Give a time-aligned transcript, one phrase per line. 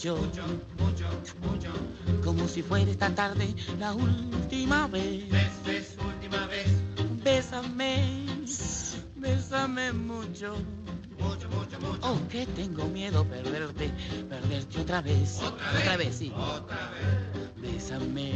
[0.00, 1.04] bésame mucho,
[2.24, 5.24] como si fuera esta tarde la última vez.
[6.02, 6.68] última vez.
[7.22, 8.26] Bésame,
[9.16, 10.54] bésame mucho.
[11.18, 12.00] Mucho, mucho, mucho.
[12.02, 13.92] Oh, que tengo miedo perderte,
[14.30, 15.38] perderte otra vez.
[15.42, 16.16] ¿Otra vez?
[16.16, 16.32] sí.
[16.34, 17.60] Otra vez.
[17.60, 18.32] Bésame,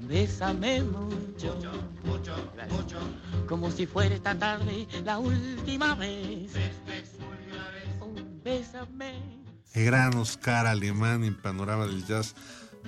[0.00, 1.54] bésame mucho.
[2.04, 2.76] Mucho, Gracias.
[2.76, 2.98] mucho.
[3.48, 6.52] Como si fuera esta tarde la última vez.
[6.52, 7.84] Ves, ves, última vez.
[8.00, 9.39] Oh, bésame.
[9.72, 12.34] El gran Oscar alemán en panorama del jazz.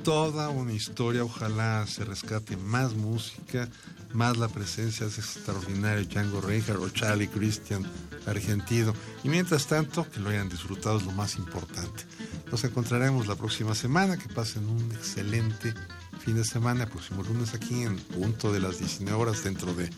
[0.04, 3.68] Toda una historia, ojalá se rescate más música,
[4.12, 7.84] más la presencia de ese extraordinario Django Reinhardt o Charlie Christian
[8.26, 8.94] argentino.
[9.22, 12.04] Y mientras tanto, que lo hayan disfrutado es lo más importante.
[12.50, 15.74] Nos encontraremos la próxima semana, que pasen un excelente
[16.18, 19.88] fin de semana, el próximo lunes aquí en punto de las 19 horas dentro de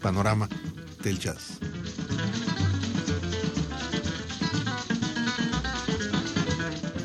[0.00, 0.48] Panorama
[1.02, 1.58] del Jazz.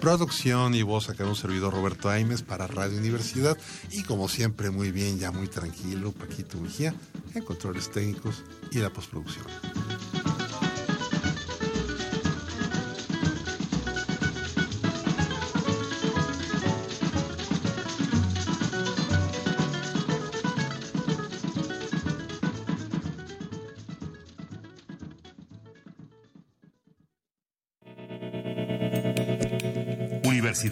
[0.08, 3.58] Producción y voz acá un servidor Roberto Aimes para Radio Universidad
[3.92, 6.96] y como siempre muy bien, ya muy tranquilo, Paquito Mejía
[7.36, 9.44] en controles técnicos y la postproducción.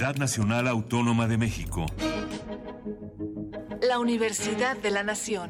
[0.06, 1.86] Universidad Nacional Autónoma de México.
[3.82, 5.50] La Universidad de la Nación.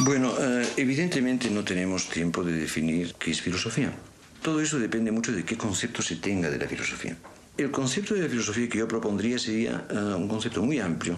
[0.00, 3.90] Bueno, eh, evidentemente no tenemos tiempo de definir qué es filosofía.
[4.42, 7.16] Todo eso depende mucho de qué concepto se tenga de la filosofía.
[7.56, 11.16] El concepto de la filosofía que yo propondría sería eh, un concepto muy amplio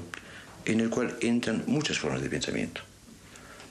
[0.65, 2.83] en el cual entran muchas formas de pensamiento.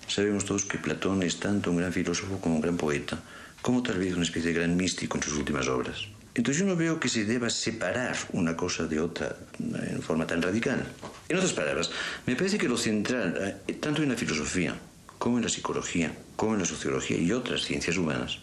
[0.05, 3.17] Sabemos todos que Platón es tanto un gran filósofo como un gran poeta,
[3.65, 6.05] como tal vez una especie de gran místico en sus últimas obras.
[6.35, 10.27] Entonces yo no veo que se deba separar una cosa de otra eh, en forma
[10.27, 10.85] tan radical.
[11.27, 11.89] En otras palabras,
[12.27, 14.75] me parece que lo central, eh, tanto en la filosofía
[15.17, 18.37] como en la psicología, como en la sociología y otras ciencias humanas,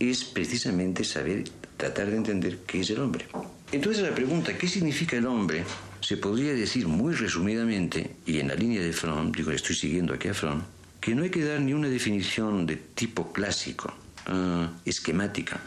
[0.00, 1.44] es precisamente saber
[1.76, 3.28] tratar de entender qué es el hombre.
[3.70, 5.62] Entonces la pregunta, ¿qué significa el hombre?
[6.00, 10.26] Se podría decir muy resumidamente, y en la línea de Fromm, digo, estoy siguiendo aquí
[10.26, 10.62] a Fromm,
[11.00, 13.94] que no hay que dar ni una definición de tipo clásico,
[14.26, 15.60] ah, esquemática,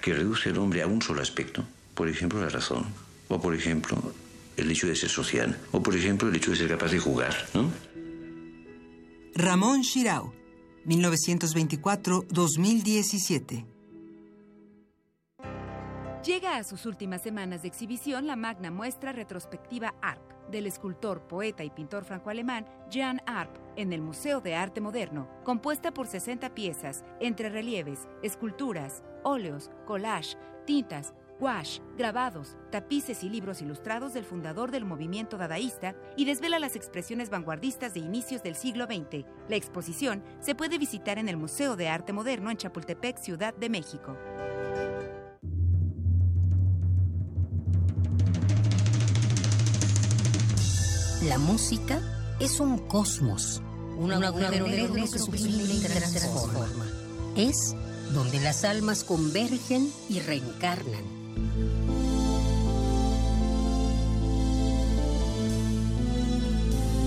[0.00, 1.64] que reduce al hombre a un solo aspecto,
[1.94, 2.86] por ejemplo la razón,
[3.28, 4.12] o por ejemplo
[4.56, 7.34] el hecho de ser social, o por ejemplo el hecho de ser capaz de jugar,
[7.54, 7.70] ¿no?
[9.34, 10.34] Ramón Shirao,
[10.86, 13.66] 1924-2017.
[16.24, 21.64] Llega a sus últimas semanas de exhibición la magna muestra retrospectiva ARP del escultor, poeta
[21.64, 27.04] y pintor franco-alemán Jan Arp en el Museo de Arte Moderno, compuesta por 60 piezas
[27.20, 34.84] entre relieves, esculturas, óleos, collage, tintas, gouache, grabados, tapices y libros ilustrados del fundador del
[34.84, 39.24] movimiento dadaísta y desvela las expresiones vanguardistas de inicios del siglo XX.
[39.48, 43.68] La exposición se puede visitar en el Museo de Arte Moderno en Chapultepec, Ciudad de
[43.68, 44.16] México.
[51.22, 52.00] La música
[52.38, 53.60] es un cosmos,
[53.98, 56.86] un agujero negro que sublime y transforma.
[57.36, 57.74] Es
[58.14, 61.02] donde las almas convergen y reencarnan.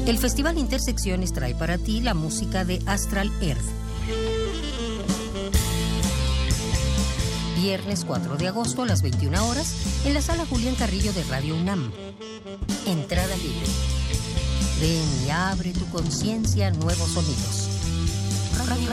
[0.07, 3.61] El Festival Intersecciones trae para ti la música de Astral Earth.
[7.55, 11.55] Viernes 4 de agosto a las 21 horas en la sala Julián Carrillo de Radio
[11.55, 11.91] UNAM.
[12.87, 13.70] Entrada libre.
[14.81, 17.69] Ven y abre tu conciencia a nuevos sonidos.
[18.67, 18.89] Radio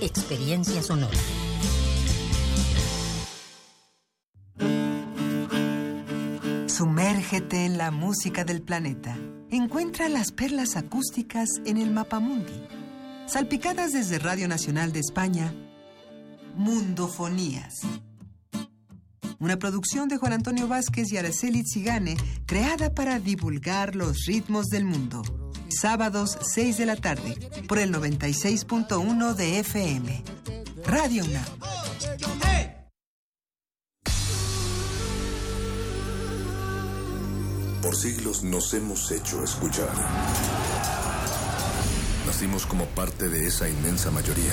[0.00, 1.18] experiencia sonora.
[6.66, 9.14] Sumérgete en la música del planeta.
[9.50, 12.66] Encuentra las perlas acústicas en el Mapamundi.
[13.26, 15.52] Salpicadas desde Radio Nacional de España,
[16.54, 17.82] Mundofonías.
[19.40, 24.84] Una producción de Juan Antonio Vázquez y Araceli Zigane, creada para divulgar los ritmos del
[24.84, 25.22] mundo.
[25.70, 30.22] Sábados 6 de la tarde, por el 96.1 de FM.
[30.84, 31.44] Radio UNAM.
[37.80, 39.88] Por siglos nos hemos hecho escuchar.
[42.26, 44.52] Nacimos como parte de esa inmensa mayoría.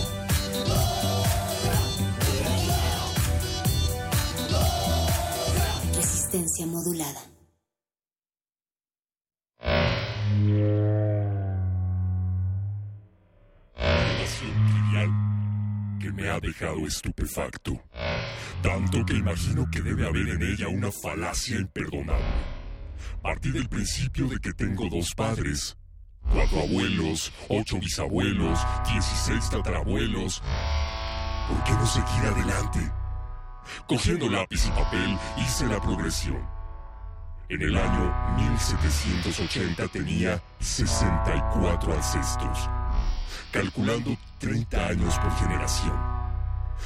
[6.31, 7.19] Resistencia modulada.
[15.99, 17.83] Que me ha dejado estupefacto.
[18.63, 22.25] Tanto que imagino que debe haber en ella una falacia imperdonable.
[23.21, 25.77] Partí del principio de que tengo dos padres,
[26.31, 28.57] cuatro abuelos, ocho bisabuelos,
[28.87, 30.41] dieciséis tatarabuelos.
[31.49, 33.00] ¿Por qué no seguir adelante?
[33.87, 36.45] Cogiendo lápiz y papel, hice la progresión.
[37.49, 42.69] En el año 1780 tenía 64 ancestros,
[43.51, 45.95] calculando 30 años por generación.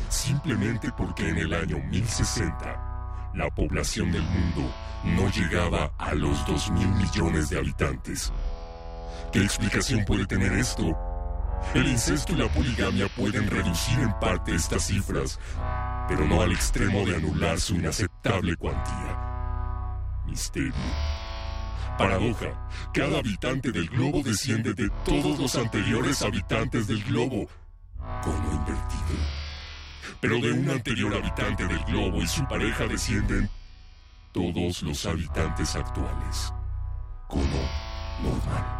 [0.09, 4.73] Simplemente porque en el año 1060 la población del mundo
[5.05, 8.33] no llegaba a los 2 mil millones de habitantes.
[9.33, 11.10] ¿Qué explicación puede tener esto?
[11.75, 15.39] El incesto y la poligamia pueden reducir en parte estas cifras,
[16.09, 19.31] pero no al extremo de anular su inaceptable cuantía.
[20.27, 20.73] Misterio.
[21.97, 22.69] Paradoja.
[22.93, 27.47] Cada habitante del globo desciende de todos los anteriores habitantes del globo.
[28.23, 29.21] Como invertido.
[30.21, 33.49] Pero de un anterior habitante del globo y su pareja descienden
[34.33, 36.53] todos los habitantes actuales.
[37.29, 37.45] Como
[38.23, 38.80] normal.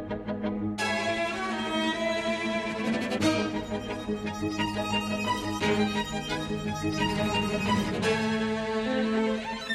[3.87, 4.79] Thank
[9.69, 9.70] you.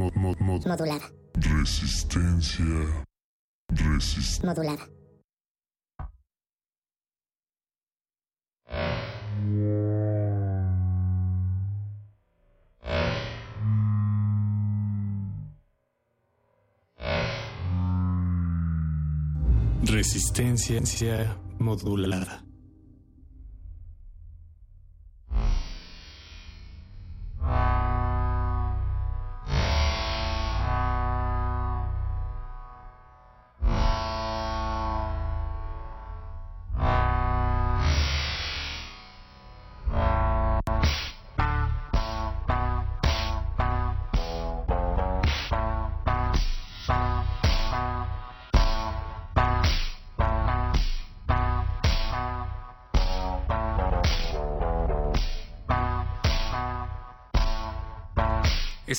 [0.00, 0.40] Mod.
[0.40, 1.12] Modulada.
[1.34, 3.04] Resistencia.
[3.68, 4.88] Resist Modulada.
[19.84, 22.49] Resistencia modulada.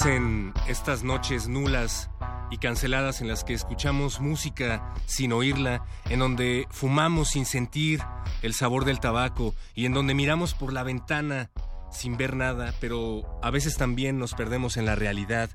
[0.01, 2.09] Es en estas noches nulas
[2.49, 8.01] y canceladas en las que escuchamos música sin oírla, en donde fumamos sin sentir
[8.41, 11.51] el sabor del tabaco y en donde miramos por la ventana
[11.91, 15.51] sin ver nada, pero a veces también nos perdemos en la realidad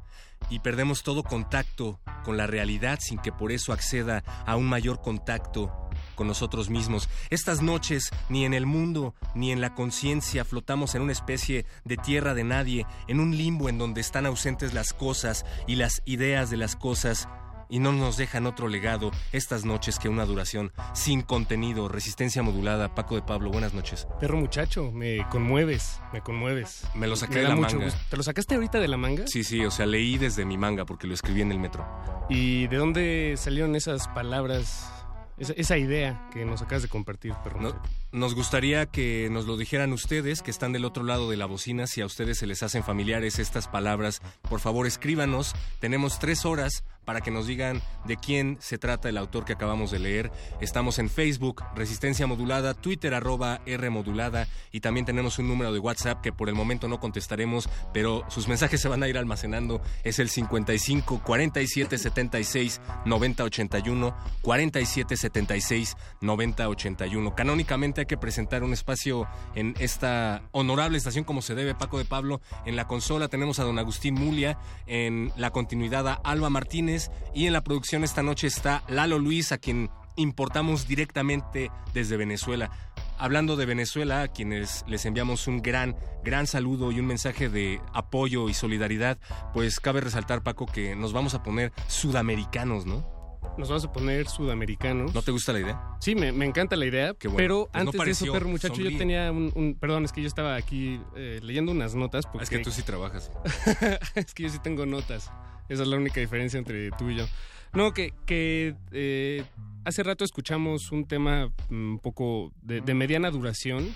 [0.48, 5.02] y perdemos todo contacto con la realidad sin que por eso acceda a un mayor
[5.02, 5.85] contacto
[6.16, 7.08] con nosotros mismos.
[7.30, 11.96] Estas noches, ni en el mundo, ni en la conciencia, flotamos en una especie de
[11.96, 16.50] tierra de nadie, en un limbo en donde están ausentes las cosas y las ideas
[16.50, 17.28] de las cosas
[17.68, 22.94] y no nos dejan otro legado estas noches que una duración sin contenido, resistencia modulada.
[22.94, 24.06] Paco de Pablo, buenas noches.
[24.20, 26.86] Perro muchacho, me conmueves, me conmueves.
[26.94, 27.88] Me lo saqué Me de la manga.
[28.08, 29.26] ¿Te lo sacaste ahorita de la manga?
[29.26, 31.86] Sí, sí, o sea, leí desde mi manga porque lo escribí en el metro.
[32.28, 34.95] ¿Y de dónde salieron esas palabras,
[35.38, 37.74] esa, esa idea que nos acabas de compartir, perro No-?
[38.16, 41.86] Nos gustaría que nos lo dijeran ustedes, que están del otro lado de la bocina,
[41.86, 44.22] si a ustedes se les hacen familiares estas palabras.
[44.48, 45.54] Por favor, escríbanos.
[45.80, 49.90] Tenemos tres horas para que nos digan de quién se trata el autor que acabamos
[49.90, 50.30] de leer.
[50.60, 55.78] Estamos en Facebook, Resistencia Modulada, Twitter arroba R Modulada y también tenemos un número de
[55.78, 59.80] WhatsApp que por el momento no contestaremos, pero sus mensajes se van a ir almacenando.
[60.02, 67.34] Es el 55 47 76 90 81 47 76 90 81.
[67.36, 72.40] Canónicamente que presentar un espacio en esta honorable estación como se debe, Paco de Pablo.
[72.64, 77.46] En la consola tenemos a don Agustín Mulia, en la continuidad a Alba Martínez y
[77.46, 82.70] en la producción esta noche está Lalo Luis, a quien importamos directamente desde Venezuela.
[83.18, 87.80] Hablando de Venezuela, a quienes les enviamos un gran, gran saludo y un mensaje de
[87.94, 89.18] apoyo y solidaridad,
[89.54, 93.15] pues cabe resaltar, Paco, que nos vamos a poner sudamericanos, ¿no?
[93.58, 95.14] Nos vamos a poner sudamericanos.
[95.14, 95.80] ¿No te gusta la idea?
[96.00, 97.36] Sí, me, me encanta la idea, bueno.
[97.36, 100.20] pero Pues no antes de eso, perro muchacho, yo tenía un, un- Perdón, es que
[100.22, 102.26] yo estaba aquí eh, leyendo unas notas.
[102.26, 103.30] Porque, Es que tú sí trabajas.
[104.14, 105.30] es que yo sí tengo notas.
[105.68, 107.26] Esa es la única diferencia entre tú y yo.
[107.72, 109.44] No, que, que eh,
[109.84, 113.88] hace rato escuchamos un tema mm, un poco de, de mediana duración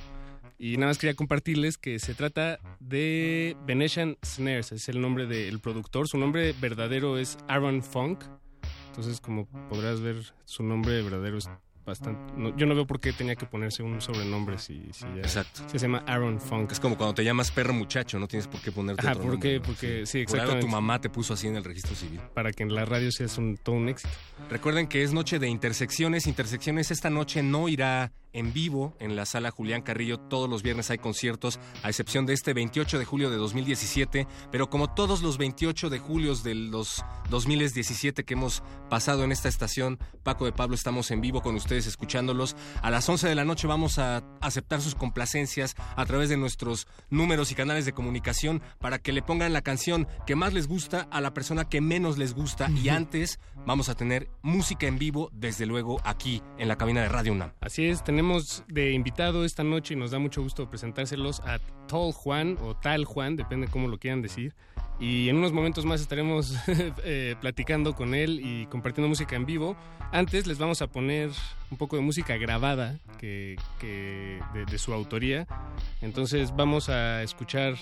[0.59, 5.59] y nada más quería compartirles que se trata de Venetian Snares, es el nombre del
[5.61, 6.09] productor.
[6.09, 8.23] Su nombre verdadero es Aaron Funk.
[8.91, 11.49] Entonces, como podrás ver, su nombre verdadero es
[11.87, 12.21] bastante...
[12.37, 15.63] no- yo no veo por qué tenía que ponerse un sobrenombre si, si ya- Exacto.
[15.69, 16.73] Se llama Aaron Funk.
[16.73, 19.33] Es como cuando te llamas perro muchacho, no tienes por qué ponerte Ajá, otro ¿por
[19.33, 19.59] nombre, qué?
[19.61, 19.63] ¿no?
[19.65, 20.67] Porque- sí, Por algo exactamente.
[20.67, 22.21] tu mamá te puso así en el registro civil.
[22.35, 24.13] Para que en la radio sea un, todo un éxito.
[24.51, 26.27] Recuerden que es noche de intersecciones.
[26.27, 30.19] Intersecciones esta noche no irá en vivo en la sala Julián Carrillo.
[30.19, 34.27] Todos los viernes hay conciertos, a excepción de este 28 de julio de 2017.
[34.51, 39.49] Pero como todos los 28 de julio de los 2017 que hemos pasado en esta
[39.49, 42.57] estación, Paco de Pablo, estamos en vivo con ustedes escuchándolos.
[42.83, 46.87] A las 11 de la noche vamos a aceptar sus complacencias a través de nuestros
[47.09, 51.09] números y canales de comunicación para que le pongan la canción que más les gusta
[51.11, 52.71] a la persona que menos les gusta.
[52.71, 57.09] Y antes vamos a tener música en vivo, desde luego, aquí en la cabina de
[57.09, 57.53] Radio UNAM.
[57.61, 58.20] Así es, tenemos
[58.69, 63.07] de invitado esta noche y nos da mucho gusto presentárselos a Tall Juan o Tal
[63.07, 64.55] Juan, depende cómo lo quieran decir.
[64.99, 66.55] Y en unos momentos más estaremos
[67.05, 69.75] eh, platicando con él y compartiendo música en vivo.
[70.13, 71.31] Antes les vamos a poner
[71.71, 75.47] un poco de música grabada que, que de, de su autoría.
[76.03, 77.77] Entonces vamos a escuchar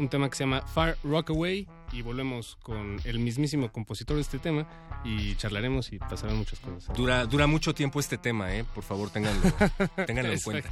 [0.00, 4.38] un tema que se llama Far Rockaway y volvemos con el mismísimo compositor de este
[4.38, 4.66] tema
[5.04, 6.96] y charlaremos y pasarán muchas cosas.
[6.96, 8.64] Dura, dura mucho tiempo este tema, ¿eh?
[8.74, 9.42] Por favor, ténganlo,
[10.06, 10.70] ténganlo en cuenta.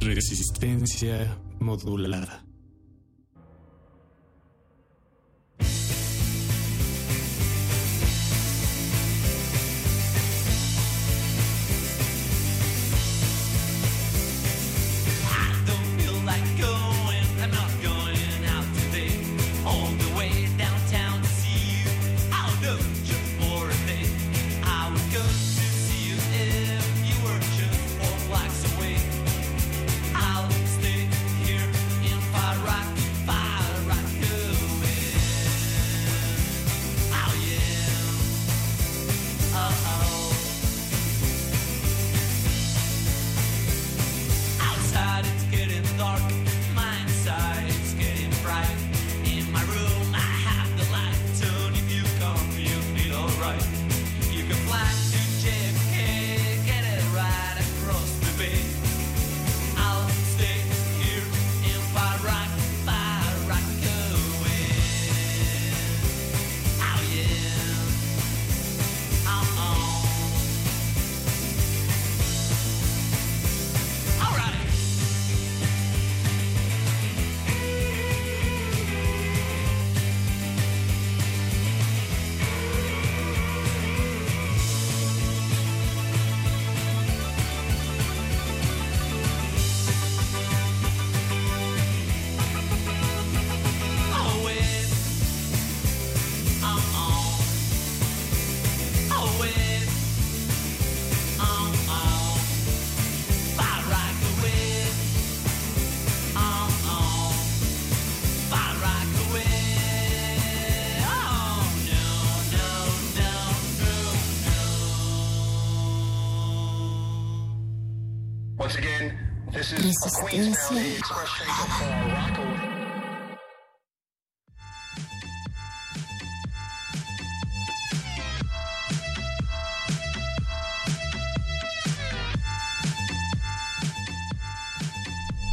[0.00, 2.44] Resistencia modulada.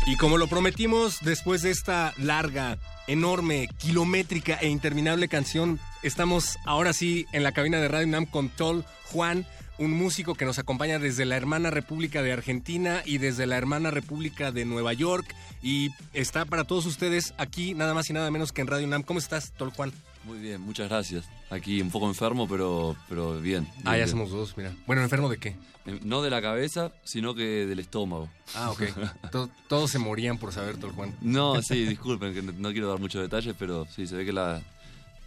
[0.09, 6.93] Y como lo prometimos, después de esta larga, enorme, kilométrica e interminable canción, estamos ahora
[6.93, 9.45] sí en la cabina de Radio Nam con Tol Juan,
[9.79, 13.89] un músico que nos acompaña desde la hermana República de Argentina y desde la hermana
[13.91, 15.33] República de Nueva York.
[15.63, 19.03] Y está para todos ustedes aquí, nada más y nada menos que en Radio Nam.
[19.03, 19.91] ¿Cómo estás, Tol Juan?
[20.25, 21.25] Muy bien, muchas gracias.
[21.49, 23.67] Aquí un poco enfermo, pero, pero bien.
[23.69, 24.09] Ah, bien, ya bien.
[24.09, 24.73] somos dos, mira.
[24.85, 25.55] Bueno, ¿enfermo de qué?
[25.85, 28.29] Eh, No de la cabeza, sino que del estómago.
[28.53, 28.83] Ah, ok.
[29.31, 31.15] To- Todos se morían por saber, Tol Juan.
[31.21, 34.61] No, sí, disculpen, que no quiero dar muchos detalles, pero sí, se ve que la,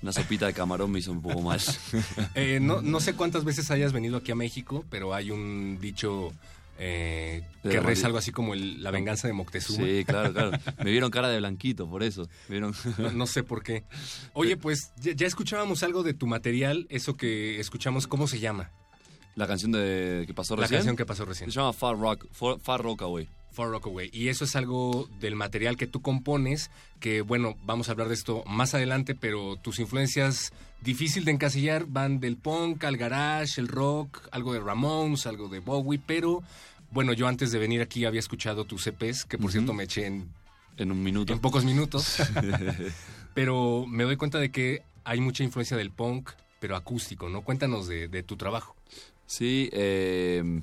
[0.02, 1.60] una sopita de camarón me hizo un poco mal.
[2.34, 6.32] Eh, no, no sé cuántas veces hayas venido aquí a México, pero hay un dicho
[6.78, 9.84] eh, que la reza algo así como el- la venganza de Moctezuma.
[9.86, 10.50] Sí, claro, claro.
[10.84, 12.28] Me vieron cara de blanquito, por eso.
[12.48, 12.74] Me vieron...
[12.98, 13.84] No, no sé por qué.
[14.32, 18.70] Oye, pues ya, ya escuchábamos algo de tu material, eso que escuchamos, ¿cómo se llama?
[19.36, 20.78] La canción de que pasó La recién.
[20.78, 21.50] canción que pasó recién.
[21.50, 23.28] Se llama Far Rock, Far, Far Rockaway.
[23.52, 24.10] Far Rockaway.
[24.12, 28.14] Y eso es algo del material que tú compones, que bueno, vamos a hablar de
[28.14, 33.68] esto más adelante, pero tus influencias difícil de encasillar van del punk al garage, el
[33.68, 36.42] rock, algo de Ramones, algo de Bowie, pero
[36.90, 40.06] bueno, yo antes de venir aquí había escuchado tus EPs, que por cierto me eché
[40.06, 40.28] en,
[40.76, 41.32] En un minuto.
[41.32, 42.16] en pocos minutos,
[43.34, 47.42] pero me doy cuenta de que hay mucha influencia del punk, pero acústico, ¿no?
[47.42, 48.76] Cuéntanos de, de tu trabajo.
[49.26, 50.60] Sí, eh,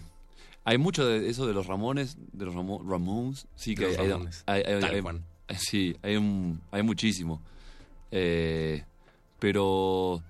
[0.65, 3.47] hay mucho de eso de los Ramones, de los Ramo- Ramones.
[3.55, 4.43] Sí, De que los hay, Ramones.
[4.45, 5.55] hay- hay- Tal hay-.
[5.57, 7.41] Sí, hay, un- hay muchísimo.
[8.11, 8.83] Eh,
[9.39, 10.21] pero,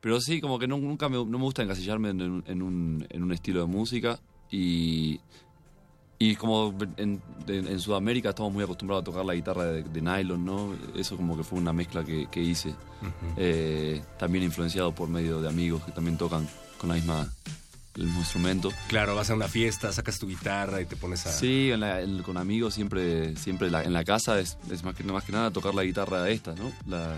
[0.00, 3.06] pero sí, como que no- nunca me, no me gusta encasillarme en, un- en un,
[3.10, 4.18] en un estilo de música.
[4.50, 5.20] Y,
[6.18, 10.02] y como en, en- en Sudamérica estamos muy acostumbrados a tocar la guitarra de, de
[10.02, 10.74] nylon, ¿no?
[10.96, 12.74] Eso como que fue una mezcla que, que hice.
[13.36, 16.46] Eh, también influenciado por medio de amigos que también tocan
[16.78, 17.32] con la misma,
[17.96, 18.72] el instrumento.
[18.88, 21.32] Claro, vas a una fiesta, sacas tu guitarra y te pones a...
[21.32, 24.94] Sí, en la- en- con amigos siempre, siempre la- en la casa es, es más,
[24.94, 26.72] que, más que nada tocar la guitarra esta, ¿no?
[26.86, 27.16] La,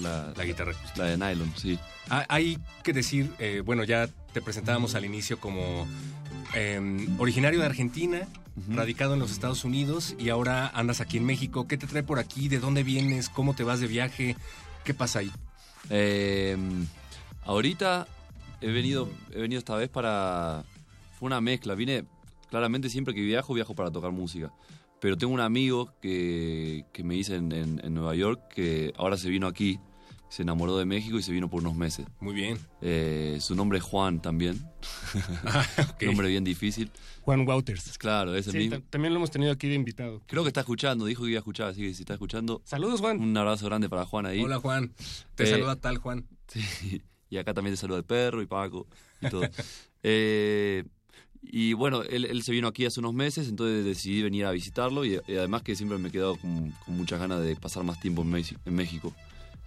[0.00, 0.72] la, La guitarra.
[0.96, 1.78] la de nylon, sí.
[2.10, 5.86] Ah, Hay que decir, eh, bueno, ya te presentábamos al inicio como
[6.54, 8.20] eh, originario de Argentina,
[8.68, 11.66] radicado en los Estados Unidos y ahora andas aquí en México.
[11.66, 12.48] ¿Qué te trae por aquí?
[12.48, 13.30] ¿De dónde vienes?
[13.30, 14.36] ¿Cómo te vas de viaje?
[14.84, 15.30] ¿Qué pasa ahí?
[15.88, 16.56] Eh,
[17.44, 18.06] ahorita
[18.62, 20.64] he venido, he venido esta vez para...
[21.18, 22.04] Fue una mezcla, vine...
[22.50, 24.52] Claramente siempre que viajo, viajo para tocar música.
[25.00, 29.16] Pero tengo un amigo que, que me hice en, en- en Nueva York que ahora
[29.16, 29.80] se vino aquí,
[30.28, 32.06] se enamoró de México y se vino por unos meses.
[32.20, 32.58] Muy bien.
[32.82, 34.62] Eh, su nombre es Juan también.
[36.02, 36.90] nombre bien difícil.
[37.22, 37.96] Juan Wouters.
[37.96, 38.80] Claro, es el Sí, mismo.
[38.80, 40.20] ta- también lo hemos tenido aquí de invitado.
[40.26, 42.60] Creo que está escuchando, dijo que iba a escuchar, así que si está escuchando.
[42.64, 43.18] Saludos, Juan.
[43.18, 44.40] Un abrazo grande para Juan ahí.
[44.42, 44.92] Hola, Juan.
[45.36, 46.26] Te Eh, saluda tal Juan.
[46.48, 47.00] Sí,
[47.32, 48.86] y acá también te saluda el perro y Paco
[49.20, 49.42] y todo.
[50.04, 50.82] Eh,
[51.42, 55.04] y bueno, él, él se vino aquí hace unos meses, entonces decidí venir a visitarlo
[55.04, 58.00] y, y además que siempre me he quedado con, con muchas ganas de pasar más
[58.00, 59.14] tiempo en, México.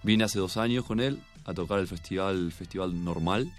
[0.02, 3.50] Vine hace dos años con él a tocar el festival, festival normal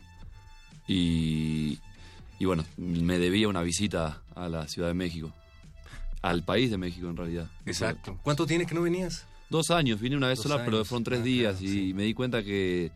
[0.88, 1.80] y,
[2.38, 5.34] y bueno, me debía una visita a la Ciudad de México,
[6.22, 7.50] al país de México en realidad.
[7.66, 8.20] Exacto.
[8.22, 9.26] ¿Cuánto tiene que no venías?
[9.50, 12.14] Dos años, vine una vez Dos sola, pero fueron tres Ah, días y me di
[12.14, 12.92] cuenta que,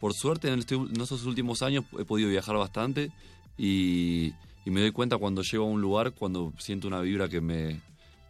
[0.00, 3.10] por suerte, en, este- en estos últimos años he podido viajar bastante
[3.56, 4.32] y,
[4.64, 7.80] y me doy cuenta cuando llego a un lugar, cuando siento una vibra que me,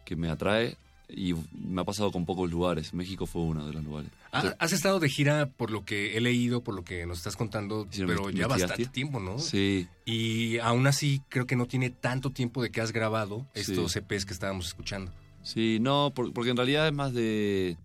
[0.05, 0.77] que me atrae
[1.11, 2.93] y me ha pasado con pocos lugares.
[2.93, 4.11] México fue uno de los lugares.
[4.31, 7.35] Ah, Has estado de gira por lo que he leído, por lo que nos estás
[7.35, 9.39] contando, Sí, pero ¿me- ya bastante tiempo, ¿no?
[9.39, 13.61] Sí, Y aún así creo que no tiene tanto tiempo de que has grabado Sí.
[13.71, 15.11] estos EPs que estábamos escuchando.
[15.41, 17.77] sí, no, por- porque en realidad es más de...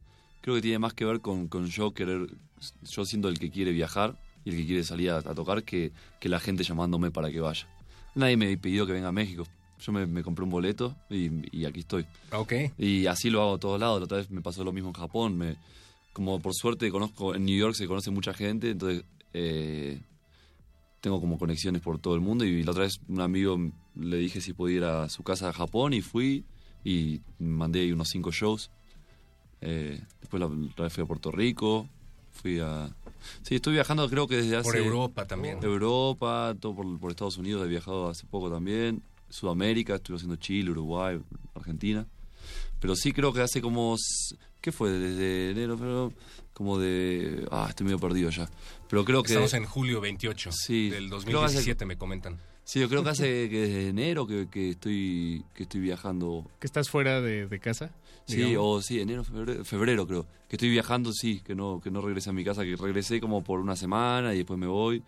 [0.43, 2.27] Creo que tiene más que ver con, con yo querer,
[2.83, 5.93] yo siendo el que quiere viajar y el que quiere salir a, a tocar que,
[6.21, 7.67] que la gente llamándome para que vaya.
[8.15, 9.45] Nadie me pidió que venga a México.
[9.81, 12.07] Yo me, me compré un boleto y, y aquí estoy.
[12.33, 12.53] Ok.
[12.79, 14.01] Y así lo hago a todos lados.
[14.01, 15.37] La otra vez me pasó lo mismo en Japón.
[15.37, 15.57] Me,
[16.13, 20.01] como por suerte conozco, en New York se conoce mucha gente, entonces eh,
[21.01, 22.45] tengo como conexiones por todo el mundo.
[22.45, 23.59] Y la otra vez un amigo
[23.97, 26.45] le dije si podía ir a su casa a Japón y fui
[26.85, 28.71] y mandé ahí unos cinco shows.
[29.61, 31.89] Eh, después la, la vez fui a Puerto Rico,
[32.35, 32.95] fui a...
[33.43, 34.69] Sí, estoy viajando creo que desde hace...
[34.69, 35.59] Por Europa también.
[35.63, 39.03] Europa, todo por, por Estados Unidos he viajado hace poco también.
[39.31, 41.19] Sudamérica, estuve haciendo Chile, Uruguay,
[41.55, 42.07] Argentina.
[42.81, 43.97] Pero sí creo que hace como...
[44.61, 44.91] ¿Qué fue?
[44.91, 46.13] Desde enero, pero
[46.53, 47.47] como de...
[47.51, 48.49] Ah, estoy medio perdido ya.
[48.89, 49.33] Pero creo que...
[49.33, 52.39] Estamos en julio 28 Sí, del creo que hace- 2017, me comentan.
[52.67, 56.51] Sí, yo creo que hace que desde enero que, que estoy que estoy viajando.
[56.59, 57.91] ¿Que estás fuera de, de casa?
[58.27, 58.79] Sí, digamos?
[58.79, 60.27] o sí, enero, febrero, febrero creo.
[60.49, 63.43] Que estoy viajando, sí, que no que no regresé a mi casa, que regresé como
[63.45, 65.03] por una semana y después me voy.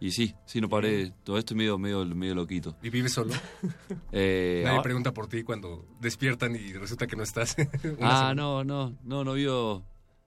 [0.00, 1.12] Y sí, sí, no paré.
[1.22, 2.76] Todo esto es medio, medio, medio loquito.
[2.82, 3.32] ¿Y vives solo?
[4.12, 7.56] Eh, Nadie ah- pregunta por ti cuando despiertan y resulta que no estás.
[8.00, 8.34] Ah, semana.
[8.34, 9.82] no, no, no, no vivo,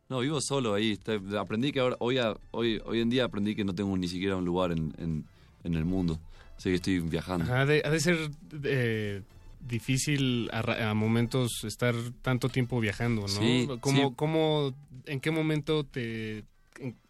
[0.09, 0.99] no vivo solo ahí.
[1.39, 2.17] Aprendí que ahora, hoy,
[2.51, 5.25] hoy, hoy en día aprendí que no tengo ni siquiera un lugar en, en,
[5.63, 6.19] en el mundo.
[6.57, 7.45] Así que estoy viajando.
[7.45, 8.31] Ajá, ha de, ha de ser
[8.63, 9.21] eh,
[9.67, 13.27] difícil a, a momentos estar tanto tiempo viajando, ¿no?
[13.27, 14.13] Sí, ¿Cómo, sí.
[14.15, 14.73] cómo,
[15.05, 16.43] ¿En qué momento te,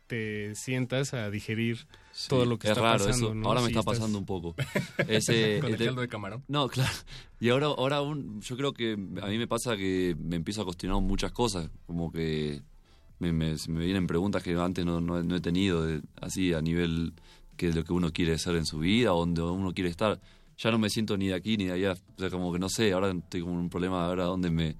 [0.07, 3.27] te sientas a digerir Sí, todo lo que es está raro pasando?
[3.27, 3.35] eso.
[3.35, 3.47] ¿no?
[3.47, 4.55] Ahora me está estás- pasando un poco.
[5.07, 6.43] Ese, Con el este- caldo de camarón.
[6.47, 6.91] No, claro.
[7.39, 10.65] Y ahora, ahora aún, yo creo que a mí me pasa que me empiezo a
[10.65, 11.69] cuestionar muchas cosas.
[11.85, 12.61] Como que
[13.19, 17.13] me, me, vienen preguntas que antes no, no, no he tenido, de- así a nivel
[17.55, 20.19] que es lo que uno quiere ser en su vida, o donde uno quiere estar.
[20.57, 21.93] Ya no me siento ni de aquí ni de allá.
[21.93, 24.75] O sea, como que no sé, ahora estoy como en un problema ahora dónde me,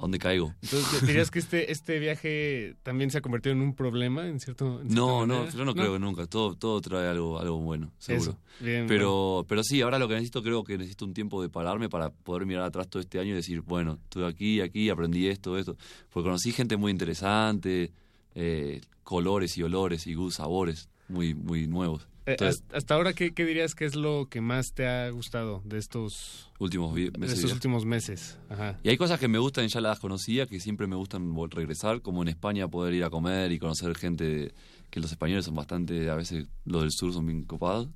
[0.00, 0.54] a dónde caigo.
[0.62, 4.80] Entonces, ¿dirías que este, este viaje también se ha convertido en un problema en cierto
[4.80, 6.26] en No, no, yo no, creo que nunca.
[6.26, 8.30] Todo, todo trae algo, algo bueno, seguro.
[8.30, 11.50] Eso, bien, pero, pero sí, ahora lo que necesito, creo que necesito un tiempo de
[11.50, 15.26] pararme para poder mirar atrás todo este año y decir, bueno, estuve aquí, aquí, aprendí
[15.26, 15.76] esto, esto.
[16.10, 17.92] Porque conocí gente muy interesante,
[18.34, 22.08] eh, colores y olores y sabores muy, muy nuevos.
[22.30, 25.62] Eh, Entonces, hasta, ahora, ¿qué, qué dirías que es lo que más te ha gustado
[25.64, 27.38] de estos, últimos vi- de meses.
[27.38, 28.38] estos últimos meses?
[28.48, 28.78] Ajá.
[28.82, 32.22] Y hay cosas que me gustan, ya las conocía, que siempre me gustan regresar, como
[32.22, 34.52] en España poder ir a comer y conocer gente,
[34.90, 37.88] que los españoles son bastante, a veces los del sur son bien copados,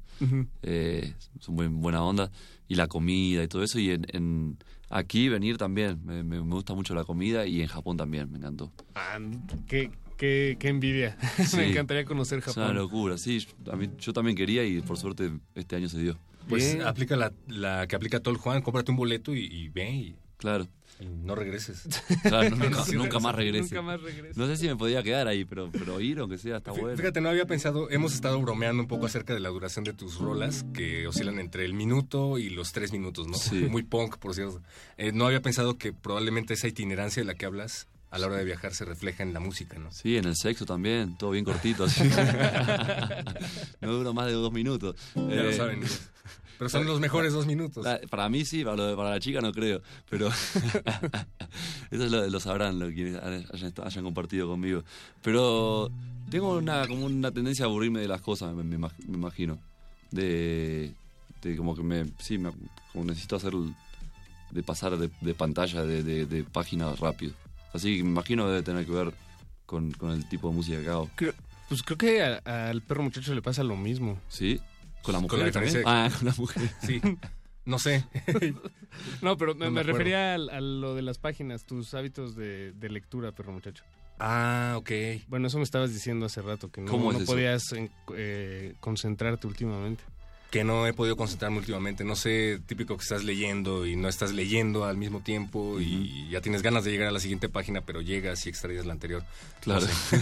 [0.62, 2.30] eh, son buen- buena onda,
[2.68, 4.58] y la comida y todo eso, y en, en-
[4.90, 8.72] aquí venir también, me gusta mucho la comida, y en Japón también, me encantó.
[8.94, 9.18] Ah,
[9.66, 11.16] qué, qué, qué envidia.
[11.46, 11.56] Sí.
[11.56, 12.76] Me encantaría conocer Es una Japón.
[12.76, 16.18] locura, sí, yo, a mí- yo también quería y por suerte este año se dio.
[16.48, 19.90] Pues aplica la, la que aplica todo el Juan, cómprate un boleto y, y ve
[19.90, 20.66] y, Claro.
[21.00, 21.84] no regreses.
[22.22, 23.62] Claro, no- nunca, Sí, nunca más regrese.
[23.74, 24.38] Nunca más regrese.
[24.38, 26.96] No sé si me podía quedar ahí, pero, pero ir, aunque sea, está bueno.
[26.98, 30.18] Fíjate, no había pensado, hemos estado bromeando un poco acerca de la duración de tus
[30.18, 33.34] rolas, que oscilan entre el minuto y los tres minutos, ¿no?
[33.38, 33.66] Sí.
[33.70, 34.60] Muy punk, por cierto.
[34.98, 38.36] Eh, no había pensado que probablemente esa itinerancia de la que hablas a la hora
[38.36, 39.90] de viajar se refleja en la música, ¿no?
[39.92, 41.84] Sí, en el sexo también, todo bien cortito.
[41.84, 42.02] así.
[43.80, 44.96] no dura más de dos minutos.
[45.14, 45.80] Ya lo Eh, saben.
[46.58, 47.84] Pero son los mejores dos minutos.
[47.84, 49.82] la- para mí sí, para, lo- para la chica no creo.
[50.08, 50.28] Pero
[51.90, 53.44] eso lo, lo sabrán los quienes hayan,
[53.84, 54.82] hayan compartido conmigo.
[55.22, 55.90] Pero
[56.30, 59.58] tengo una, como una tendencia a aburrirme de las cosas, me, me imag- me imagino.
[60.10, 60.92] De,
[61.42, 62.06] de como que me.
[62.18, 62.52] Sí, me,
[62.92, 63.52] como necesito hacer.
[64.50, 67.32] De pasar de, de pantalla, de, de, de página rápido.
[67.74, 69.12] Así que me imagino debe tener que ver
[69.66, 71.10] con, con el tipo de música que hago.
[71.16, 71.34] Creo-
[71.68, 74.18] pues creo que a- al perro muchacho le pasa lo mismo.
[74.28, 74.60] ¿Sí?
[75.02, 75.82] ¿Con la Con mujer la también?
[75.86, 76.62] Ah, con la mujer.
[76.82, 77.00] Sí.
[77.66, 78.04] No sé.
[79.22, 79.98] No, pero me, No me me acuerdo.
[79.98, 83.82] refería al- a, lo de las páginas, tus hábitos de, de lectura, perro muchacho.
[84.20, 84.90] Ah, ok.
[85.26, 88.74] Bueno, eso me estabas diciendo hace rato, que no, ¿Cómo es no podías en- eh,
[88.78, 90.04] concentrarte últimamente.
[90.54, 92.04] Que no he podido concentrarme últimamente.
[92.04, 96.40] No sé, típico que estás leyendo y no estás leyendo al mismo tiempo y ya
[96.40, 99.24] tienes ganas de llegar a la siguiente página, pero llegas y extraías la anterior.
[99.62, 99.80] Claro.
[99.84, 100.20] No sé.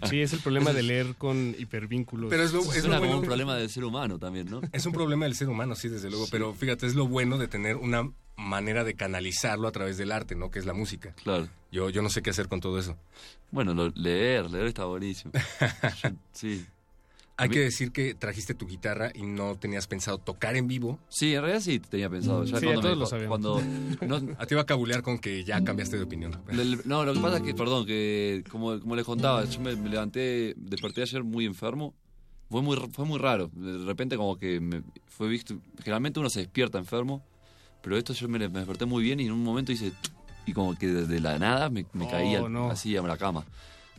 [0.08, 2.30] Sí, es el problema de leer con hipervínculos.
[2.30, 3.18] Pero es lo, Es es lo como bueno.
[3.18, 4.62] un problema del ser humano también, ¿no?
[4.72, 6.28] Es un problema del ser humano, sí, desde luego.
[6.30, 10.34] Pero fíjate, es lo bueno de tener una manera de canalizarlo a través del arte,
[10.34, 10.50] ¿no?
[10.50, 11.14] Que es la música.
[11.22, 11.46] Claro.
[11.70, 12.96] Yo, yo no sé qué hacer con todo eso.
[13.50, 15.32] Bueno, lo- leer, leer está buenísimo.
[16.32, 16.64] Sí.
[17.36, 21.00] Hay que decir que trajiste tu guitarra y no tenías pensado tocar en vivo.
[21.08, 22.44] Sí, en realidad sí tenía pensado.
[22.44, 23.28] Ya Sí, cuando a todos me- lo sabemos.
[23.28, 23.60] Cuando,
[24.06, 26.36] no, A ti iba a cabulear con que ya cambiaste de opinión.
[26.84, 29.88] no, lo que pasa es que, perdón, que como, como les contaba, yo me, me
[29.88, 31.94] levanté, desperté ayer muy enfermo.
[32.50, 33.50] Fue muy, fue muy raro.
[33.52, 35.56] De repente como que me fue visto...
[35.78, 37.24] Generalmente uno se despierta enfermo,
[37.82, 39.92] pero esto yo me, me desperté muy bien y en un momento hice...
[40.46, 42.70] Y como que de, de la nada me, me Oh, caí al- no.
[42.70, 43.44] así a la cama.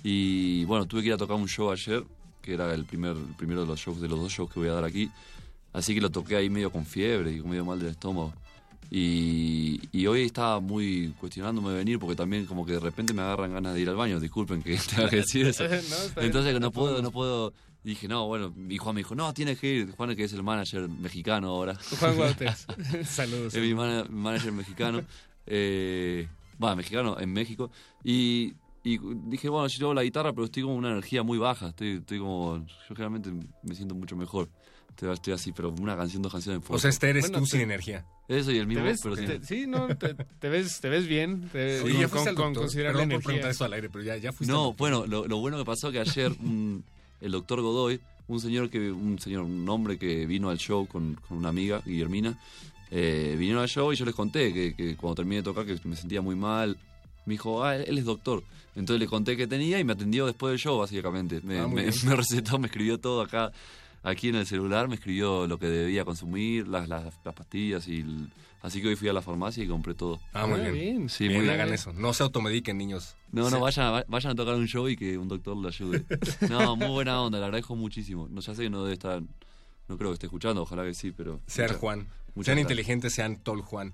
[0.03, 2.05] Y bueno, tuve que ir a tocar un show ayer,
[2.45, 4.69] que era el, primer, el primero de los shows, de los dos shows que voy
[4.69, 5.09] a dar aquí.
[5.73, 8.33] Así que lo toqué ahí medio con fiebre y medio mal del estómago.
[8.91, 13.23] Y, y hoy estaba muy cuestionándome de venir porque también como que de repente me
[13.23, 14.19] agarran ganas de ir al baño.
[14.19, 15.63] Disculpen que tenga que decir eso.
[16.15, 16.21] No.
[16.21, 17.53] Entonces no puedo, no puedo.
[17.83, 19.91] Dije, no, bueno, y Juan me dijo, no, tienes que ir.
[19.91, 21.77] Juan, que es el manager mexicano ahora.
[21.99, 22.65] Juan Walters.
[23.05, 23.53] Saludos.
[23.53, 25.03] Es mi mana- manager mexicano.
[25.45, 26.27] Eh,
[26.57, 27.69] bueno, mexicano en México.
[28.03, 28.53] Y,
[28.85, 31.69] y dije, bueno, yo llevo la guitarra, pero estoy como una energía muy baja.
[31.69, 32.65] Estoy, estoy como.
[32.65, 33.31] Yo generalmente
[33.63, 34.47] me siento mucho mejor.
[34.89, 36.61] Estoy, estoy así, pero una canción, dos canciones.
[36.69, 38.05] O sea, este eres Bueno, tú te- sin energía.
[38.27, 38.99] Eso y el ¿Te mismo, ves?
[39.03, 39.25] pero sí.
[39.25, 41.49] te- sí, no, te, te ves, te ves bien.
[41.51, 42.61] Te, Oye, con, ya fuiste con- al con doctor.
[42.63, 45.37] considerable Perdón por preguntar esto al aire, pero ya, ya fuiste No, bueno, lo, lo
[45.37, 46.83] bueno que pasó que ayer un-
[47.21, 51.13] el doctor Godoy un señor que un señor un hombre que vino al show con,
[51.27, 52.35] con una amiga Guillermina
[52.91, 55.77] eh, vinieron al show y yo les conté que, que cuando terminé de tocar que
[55.83, 56.77] me sentía muy mal
[57.25, 58.43] me dijo ah él, él es doctor
[58.75, 61.83] entonces le conté que tenía y me atendió después del show básicamente me, Ah, me-
[61.83, 61.93] bien.
[62.05, 63.51] me recetó me escribió todo acá
[64.03, 68.01] aquí en el celular me escribió lo que debía consumir las, las, las pastillas y
[68.01, 68.29] el-
[68.61, 71.07] así que hoy fui a la farmacia y compré todo Ah, muy bien.
[71.09, 71.93] sí Bien, muy hagan bien eso.
[71.93, 73.15] No se automediquen, niños.
[73.31, 73.61] no, no, Sí.
[73.61, 76.03] vayan, a- vayan a tocar un show y que un doctor lo ayude.
[76.49, 78.27] No, muy buena onda, le agradezco muchísimo.
[78.29, 79.21] No, ya sé que no debe estar,
[79.87, 81.39] no creo que esté escuchando, ojalá que sí, pero...
[81.45, 81.99] Sean muchas- Juan.
[81.99, 82.59] muchas sean gracias.
[82.61, 83.93] inteligentes, sean Tol Juan.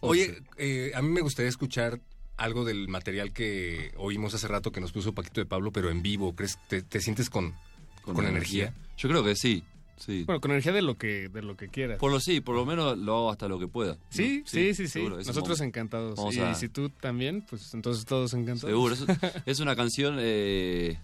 [0.00, 2.00] Oye, eh, a mí me gustaría escuchar
[2.36, 6.02] algo del material que oímos hace rato que nos puso Paquito de Pablo, pero en
[6.02, 6.34] vivo.
[6.36, 7.54] ¿Crees te, te sientes con,
[8.02, 8.72] con, energía?
[8.96, 9.64] Yo creo que sí,
[9.96, 10.22] sí.
[10.24, 11.98] Bueno, con energía de lo que, de lo que quieras.
[11.98, 13.98] Por lo sí, por lo menos lo hago hasta lo que pueda.
[14.10, 14.46] Sí, ¿no?
[14.48, 15.02] sí, sí, sí.
[15.02, 16.16] Nosotros encantados.
[16.16, 18.70] vamos y a- si tú también, pues entonces todos encantados.
[18.70, 19.04] Seguro, es,
[19.46, 20.16] es una canción.
[20.20, 20.96] eh,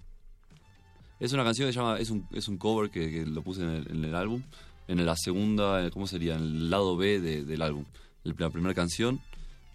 [1.19, 1.99] es una canción que se llama.
[1.99, 4.43] Es un, es un cover que, que lo puse en el, en el álbum.
[4.87, 6.37] En la segunda, ¿cómo sería?
[6.37, 7.85] En el lado B de- del álbum.
[8.25, 9.21] La primera canción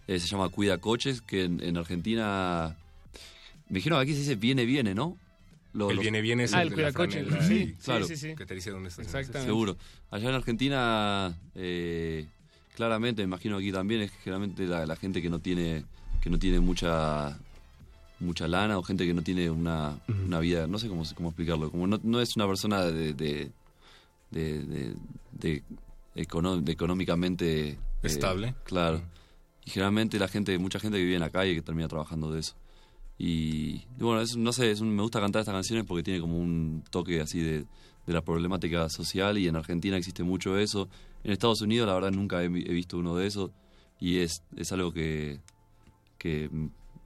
[0.07, 2.75] eh, se llama Cuida Coches, que en, en Argentina.
[3.69, 5.15] Me dijeron que aquí se dice viene, viene, ¿no?
[5.73, 8.05] Lo- El los- viene, viene es Ah, el el cuidacoche, franela sí, claro.
[8.07, 8.35] sí, sí.
[8.35, 9.05] Que te dice dónde estás.
[9.05, 9.45] Exactamente.
[9.45, 9.77] Seguro.
[10.09, 12.25] Allá en Argentina, eh,
[12.75, 15.85] claramente, me imagino aquí también, es generalmente la, la gente que no tiene
[16.21, 17.37] que no tiene mucha
[18.19, 21.69] mucha lana o gente que no tiene una, una vida, no sé cómo, cómo explicarlo,
[21.71, 23.51] como no, no es una persona de, de,
[24.31, 24.95] de, de-
[25.31, 25.63] de
[26.15, 26.59] econo-
[28.03, 28.07] económicamente...
[28.07, 28.55] eh, Estable.
[28.63, 29.01] claro.
[29.65, 32.39] Y generalmente la gente, mucha gente que vive en la calle que termina trabajando de
[32.39, 32.55] eso.
[33.17, 36.21] Y, y bueno, es- no sé, es un- me gusta cantar estas canciones porque tiene
[36.21, 37.65] como un toque así de,
[38.07, 40.87] de la problemática social y en Argentina existe mucho eso.
[41.23, 43.51] En Estados Unidos la verdad nunca he, he visto uno de esos
[43.99, 45.41] y es, es algo que,
[46.17, 46.49] que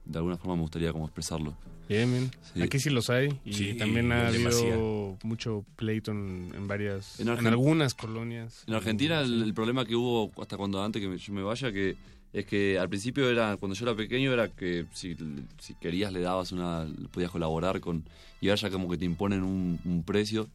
[0.04, 1.56] de alguna forma me gustaría como expresarlo.
[1.88, 2.30] Bien, bien.
[2.54, 2.62] Sí.
[2.62, 3.28] Aquí sí los hay.
[3.44, 7.20] Y Sí, también ha habido mucho pleito en, en varias.
[7.20, 8.64] En algunas colonias.
[8.66, 11.70] En Argentina el, el problema que hubo hasta cuando antes que me- yo me vaya
[11.72, 11.96] que
[12.32, 15.16] es que al principio era cuando yo era pequeño era que si,
[15.60, 18.02] si querías le dabas una podías colaborar con
[18.40, 20.48] y ahora ya como que te imponen un, un precio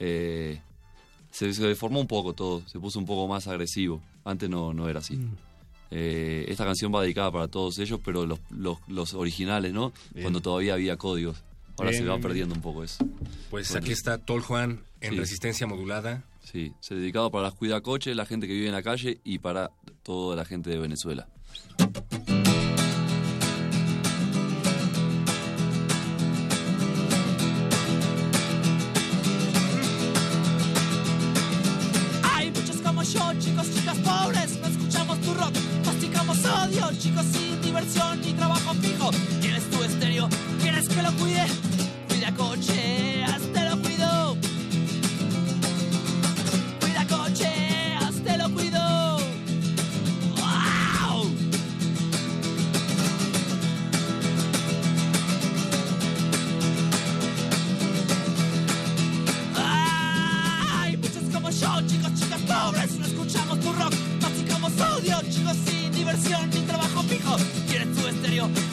[0.00, 0.60] eh,
[1.30, 4.88] se, se deformó un poco todo se puso un poco más agresivo antes no, no
[4.88, 5.16] era así
[5.96, 10.24] Eh, esta canción va dedicada para todos ellos pero los, los, los originales no Bien.
[10.24, 11.36] cuando todavía había códigos
[11.78, 13.06] ahora Bien, se va perdiendo un poco eso
[13.48, 13.84] Pues Bueno.
[13.84, 15.18] aquí está Tol Juan en Sí.
[15.20, 16.24] resistencia modulada.
[16.42, 19.70] Sí, se dedicado para las cuidacoches, la gente que vive en la calle y para
[20.02, 21.28] toda la gente de Venezuela.
[36.62, 39.10] Odio, chicos sin diversión ni trabajo fijo.
[39.40, 40.28] ¿Quieres tu estéreo?
[40.60, 41.46] ¿Quieres que lo cuide?
[42.08, 43.13] Cuida coche,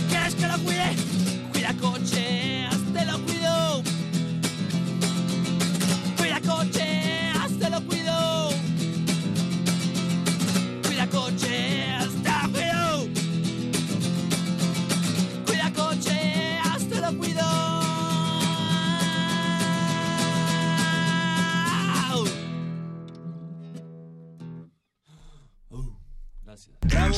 [0.10, 1.11] ¿Quieres que lo cuide?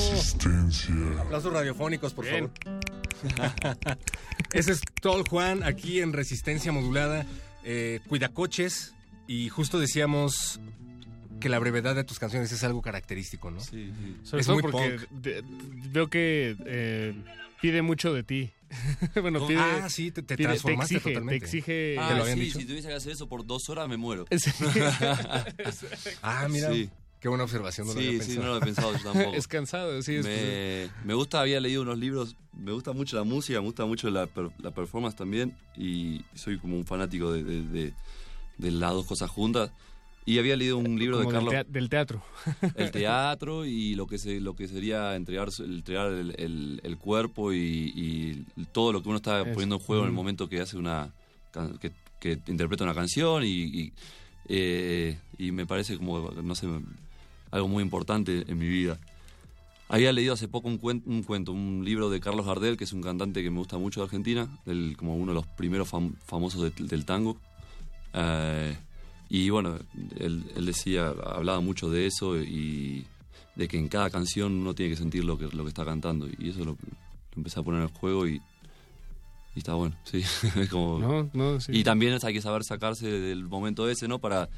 [0.10, 1.22] Bravo.
[1.22, 2.50] Aplausos radiofónicos, por Bien.
[2.64, 2.80] favor.
[4.54, 7.26] Ese es Tol Juan aquí en Resistencia Modulada.
[7.64, 8.94] Eh, Cuidacoches.
[9.28, 10.60] Y justo decíamos
[11.40, 13.60] que la brevedad de tus canciones es algo característico, ¿no?
[13.62, 14.18] Sí, sí.
[14.24, 15.10] Sobre es todo muy porque punk.
[15.22, 15.44] de-
[15.92, 17.14] veo que eh,
[17.62, 18.52] pide mucho de ti.
[19.22, 19.60] bueno, No, pide.
[19.60, 21.40] ah, sí, te- te pide- transformaste exige, totalmente.
[21.40, 21.96] Te exige.
[22.00, 22.60] Ah, ¿Te lo habían sí, dicho?
[22.60, 24.26] si tuviese que hacer eso por dos horas me muero.
[26.22, 26.72] Ah, mira.
[26.72, 26.90] Sí.
[27.24, 27.88] Qué buena observación.
[27.88, 28.46] No lo Sí, había sí, pensado.
[28.46, 29.34] no lo he pensado yo tampoco.
[29.38, 30.16] es cansado, sí.
[30.16, 33.86] Es, me, me gusta, había leído unos libros, me gusta mucho la música, me gusta
[33.86, 34.28] mucho la,
[34.60, 37.94] la performance también y soy como un fanático de, de- de-
[38.58, 39.72] de las dos cosas juntas.
[40.26, 42.22] Y había leído un libro de como del, Carlos, del teatro.
[42.76, 47.54] el teatro y lo que se, lo que sería entregar, entregar el, el- el cuerpo
[47.54, 47.58] y,
[47.96, 49.52] y todo lo que uno está Eso.
[49.54, 50.16] poniendo en juego en el Mm.
[50.16, 51.14] momento que hace una
[51.80, 53.94] que, que interpreta una canción y, y,
[54.50, 56.68] eh, y me parece como no sé
[57.54, 59.00] algo muy importante en mi vida.
[59.90, 62.94] Había leído hace poco un, cuen- un cuento, un libro de Carlos Gardel, que es
[62.94, 64.48] un cantante que me gusta mucho de Argentina,
[64.98, 67.38] como uno de los primeros fam- famosos de- del tango.
[68.14, 68.76] Eh,
[69.30, 69.78] y bueno,
[70.18, 73.06] él, él decía, hablaba mucho de eso y
[73.56, 76.28] de que en cada canción uno tiene que sentir lo que, lo que está cantando.
[76.40, 76.78] Y eso lo, lo
[77.38, 78.42] empecé a poner en el juego y,
[79.56, 80.24] y está bueno, sí.
[80.60, 81.72] Es como- No, no, sí.
[81.76, 84.18] Y también hay que saber sacarse del momento ese, ¿no?
[84.20, 84.50] Para,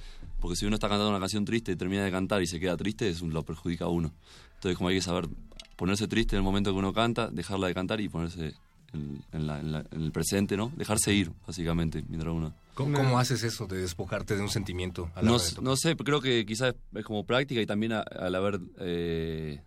[0.46, 2.78] porque si uno está cantando una canción triste y termina de cantar y se queda
[2.78, 4.14] triste, es un, lo perjudica a uno.
[4.56, 5.28] Entonces como hay que saber
[5.76, 8.54] ponerse triste en el momento que uno canta, dejarla de cantar y ponerse
[8.94, 10.72] en, en la- en la- en el presente, ¿no?
[10.78, 12.54] Dejarse ir, básicamente, mientras uno...
[12.76, 15.10] ¿Cómo, cómo haces eso de despojarte de un sentimiento?
[15.16, 18.36] a la No, no sé, creo que quizás es como práctica y también a- al
[18.36, 18.60] haber...
[18.80, 19.62] eh,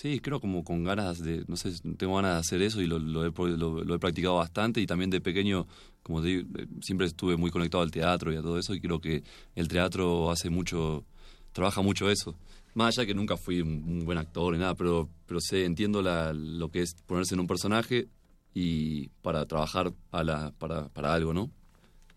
[0.00, 1.44] sí, creo como con ganas de...
[1.48, 4.36] No sé, tengo ganas de hacer eso y lo, lo he, lo- lo he practicado
[4.36, 5.66] bastante y también de pequeño,
[6.02, 8.80] como te digo, eh, siempre estuve muy conectado al teatro y a todo eso y
[8.80, 9.22] creo que
[9.56, 11.04] el teatro hace mucho...
[11.52, 12.36] Trabaja mucho eso.
[12.74, 16.00] Más allá que nunca fui un, un buen actor ni nada, pero, pero sé, entiendo
[16.02, 18.06] la, lo que es ponerse en un personaje
[18.54, 21.50] y para trabajar a la, para, para algo, ¿no?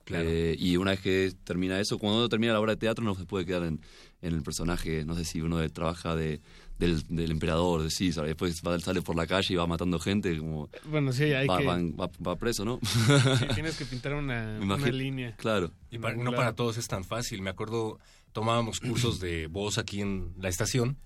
[0.04, 0.26] Claro.
[0.28, 3.16] Eh, y una vez que termina eso, cuando uno termina la obra de teatro no
[3.16, 3.80] se puede quedar en,
[4.22, 6.42] en el personaje, no sé si uno de- trabaja de,
[6.82, 10.38] del, del emperador, de César, después va- sale por la calle y va matando gente,
[10.38, 11.66] como Bueno, sí, hay va, que...
[11.66, 12.80] va- va- va preso, ¿no?
[12.84, 15.36] sí, tienes que pintar una, una línea.
[15.38, 15.72] Claro.
[15.90, 17.42] Y para- no para todos es tan fácil.
[17.42, 18.00] Me acuerdo,
[18.34, 20.98] tomábamos cursos de voz aquí en la estación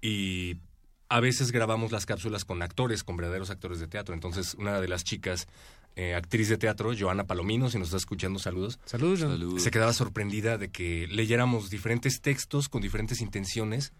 [0.00, 0.56] y
[1.08, 4.14] a veces grabamos las cápsulas con actores, con verdaderos actores de teatro.
[4.14, 5.46] Entonces, una de las chicas,
[5.96, 8.80] eh, actriz de teatro, Joana Palomino, si nos está escuchando, saludos.
[8.84, 9.20] Saludos.
[9.20, 9.58] Salud.
[9.58, 13.92] Se quedaba sorprendida de que leyéramos diferentes textos con diferentes intenciones.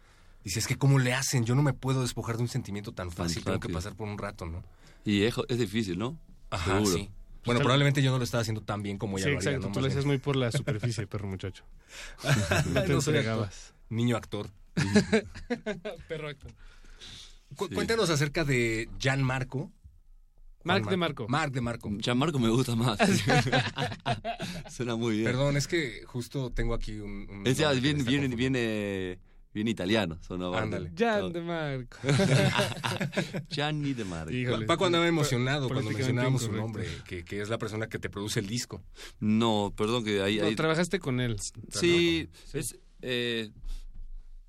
[0.44, 1.44] Dice, es que ¿cómo le hacen?
[1.44, 4.18] Yo no me puedo despojar de un sentimiento tan fácil, tengo que pasar por un
[4.18, 4.62] rato, ¿no?
[5.04, 6.18] Y es, es difícil, ¿no?
[6.50, 6.96] Ajá, Seguro.
[6.96, 7.10] sí.
[7.46, 9.68] Bueno, probablemente yo no lo estaba haciendo tan bien como ella Sí, lo haría, exacto.
[9.68, 9.74] ¿no?
[9.74, 11.64] Tú lo hacías muy por la superficie, perro muchacho.
[12.72, 13.48] No te No entregabas.
[13.48, 14.50] actor, niño actor.
[16.08, 16.50] Perro actor.
[17.56, 17.74] Cu- Sí.
[17.74, 19.70] Cuéntanos acerca de Jan Marco.
[20.64, 21.26] Marc de Marco.
[21.28, 21.90] Marc de Marco.
[21.98, 22.98] Gianmarco me gusta más.
[24.70, 25.24] Suena muy bien.
[25.26, 27.28] Perdón, es que justo tengo aquí un...
[27.30, 28.10] un Es ya, bien, está
[29.54, 30.18] bien, italiano.
[30.20, 30.64] Sonó aparte.
[30.76, 30.92] Ándale.
[30.98, 31.96] Jan de Marco.
[33.50, 34.32] Gianni de Marco.
[34.32, 34.66] Híjole.
[34.66, 38.40] Paco andaba emocionado cuando mencionábamos su nombre, que, que es la persona que te produce
[38.40, 38.82] el disco.
[39.20, 40.38] No, perdón que ahí...
[40.38, 41.36] No, ahí- trabajaste con él.
[41.70, 43.50] Sí, es, eh,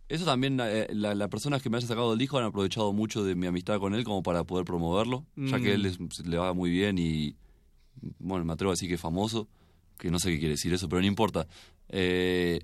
[0.09, 3.23] eso también, eh, la- las personas que me hayan sacado del disco han aprovechado mucho
[3.23, 5.75] de mi amistad con él como para poder promoverlo, ya que Mm.
[5.75, 7.35] él es- le va muy bien y,
[8.19, 9.47] bueno, me atrevo a decir que es famoso,
[9.97, 11.47] que no sé qué quiere decir eso, pero no importa.
[11.89, 12.59] Eh,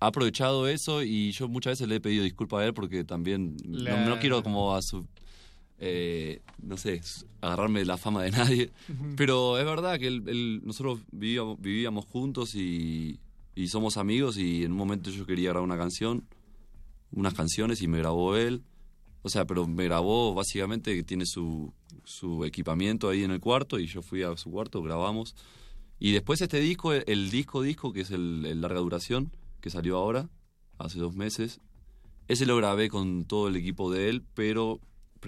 [0.00, 3.56] ha aprovechado eso y yo muchas veces le he pedido disculpas a él porque también
[3.68, 5.06] La- no, no quiero como a su...
[5.78, 7.00] eh, no sé,
[7.40, 8.70] agarrarme la fama de nadie,
[9.16, 13.18] pero es verdad que él- él- nosotros vivíamos, vivíamos juntos y,
[13.54, 16.24] y somos amigos y en un momento yo quería grabar una canción,
[17.12, 18.62] unas canciones y me grabó él.
[19.22, 21.72] O sea, pero me grabó básicamente que tiene su,
[22.04, 25.34] su equipamiento ahí en el cuarto y yo fui a su cuarto, grabamos.
[25.98, 29.30] Y después este disco, el, el disco disco, que es el, el larga duración,
[29.60, 30.28] que salió ahora,
[30.78, 31.60] hace dos meses,
[32.28, 34.80] ese lo grabé con todo el equipo de él, pero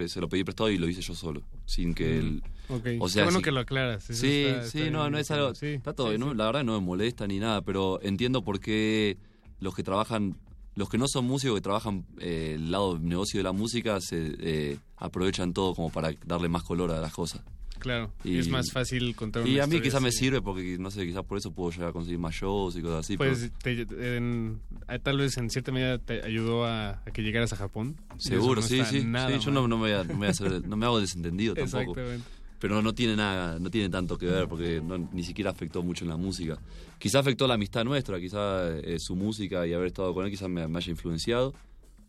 [0.07, 2.43] se lo pedí prestado y lo hice yo solo, sin que Mm, él...
[2.69, 2.87] Ok.
[3.01, 4.09] O Qué sea, bueno sí- que lo aclaras.
[4.09, 5.55] Eso Sí, está- sí, está no, no es algo.
[5.55, 6.11] Sí, está todo.
[6.35, 9.19] La verdad no me molesta ni nada, pero entiendo por qué
[9.61, 10.37] los que trabajan,
[10.77, 14.01] los que no son músicos, que trabajan eh, el lado del negocio de la música,
[14.01, 17.43] se eh, aprovechan todo como para darle más color a las cosas.
[17.83, 18.13] Claro.
[18.25, 20.19] Y- es más fácil contar Y una a mí historia quizás me así.
[20.19, 23.01] sirve porque, no sé, quizás por eso puedo llegar a conseguir más shows y cosas
[23.01, 23.17] así.
[23.17, 27.23] Pues pero te- en- a- tal vez en cierta medida te ayudó a, a que
[27.23, 27.97] llegaras a Japón.
[28.19, 29.03] Y seguro, sí, sí.
[29.05, 30.87] nada sí, yo no, no me voy a, no me voy a hacer- no me
[30.87, 31.91] hago desentendido tampoco.
[31.93, 32.25] Exactamente.
[32.61, 36.05] pero no tiene nada, no tiene tanto que ver porque no- ni siquiera afectó mucho
[36.05, 36.57] en la música.
[37.01, 40.49] Quizá afectó la amistad nuestra, quizá eh, su música y haber estado con él quizás
[40.49, 41.53] me, me haya influenciado,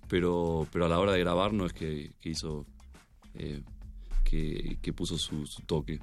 [0.07, 2.67] pero, pero a la hora de grabar no es que, que hizo,
[3.35, 3.61] eh,
[4.33, 5.99] que, que puso su, su toque.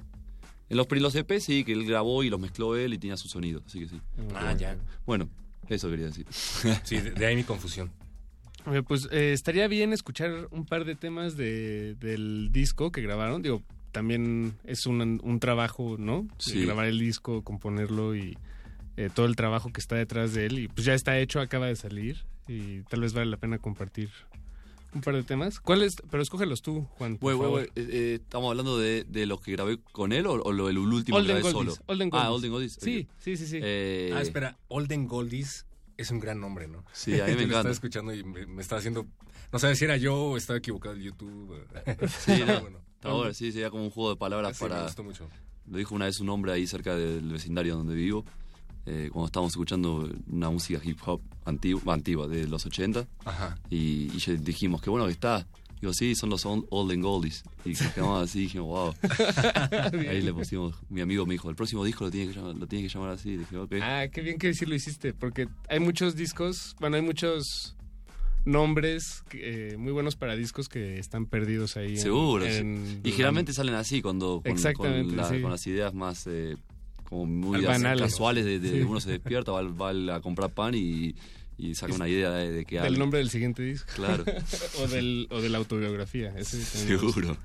[0.69, 3.17] En los, pri- los EP sí, que él grabó y los mezcló él y tenía
[3.17, 3.99] su sonido, así que sí.
[4.35, 4.77] Ah, ya.
[5.05, 5.27] Bueno,
[5.67, 6.25] eso quería decir.
[6.83, 7.91] Sí, de, de ahí mi confusión.
[8.87, 13.41] Pues eh, estaría bien escuchar un par de temas de, del disco que grabaron.
[13.41, 16.27] Digo, también es un, un trabajo, ¿no?
[16.37, 16.63] Sí.
[16.63, 18.37] Grabar el disco, componerlo y
[18.97, 20.59] eh, todo el trabajo que está detrás de él.
[20.59, 22.23] Y pues ya está hecho, acaba de salir.
[22.47, 24.09] Y tal vez vale la pena compartir
[24.93, 25.59] un par de temas.
[25.59, 25.95] ¿Cuáles?
[26.09, 27.17] Pero escógelos tú, Juan.
[27.17, 27.61] por favor.
[27.63, 30.77] eh, eh, ¿estamos hablando de, de los que grabé con él o, o lo, el
[30.77, 31.85] último que Olden grabé Goldies, solo?
[31.87, 32.35] Olden Ah, Goldies.
[32.37, 32.77] Olden Goldies.
[32.81, 33.59] Sí, sí, sí, sí.
[33.61, 35.65] Eh, Ah, espera, Olden Goldies
[35.97, 36.83] es un gran nombre, ¿no?
[36.93, 37.57] Sí, a mí me Yo lo encanta.
[37.59, 39.05] estaba escuchando y me, me estaba haciendo...
[39.51, 41.55] No sabía si era yo o estaba equivocado el YouTube.
[42.25, 42.79] Sí, no, bueno.
[43.03, 44.83] ahora sí, sería como un juego de palabras Sí, me para...
[44.83, 45.27] gustó mucho.
[45.69, 48.25] Lo dijo una vez un hombre ahí cerca del vecindario donde vivo,
[48.85, 53.07] eh, cuando estábamos escuchando una música hip hop antigua, antigua de los 80.
[53.25, 53.57] Ajá.
[53.69, 55.47] Y, y dijimos, qué bueno que está
[55.81, 57.43] Digo, sí, son los Old Old and Goldies.
[57.65, 58.93] Y nos quedamos así, dijimos, wow.
[60.09, 62.67] Ahí le pusimos, mi amigo me dijo, el próximo disco lo tiene que llamar, lo
[62.67, 63.35] tiene que llamar así.
[63.35, 63.57] Dije.
[63.81, 67.75] Ah, qué bien que sí lo hiciste, porque hay muchos discos, bueno, hay muchos
[68.45, 71.97] nombres eh, muy buenos para discos que están perdidos ahí.
[71.97, 72.45] Seguro.
[72.45, 75.41] en- y generalmente salen así, cuando con, Exactamente, con, la- sí.
[75.41, 76.57] con las ideas más eh,
[77.11, 78.01] como muy banales.
[78.01, 78.79] casuales de, de Sí.
[78.81, 81.13] uno se despierta, va, va a comprar pan y,
[81.57, 83.91] y saca una idea de, de que Del nombre del siguiente disco.
[83.95, 84.23] Claro.
[84.81, 86.33] o, del, o de la autobiografía.
[86.37, 86.59] ese.
[86.63, 87.37] Seguro.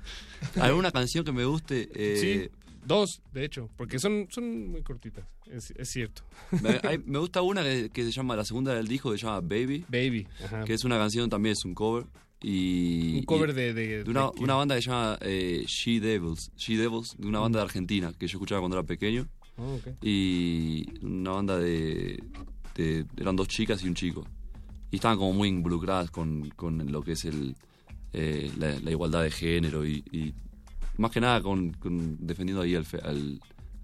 [0.59, 1.89] ¿Alguna canción que me guste?
[1.93, 2.17] Eh,
[2.49, 6.23] Sí, dos, de hecho, porque son, son muy cortitas, es, es cierto.
[6.61, 9.25] Me, hay- me gusta una que, que se llama, la segunda del disco, que se
[9.25, 9.83] llama Baby.
[9.89, 10.63] Baby, ajá.
[10.63, 12.05] Que es una canción, también es un cover.
[12.41, 14.43] Y, Un cover y- de- de- una, de quién?
[14.43, 16.51] una banda que se llama eh, She Devils.
[16.55, 19.27] She Devils, de una banda de Argentina que yo escuchaba cuando era pequeño.
[19.57, 20.03] Ok.
[20.03, 22.23] Y una banda de,
[23.17, 24.25] Eran dos chicas y un chico.
[24.91, 27.55] Y estaban como muy involucradas con, con lo que es el
[28.13, 30.33] eh, la, igualdad de género y,
[30.97, 31.75] más que nada con,
[32.19, 33.39] defendiendo ahí al, fe- al,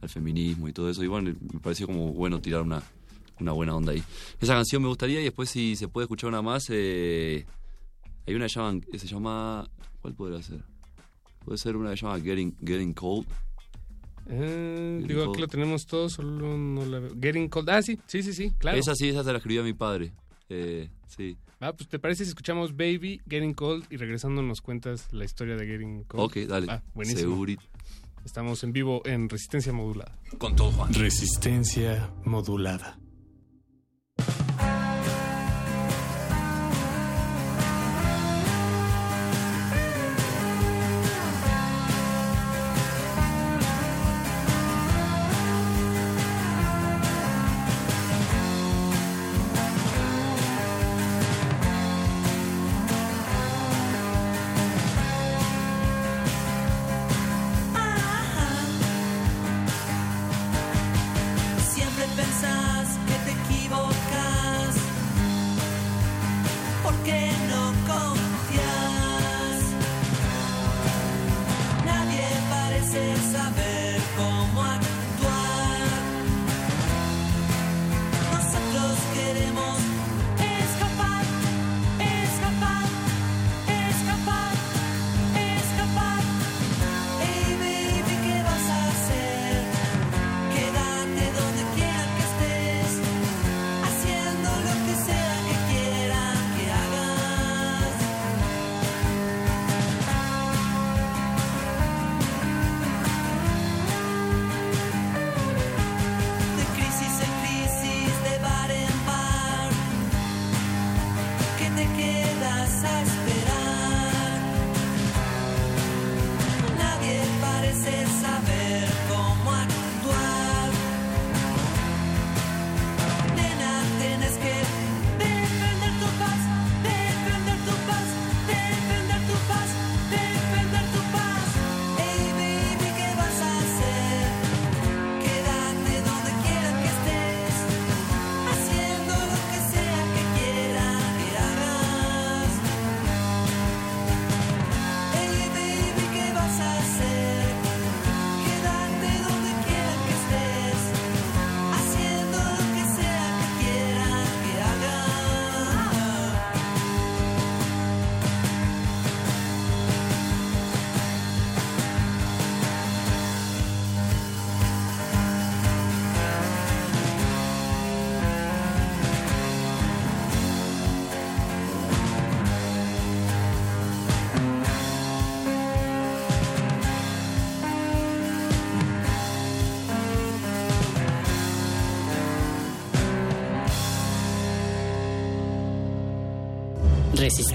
[0.08, 1.04] feminismo y todo eso.
[1.04, 2.82] Y bueno, me pareció como bueno tirar una,
[3.40, 4.04] una buena onda ahí.
[4.42, 7.46] Esa canción me gustaría y después si se puede escuchar una más, eh,
[8.26, 9.70] hay una que se llama...
[10.02, 10.64] ¿Cuál podría ser?
[11.46, 13.28] Puede ser una que se llama Getting, Getting Cold.
[14.28, 15.40] Eh, Getting digo, aquí Cold.
[15.40, 17.12] lo tenemos todo, solo no la veo.
[17.20, 17.70] Getting Cold.
[17.70, 18.78] Ah, sí, sí, sí, sí, claro.
[18.78, 20.14] Esa sí, esa se la escribió mi padre.
[20.50, 21.38] Eh, sí.
[21.60, 25.56] Ah, pues te parece si escuchamos Baby, Getting Cold y regresando nos cuentas la historia
[25.56, 26.24] de Getting Cold.
[26.24, 26.68] Ok, dale.
[26.70, 27.46] Ah, buenísimo.
[28.26, 30.18] Estamos en vivo en Resistencia Modulada.
[30.38, 30.94] Con todo Juan.
[30.94, 32.98] Resistencia modulada.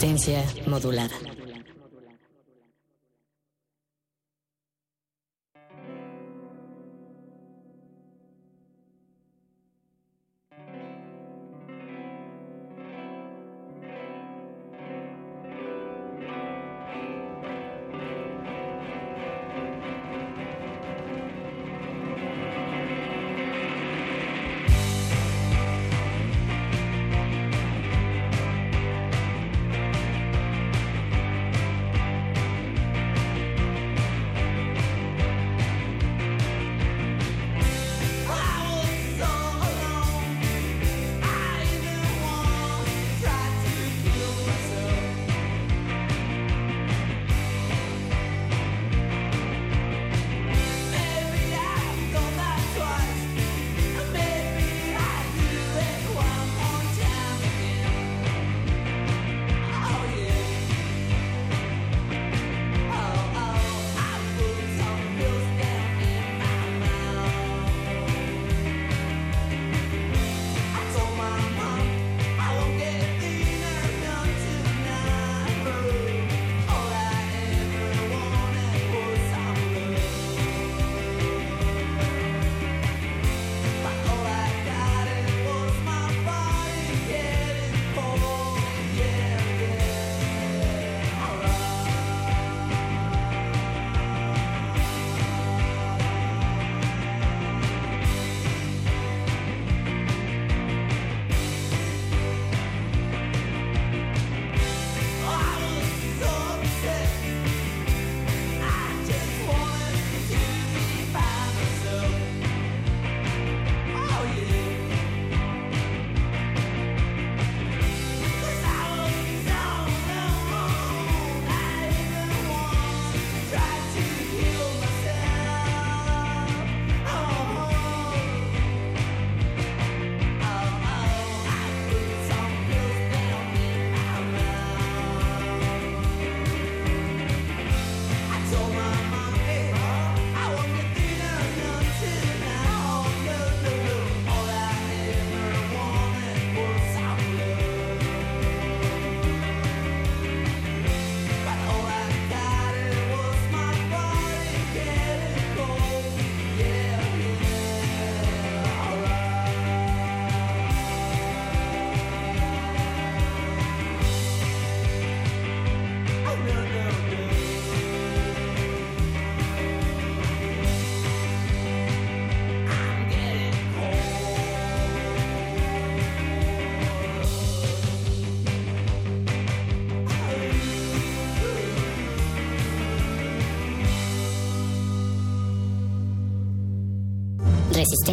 [0.01, 1.18] Resistencia modulada.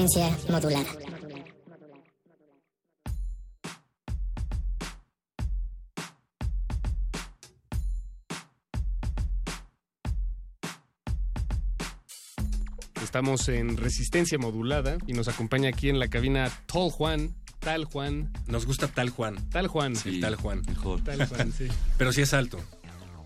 [0.06, 0.86] Resistencia modulada.
[13.02, 18.32] Estamos en resistencia modulada y nos acompaña aquí en la cabina Tall Juan, Tal Juan.
[18.46, 19.38] Nos gusta Tal Juan.
[19.50, 19.96] Tal Juan.
[20.06, 20.62] El Tal Juan.
[20.68, 21.04] Mejor.
[21.04, 21.68] Tal Juan, sí.
[21.98, 22.60] Pero sí es alto.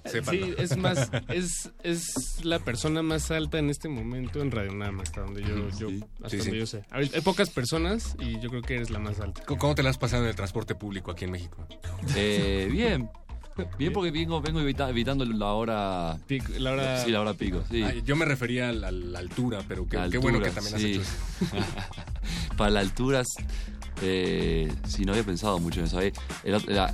[0.06, 0.45] Sépanlo.
[0.47, 5.04] Sí, es más, es, es la persona más alta en este momento en Radio Nama,
[5.04, 5.88] hasta donde yo, yo,
[6.24, 6.58] hasta Sí, donde sí.
[6.60, 6.84] yo sé.
[6.91, 9.43] Hay, hay pocas personas y yo creo que eres la más alta.
[9.45, 11.68] ¿Cómo- ¿Cómo te la has pasado en el transporte público aquí en México?
[12.16, 13.10] Eh, bien.
[13.78, 16.18] Bien porque vengo, vengo evita- evitando la hora...
[16.58, 17.04] la hora...
[17.04, 17.84] Sí, la hora pico, sí.
[17.84, 20.47] Ay, yo me refería a la, a la altura, pero qué, La qué bueno que
[20.47, 21.02] altura, también sí.
[21.02, 21.66] has hecho eso.
[22.58, 23.28] Para las alturas,
[24.02, 26.00] eh, sí, no había pensado mucho en eso.
[26.02, 26.12] Eh,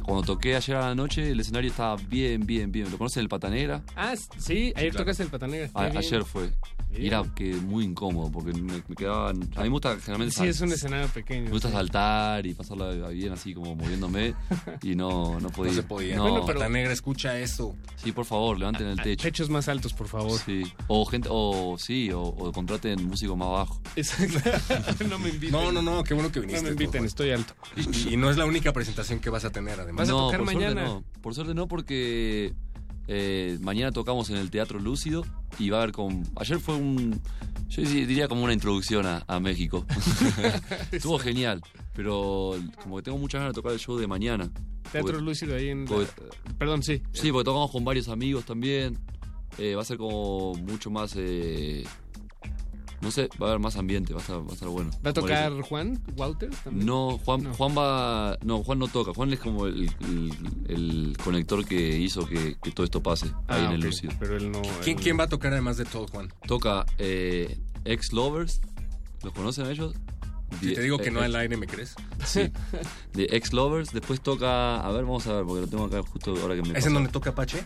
[0.04, 2.90] cuando toqué ayer a la noche, el escenario estaba bien, bien, bien.
[2.92, 3.82] ¿Lo conocen el Pata Negra?
[3.96, 5.06] Ah, sí, ayer claro.
[5.06, 5.70] tocaste el patanegra.
[5.74, 6.50] A- ayer fue.
[6.98, 9.42] Y era que muy incómodo porque me, me quedaban.
[9.56, 10.34] A mí me gusta generalmente.
[10.34, 11.46] Sí, sal- es un escenario pequeño.
[11.46, 11.74] Me gusta sí.
[11.74, 14.34] saltar y pasarla bien así como moviéndome
[14.82, 15.72] y no, no podía.
[15.72, 16.16] No se podía.
[16.18, 16.24] No.
[16.30, 17.76] Bueno, Pata Negra, escucha eso.
[17.96, 19.24] Sí, por favor, levanten el techo.
[19.24, 20.40] Techos más altos, por favor.
[20.40, 20.64] Sí.
[20.88, 23.82] O gente, o sí, o, o contraten músico más bajo.
[23.96, 25.06] Exacto.
[25.10, 25.52] no me inviten.
[25.52, 26.62] No, no, no, qué bueno que viniste.
[26.62, 27.54] No me inviten, por estoy alto.
[27.76, 30.08] Y, y no es la única presentación que vas a tener, además.
[30.08, 30.86] Vas a no, tocar por mañana.
[30.88, 31.22] Suerte no.
[31.22, 32.54] Por suerte no, porque
[33.08, 35.26] eh, mañana tocamos en el Teatro Lúcido
[35.60, 36.24] y va a haber con.
[36.38, 37.20] Ayer fue un.
[37.70, 39.86] Yo diría como una introducción a, a México.
[40.92, 41.62] Estuvo genial,
[41.94, 44.50] pero como que tengo muchas ganas de tocar el show de mañana.
[44.92, 45.86] Teatro Porque- Lúcido ahí en...
[45.86, 46.12] porque-
[46.60, 47.02] Perdón, sí.
[47.12, 48.98] Sí, porque tocamos con varios amigos también.
[49.58, 51.14] Eh, va a ser como mucho más.
[51.18, 51.84] eh,
[53.02, 54.92] no sé, va a haber más ambiente, va a estar, va a estar bueno.
[55.06, 55.64] ¿Va a tocar eso.
[55.64, 56.86] Juan Walter también?
[56.86, 57.54] No, Juan, No.
[57.54, 58.38] Juan va.
[58.44, 59.14] No, Juan no toca.
[59.14, 60.34] Juan es como el, el-
[60.68, 64.14] el conector que hizo que, que todo esto pase ahí Ah, en el ok, Lúcido.
[64.20, 64.62] Pero él no...
[64.84, 66.34] ¿Quién, él- quién va a tocar además de todo, Juan?
[66.48, 68.62] Toca eh, Ex Lovers.
[69.24, 69.94] ¿Los conocen a ellos?
[70.62, 71.96] Si te digo que eh, no ex- al aire, ¿me crees?
[72.26, 72.52] Sí.
[73.14, 73.92] De Ex Lovers.
[73.92, 74.80] Después toca.
[74.80, 76.70] A ver, vamos a ver, porque lo tengo acá justo ahora que me.
[76.70, 76.88] ¿Es pasa.
[76.88, 77.66] en donde toca Apache?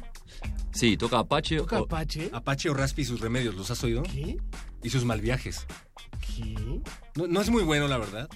[0.72, 1.58] Sí, toca Apache.
[1.58, 2.30] ¿Toca o- Apache?
[2.34, 4.04] Apache o Raspi y sus remedios, ¿los has oído?
[4.04, 4.38] ¿Qué?
[4.84, 5.66] Y sus mal viajes.
[6.36, 6.56] ¿Qué?
[7.16, 8.30] No, no es muy bueno, la verdad.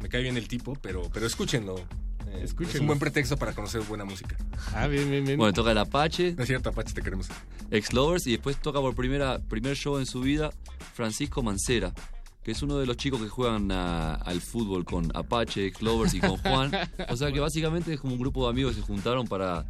[0.00, 1.76] Me cae bien el tipo, pero, pero escúchenlo.
[2.26, 2.80] Eh, Es Escúchenlo.
[2.82, 4.36] un buen pretexto para conocer buena música.
[4.74, 5.36] Ah, bien, bien, bien.
[5.38, 6.34] Bueno, toca el Apache.
[6.36, 7.28] No es cierto, Apache, te queremos.
[7.70, 10.50] Ex Lovers y después toca por primera primer show en su vida
[10.94, 11.92] Francisco Mancera,
[12.44, 16.14] que es uno de los chicos que juegan a- al fútbol con Apache, Ex Lovers
[16.14, 16.70] y con Juan.
[17.08, 19.66] O sea que básicamente es como un grupo de amigos que se juntaron para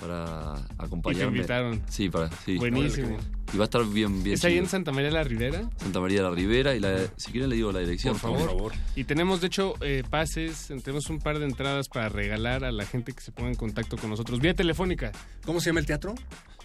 [0.00, 1.38] para acompañarme.
[1.38, 1.82] invitaron.
[1.88, 2.56] Sí, para sí.
[2.56, 3.16] Buenísimo.
[3.52, 4.34] Y va a estar bien bien.
[4.34, 5.68] ¿Es ahí en Santa María la Ribera?
[5.76, 8.18] Santa María de la Ribera y la, si quieren le digo la dirección.
[8.18, 8.72] Por favor.
[8.96, 12.84] Y tenemos, de hecho, eh, pases, tenemos un par de entradas para regalar a la
[12.84, 15.12] gente que se ponga en contacto con nosotros vía telefónica.
[15.44, 16.14] ¿Cómo se llama el teatro?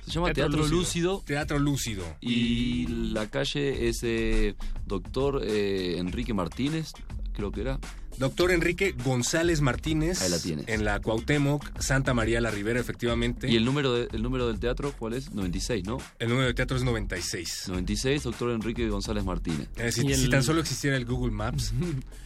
[0.05, 1.21] Se llama Teatro, Lúcido.
[1.23, 2.03] Teatro Lúcido.
[2.19, 4.55] Y la calle es eh,
[4.88, 6.93] Doctor eh, Enrique Martínez,
[7.34, 7.80] creo que era.
[8.18, 10.22] Doctor Enrique González Martínez.
[10.22, 10.68] Ahí la tienes.
[10.68, 13.49] En la Cuauhtémoc, Santa María la Ribera, efectivamente.
[13.49, 15.32] ¿Y el número, de- el número del teatro cuál es?
[15.34, 15.97] 96, ¿no?
[16.20, 17.66] El número de teatro es 96.
[17.70, 19.68] 96, doctor Enrique González Martínez.
[19.78, 21.74] Eh, si, Y el- si tan solo existiera el Google Maps.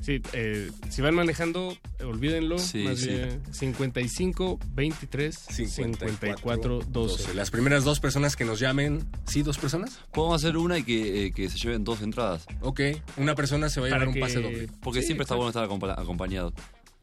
[0.02, 2.58] Sí, eh, si van manejando, olvídenlo.
[2.58, 3.10] Sí, más sí.
[3.10, 7.34] bien 55 23 54 12.
[7.36, 9.08] Las primeras dos personas que nos llamen.
[9.26, 10.00] ¿Sí, dos personas?
[10.12, 12.46] Podemos hacer una y que, eh, que se lleven dos entradas.
[12.62, 12.82] Ok.
[13.18, 14.70] Una persona se va a llevar un pase doble.
[14.82, 16.52] Porque Sí, siempre está bueno estar acompa- acompañado.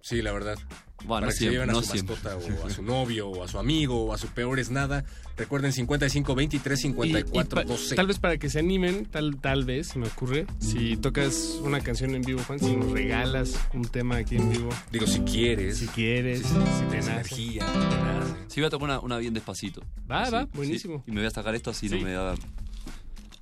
[0.01, 0.59] Sí, la verdad.
[1.05, 2.17] Bueno, para que siempre, se lleven a no su siempre.
[2.17, 5.05] mascota o a su novio o a su amigo o a su peor es nada.
[5.37, 7.95] Recuerden 55 23 Y- y 54 pa- 12.
[7.95, 11.81] Tal vez para que se animen, tal, tal vez, se me ocurre, si tocas una
[11.81, 14.71] canción en vivo, Juan, si nos regalas un tema aquí en vivo.
[14.91, 15.79] Digo, si quieres.
[15.79, 18.35] Si quieres, Si- si, si tienes energía, te nace.
[18.49, 19.83] Sí, voy a tocar una, una bien despacito.
[20.11, 20.49] Va, Así, va, sí.
[20.55, 21.05] buenísimo.
[21.07, 21.95] Y me voy a sacar esto así Sí.
[21.95, 22.35] no me da.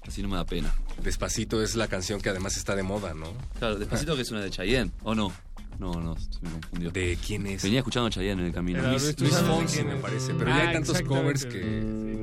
[0.07, 0.73] Así no me da pena.
[1.03, 3.33] Despacito es la canción que además está de moda, ¿no?
[3.59, 5.33] Claro, despacito que es una de Chayanne, ¿o no?
[5.79, 6.91] No, no, se me confundió.
[6.91, 7.63] ¿De quién es?
[7.63, 8.79] Venía escuchando Chayanne en el camino.
[8.81, 11.23] Pero, Luis, Luis, Fonsi me parece, pero Ah, ya hay tantos exactamente.
[11.23, 11.65] covers que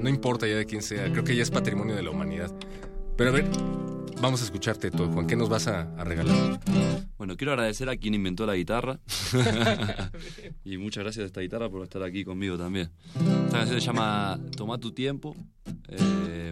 [0.01, 2.51] no importa ya de quién sea, creo que ya es patrimonio de la humanidad.
[3.15, 3.47] Pero a ver,
[4.21, 6.59] vamos a escucharte todo, Juan, ¿qué nos vas a, a regalar?
[7.17, 8.99] Bueno, quiero agradecer a quien inventó la guitarra.
[10.65, 12.89] y muchas gracias a esta guitarra por estar aquí conmigo también.
[13.45, 15.35] Esta canción se llama Toma tu tiempo.
[15.87, 16.51] eh,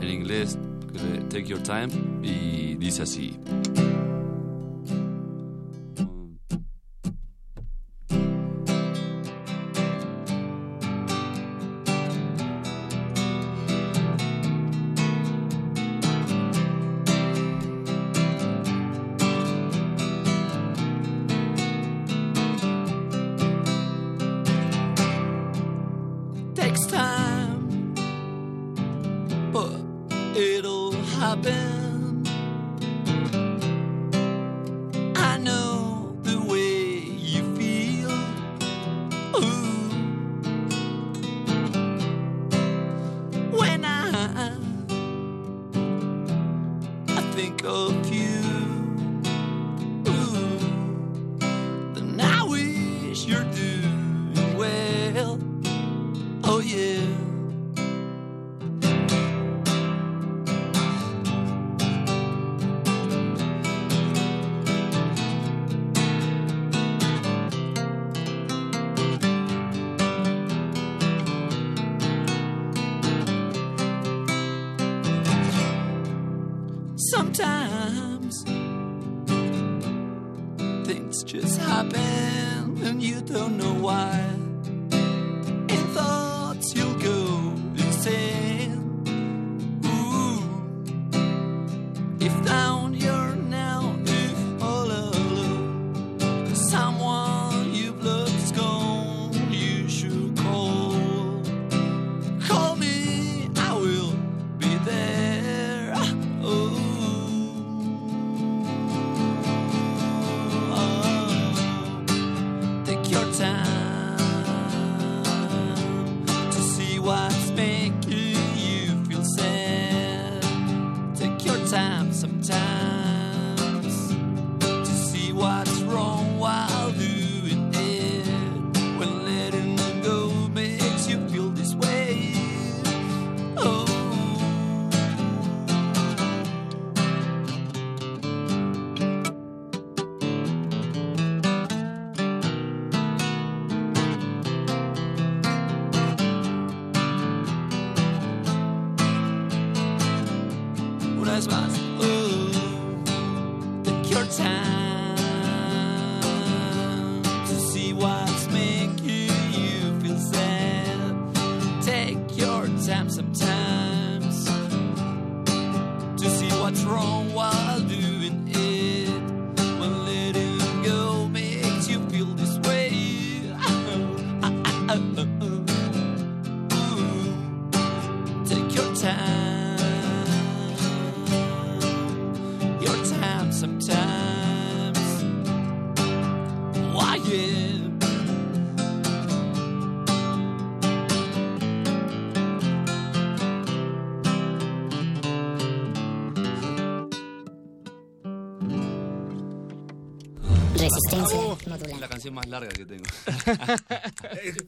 [0.00, 0.58] en inglés,
[0.94, 1.88] eh, Take Your Time.
[2.22, 3.38] Y dice así.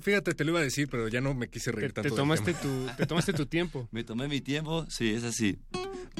[0.01, 2.11] Fíjate, te lo iba a decir, pero ya no me quise reír Te, tanto.
[2.11, 3.89] te tomaste tu, te tomaste tu tiempo.
[3.93, 5.59] Me tomé mi tiempo, sí, es así.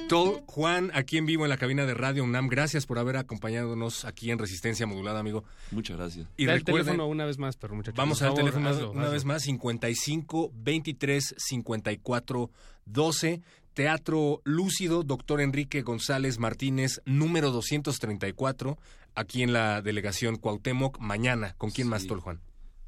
[0.09, 4.05] Tol Juan, aquí en vivo en la cabina de Radio UNAM, gracias por haber acompañados
[4.05, 5.45] aquí en Resistencia Modulada, amigo.
[5.71, 6.27] Muchas gracias.
[6.37, 7.97] Y da el recuerden, teléfono una vez más, pero muchachos.
[7.97, 9.13] Vamos al favor, teléfono hazlo, una hazlo.
[9.13, 12.51] vez más, 55 23 54
[12.87, 13.41] 12.
[13.75, 18.77] Teatro Lúcido, doctor Enrique González Martínez, número 234,
[19.15, 21.55] aquí en la delegación Cuauhtémoc, mañana.
[21.57, 22.07] ¿Con quién más.
[22.07, 22.39] Tol Juan?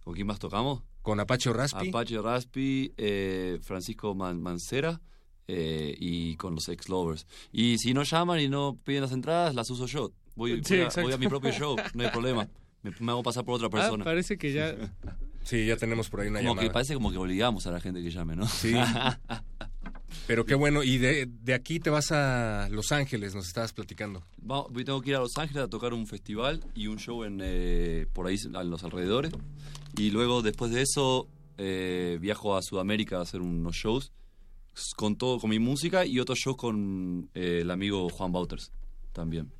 [0.04, 0.82] ¿Con quién más tocamos?
[1.02, 1.88] ¿Con Apache Raspi?
[1.88, 5.00] Apache Raspi, eh, Francisco Man- Mancera
[5.48, 7.26] eh, y con los ex lovers.
[7.52, 10.12] Y si no llaman y no piden las entradas, las uso yo.
[10.36, 12.48] Voy, Sí, voy a, voy a mi propio show, no hay problema.
[12.82, 14.04] Me, me hago pasar por otra Ah, persona.
[14.04, 14.74] parece que ya...
[15.44, 16.66] Sí, ya tenemos por ahí una como llamada.
[16.68, 18.46] que parece como que obligamos a la gente que llame, ¿no?
[18.46, 18.72] Sí.
[20.26, 20.82] Pero qué bueno.
[20.82, 24.22] Y de, de aquí te vas a Los Ángeles, nos estabas platicando.
[24.50, 27.40] Va- tengo que ir a Los Ángeles a tocar un festival y un show en
[27.42, 29.32] eh, por ahí en los alrededores.
[29.96, 34.12] Y luego, después de eso, eh, viajo a Sudamérica a hacer unos shows
[34.96, 38.72] con todo, con mi música y otros shows con eh, el amigo Juan Bauters
[39.12, 39.52] también.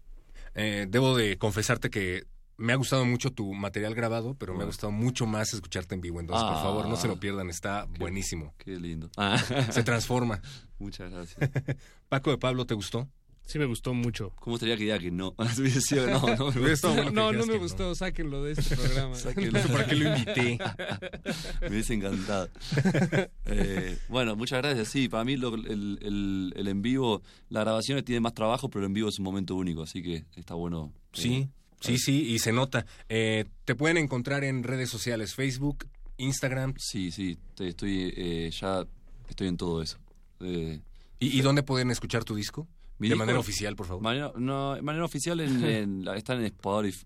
[0.55, 2.25] Debo de confesarte que
[2.57, 6.01] me ha gustado mucho tu material grabado, pero me ha gustado mucho más escucharte en
[6.01, 6.21] vivo.
[6.21, 6.63] Entonces, por Ah.
[6.63, 8.55] favor, no se lo pierdan, está buenísimo.
[8.59, 9.11] Qué lindo.
[9.71, 10.41] Se transforma.
[10.79, 11.51] Muchas gracias.
[12.09, 13.09] Paco de Pablo, ¿te gustó?
[13.47, 14.31] Sí me gustó mucho.
[14.41, 15.35] ¿Cómo estaría que diga que no?
[15.59, 16.95] Hubiese sido, no, no, me gustó.
[16.95, 19.15] No, no dijeras me gustó, sáquenlo de este programa.
[19.15, 19.53] Sáquenlo.
[19.53, 20.59] No sé para qué lo invité.
[21.61, 22.49] Me hubiese encantado.
[23.45, 24.89] Eh, bueno, muchas gracias.
[24.89, 28.81] Sí, para mí lo- el, el- el en vivo, la grabación tiene más trabajo, pero
[28.85, 30.93] el en vivo es un momento único, así que está bueno.
[31.19, 31.49] eh,
[31.81, 32.87] Sí, sí, y se nota.
[33.09, 36.75] Eh, te pueden encontrar en redes sociales, Facebook, Instagram.
[36.79, 38.87] Sí, sí, te- estoy eh, ya
[39.29, 39.99] estoy en todo eso.
[40.41, 40.81] Eh,
[41.19, 42.67] ¿Y, y dónde pueden escuchar tu disco?
[42.99, 44.03] De disco- manera oficial, por favor.
[44.03, 46.53] Manera, no, de manera oficial en, están en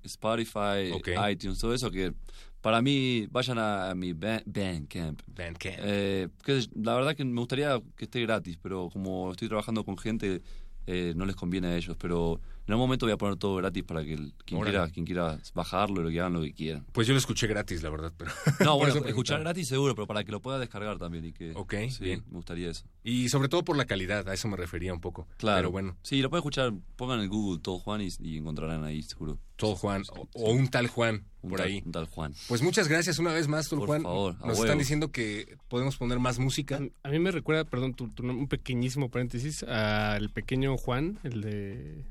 [0.04, 0.92] Spotify,
[1.30, 2.12] iTunes, todo eso que
[2.60, 5.20] para mí vayan a, a mi Ban- Bandcamp.
[5.28, 5.76] Bandcamp.
[5.80, 9.96] Eh, que la verdad que me gustaría que esté gratis, pero como estoy trabajando con
[9.96, 10.42] gente
[10.86, 13.82] eh, no les conviene a ellos, pero en un momento voy a poner todo gratis
[13.82, 14.76] para que el- quien Órale.
[14.76, 16.84] quiera quien quiera bajarlo, lo que hagan lo que quieran.
[16.92, 18.12] Pues yo lo escuché gratis, la verdad.
[18.16, 21.24] Pero No, por bueno, eso escuchar gratis seguro, pero para que lo pueda descargar también
[21.24, 22.22] y que Ok, sí, bien.
[22.28, 22.84] me gustaría eso.
[23.02, 25.26] Y sobre todo por la calidad, a eso me refería un poco.
[25.38, 25.58] Claro.
[25.58, 29.02] Pero bueno, Sí, lo pueden escuchar, pongan en Google todo Juan y, y encontrarán ahí
[29.02, 29.38] seguro.
[29.56, 31.82] todo Juan, o, o un tal Juan, Un por tal- ahí.
[31.84, 32.34] Un tal Juan.
[32.48, 34.02] Pues muchas gracias una vez más, Tol Por Juan.
[34.02, 36.80] favor, a Nos están diciendo que podemos poner más música.
[37.02, 42.04] A mí me recuerda, perdón, tu- tu un pequeñísimo paréntesis, al pequeño Juan, el de...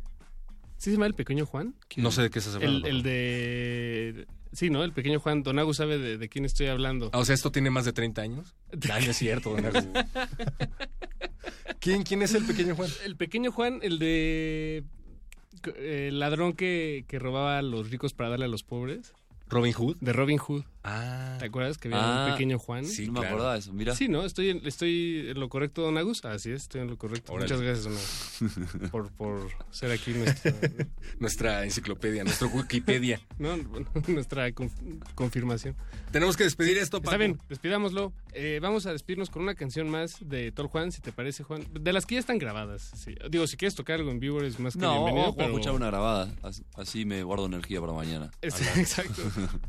[0.77, 1.75] ¿Sí se llama el pequeño Juan?
[1.97, 2.87] No sé de qué estás hablando.
[2.87, 4.27] El, el de...
[4.53, 4.83] Sí, ¿no?
[4.83, 5.43] El pequeño Juan.
[5.43, 7.09] Don Agus sabe de, de quién estoy hablando.
[7.13, 8.55] Ah, o sea, ¿esto tiene más de 30 años?
[8.91, 9.83] Ah, no es cierto, don Agus.
[11.79, 12.89] ¿Quién, ¿Quién es el pequeño Juan?
[13.05, 14.83] El pequeño Juan, el de...
[15.75, 19.13] eh, El ladrón que, que robaba a los ricos para darle a los pobres.
[19.49, 19.97] ¿Robin Hood?
[20.01, 20.63] De Robin Hood.
[20.89, 21.35] Ah.
[21.39, 22.85] ¿Te acuerdas que había Ah, un pequeño Juan?
[22.85, 23.93] sí, no me acordaba de eso, mira.
[23.95, 24.23] Sí, ¿no?
[24.23, 26.23] Estoy en, estoy en lo correcto, Don Agus.
[26.25, 27.33] Así es, estoy en lo correcto.
[27.33, 27.45] Órale.
[27.53, 30.53] Muchas gracias, Don Agus, por, por ser aquí nuestro,
[31.19, 33.19] Nuestra enciclopedia, nuestro Wikipedia.
[33.39, 33.57] ¿no?
[34.07, 34.71] nuestra conf-
[35.15, 35.75] confirmación.
[36.11, 37.11] Tenemos que despedir esto, Paco.
[37.11, 38.13] Está bien, despidámoslo.
[38.33, 41.65] Eh, vamos a despedirnos con una canción más de Tol Juan, si te parece, Juan.
[41.73, 42.91] De las que ya están grabadas.
[42.95, 43.15] sí.
[43.29, 45.31] Digo, si quieres tocar algo en vivo, es más que No, bienvenido.
[45.31, 48.31] a pero- escuchar una grabada, así, así me guardo energía para mañana.
[48.41, 49.21] Es- exacto.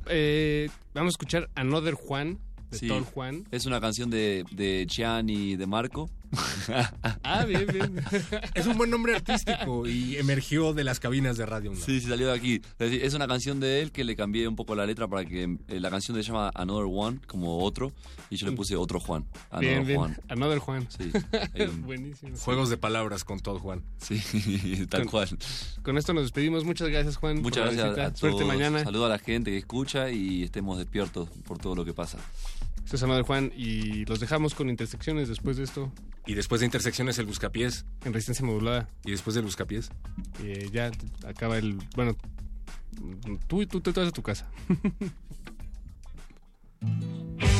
[0.07, 2.39] Eh, vamos a escuchar Another Juan,
[2.71, 2.89] de Sí.
[2.89, 3.45] Tol Juan.
[3.51, 6.11] Es una canción de, de Gian y de Marco.
[7.22, 8.01] Ah, bien, bien.
[8.55, 11.70] Es un buen nombre artístico y emergió de las cabinas de radio.
[11.70, 11.83] UNAM.
[11.83, 12.61] Sí, sí, salió de aquí.
[12.79, 15.81] Es una canción de él que le cambié un poco la letra para que eh,
[15.81, 17.93] la canción se llama Another One, como otro,
[18.31, 19.24] y yo le puse otro Juan.
[19.51, 19.99] Another bien, bien.
[19.99, 20.20] Juan.
[20.29, 20.89] Another Juan.
[20.91, 21.11] Sí,
[21.61, 22.37] un- Buenísimo.
[22.37, 23.83] Juegos de palabras con Todd Juan.
[23.99, 25.29] sí, tal cual.
[25.83, 26.64] Con esto nos despedimos.
[26.64, 27.41] Muchas gracias, Juan.
[27.43, 28.18] Muchas gracias a todos.
[28.18, 28.85] Suerte mañana.
[28.85, 32.18] Saludo a la gente que escucha y estemos despiertos por todo lo que pasa.
[32.91, 35.93] Es Another Juan y los dejamos con intersecciones después de esto
[36.26, 37.84] Y después de intersecciones el buscapiés.
[38.05, 38.89] en resistencia modulada.
[39.05, 39.91] Y después del buscapiés.
[40.43, 40.91] Eh, ya
[41.26, 41.78] acaba el.
[41.95, 42.16] Bueno,
[43.47, 44.49] tú, tú te vas a tu casa.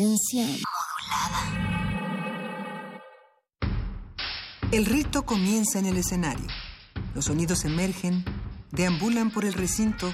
[0.00, 0.46] Resistencia
[4.72, 6.46] El rito comienza en el escenario.
[7.14, 8.24] Los sonidos emergen,
[8.70, 10.10] deambulan por el recinto,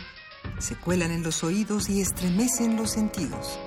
[0.59, 3.61] se cuelan en los oídos y estremecen los sentidos.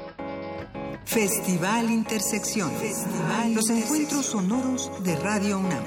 [1.05, 2.71] Festival Intersección.
[3.53, 5.83] los encuentros sonoros de Radio UNAM.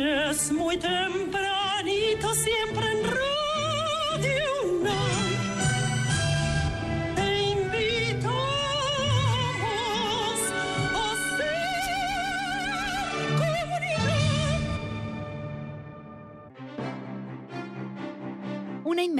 [0.00, 2.99] De 7 a 10, muy tempranito, siempre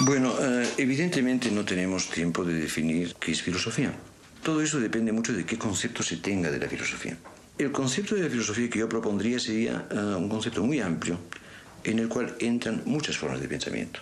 [0.00, 3.92] Bueno, eh, evidentemente no tenemos tiempo de definir qué es filosofía.
[4.42, 7.16] Todo eso depende mucho de qué concepto se tenga de la filosofía.
[7.58, 11.18] El concepto de la filosofía que yo propondría sería eh, un concepto muy amplio
[11.84, 14.00] en el cual entran muchas formas de pensamiento.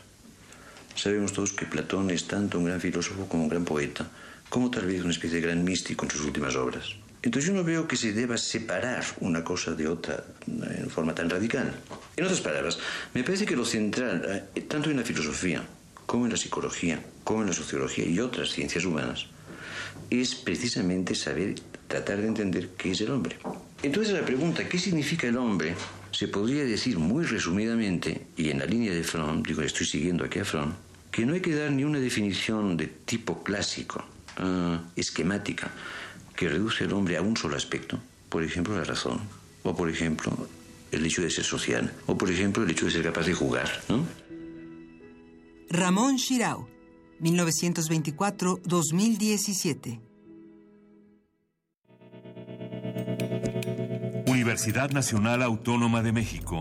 [0.95, 4.09] Sabemos todos que Platón es tanto un gran filósofo como un gran poeta,
[4.49, 6.95] como tal vez una especie de gran místico en sus últimas obras.
[7.23, 11.15] Entonces yo no veo que se deba separar una cosa de otra eh, en forma
[11.17, 11.75] tan radical.
[12.17, 12.79] En otras palabras,
[13.13, 15.63] me parece que lo central, tanto en la filosofía
[16.11, 19.27] como en la psicología, como en la sociología y otras ciencias humanas,
[20.11, 21.55] es precisamente saber
[21.87, 23.39] tratar de entender qué es el hombre.
[23.81, 25.77] Entonces la pregunta, ¿qué significa el hombre?
[26.11, 30.41] Se podría decir muy resumidamente, y en la línea de Fromm, digo, estoy siguiendo aquí
[30.41, 30.73] a Fromm,
[31.13, 34.05] que no hay que dar ni una definición de tipo clásico,
[34.39, 35.71] ah, esquemática,
[36.35, 39.21] que reduce al hombre a un solo aspecto, por ejemplo la razón,
[39.63, 40.37] o por ejemplo
[40.91, 43.71] el hecho de ser social, o por ejemplo el hecho de ser capaz de jugar,
[43.89, 44.05] ¿no?
[45.73, 46.69] Ramón Shirao,
[47.21, 50.01] 1924-2017.
[54.27, 56.61] Universidad Nacional Autónoma de México.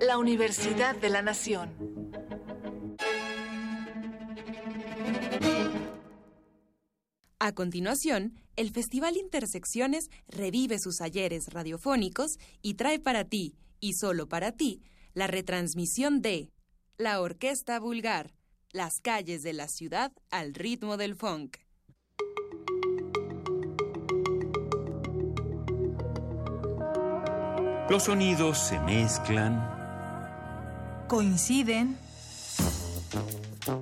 [0.00, 1.70] La Universidad de la Nación.
[7.38, 14.28] A continuación, el Festival Intersecciones revive sus ayeres radiofónicos y trae para ti, y solo
[14.28, 14.82] para ti,
[15.12, 16.50] la retransmisión de
[16.96, 18.34] La Orquesta Vulgar,
[18.70, 21.56] las calles de la ciudad al ritmo del funk.
[27.90, 29.70] Los sonidos se mezclan,
[31.08, 31.96] Coinciden.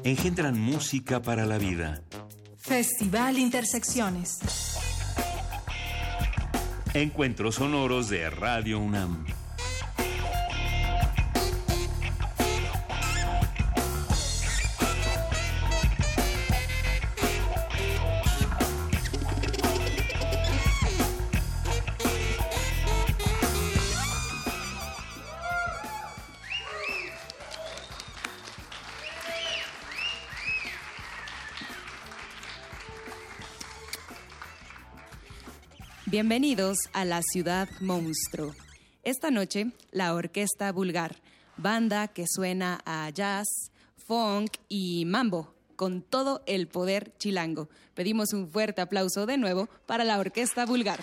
[0.05, 2.03] engendran música para la vida.
[2.57, 4.39] Festival Intersecciones.
[6.95, 9.27] Encuentros sonoros de Radio UNAM.
[36.23, 38.55] Bienvenidos a la ciudad monstruo.
[39.03, 41.17] Esta noche, la Orquesta Vulgar,
[41.57, 43.49] banda que suena a jazz,
[43.97, 47.69] funk y mambo, con todo el poder chilango.
[47.95, 51.01] Pedimos un fuerte aplauso de nuevo para la Orquesta Vulgar.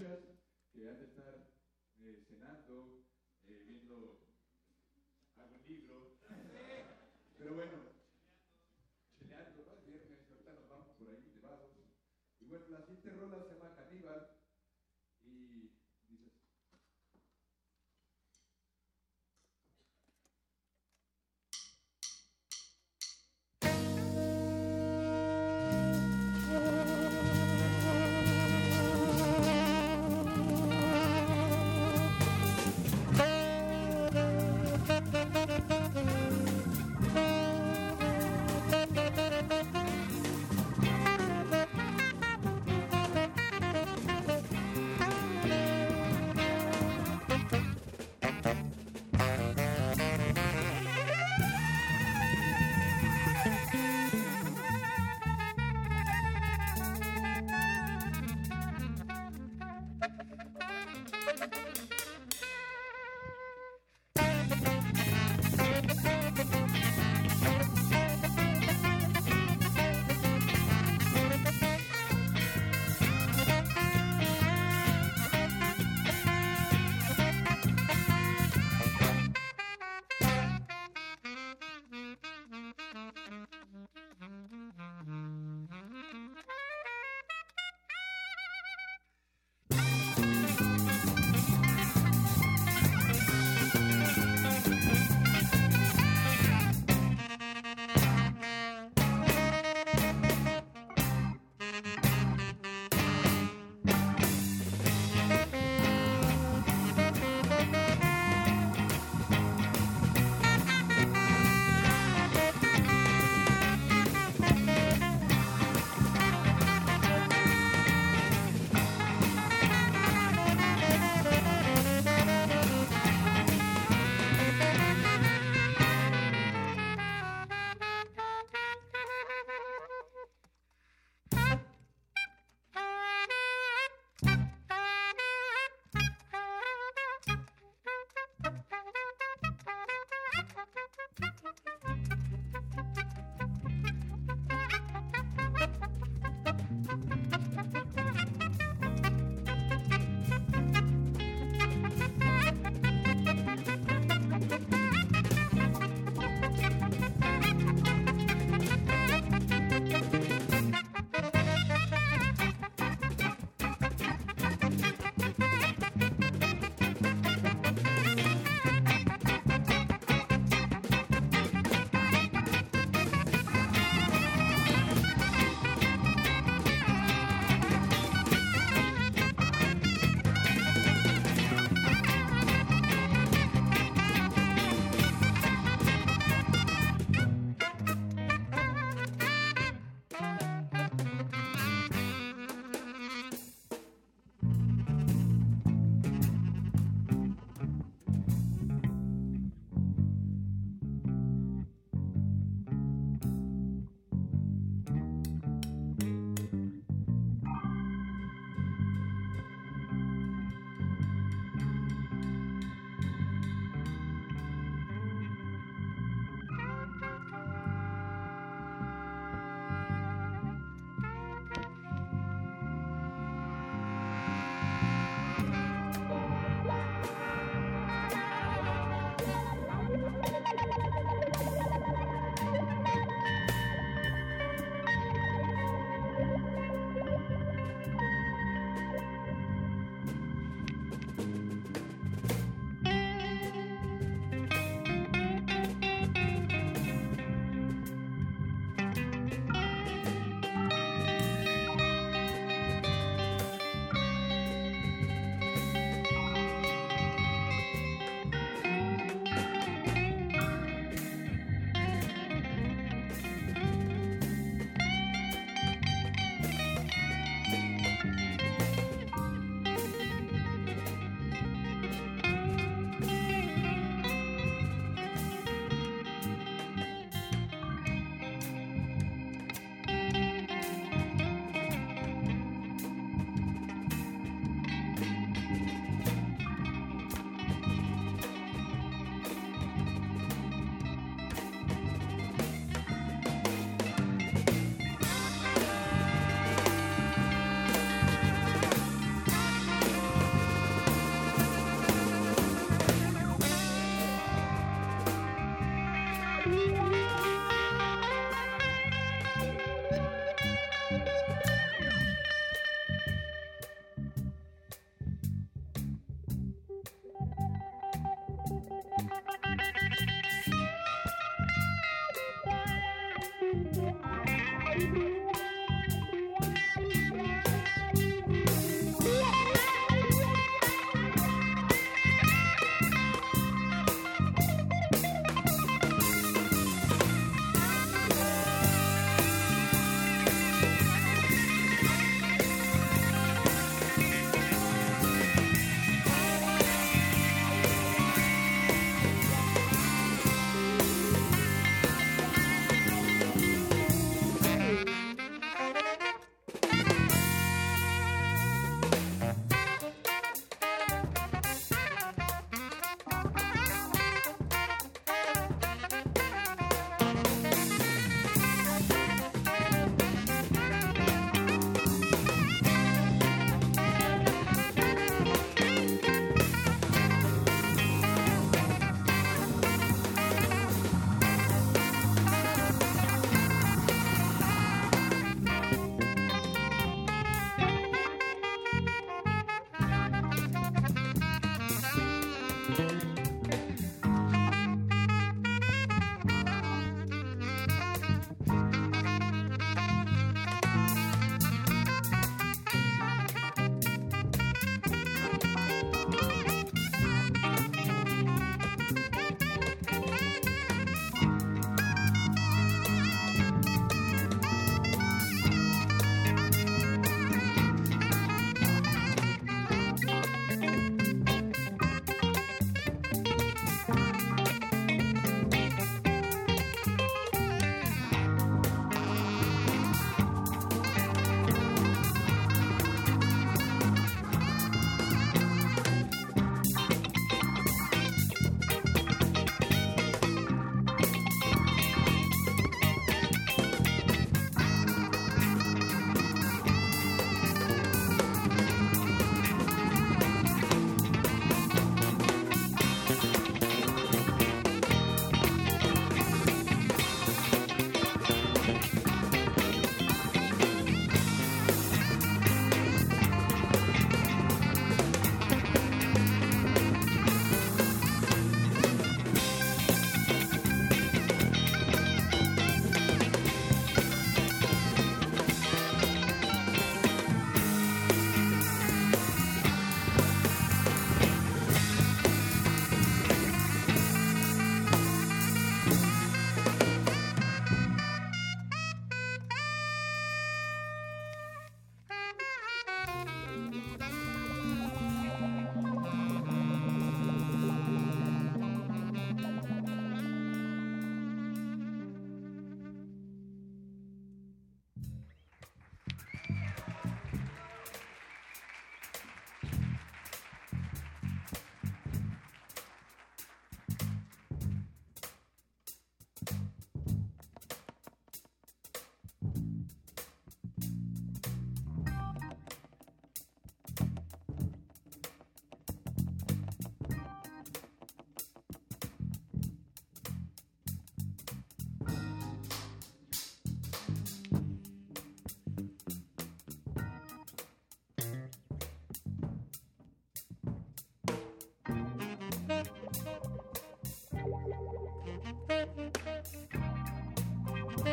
[0.00, 0.33] Los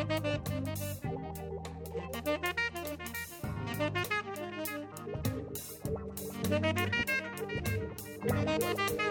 [0.04, 1.00] Thank
[8.90, 9.01] you.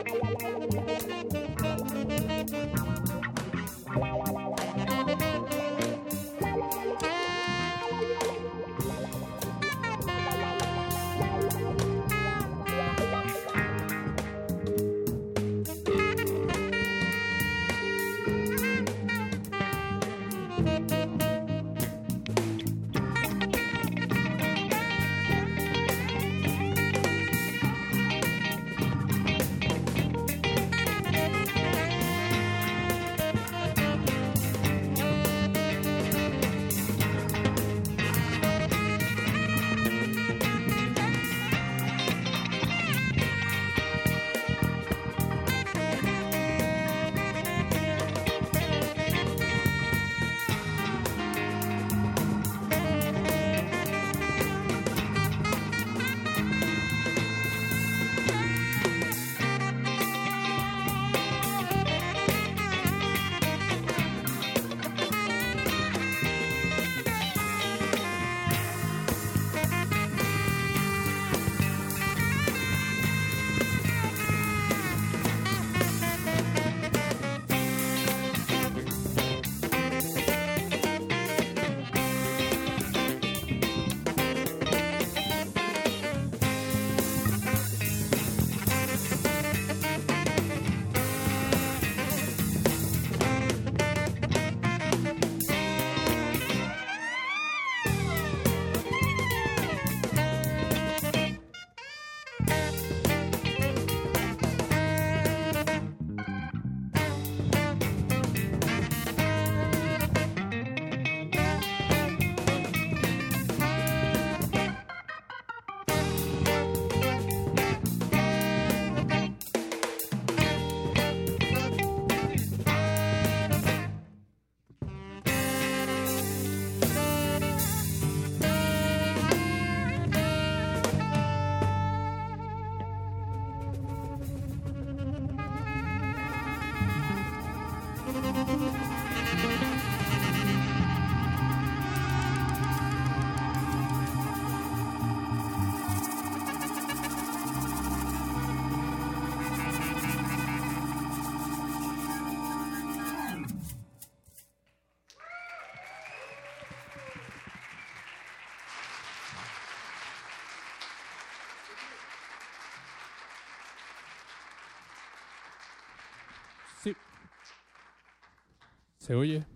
[169.01, 169.47] Se oye.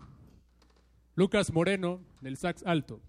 [1.14, 3.00] Lucas Moreno, del sax alto.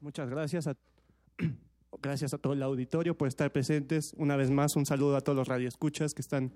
[0.00, 0.74] Muchas gracias a,
[2.02, 4.14] gracias a todo el auditorio por estar presentes.
[4.16, 6.54] Una vez más, un saludo a todos los radioescuchas que están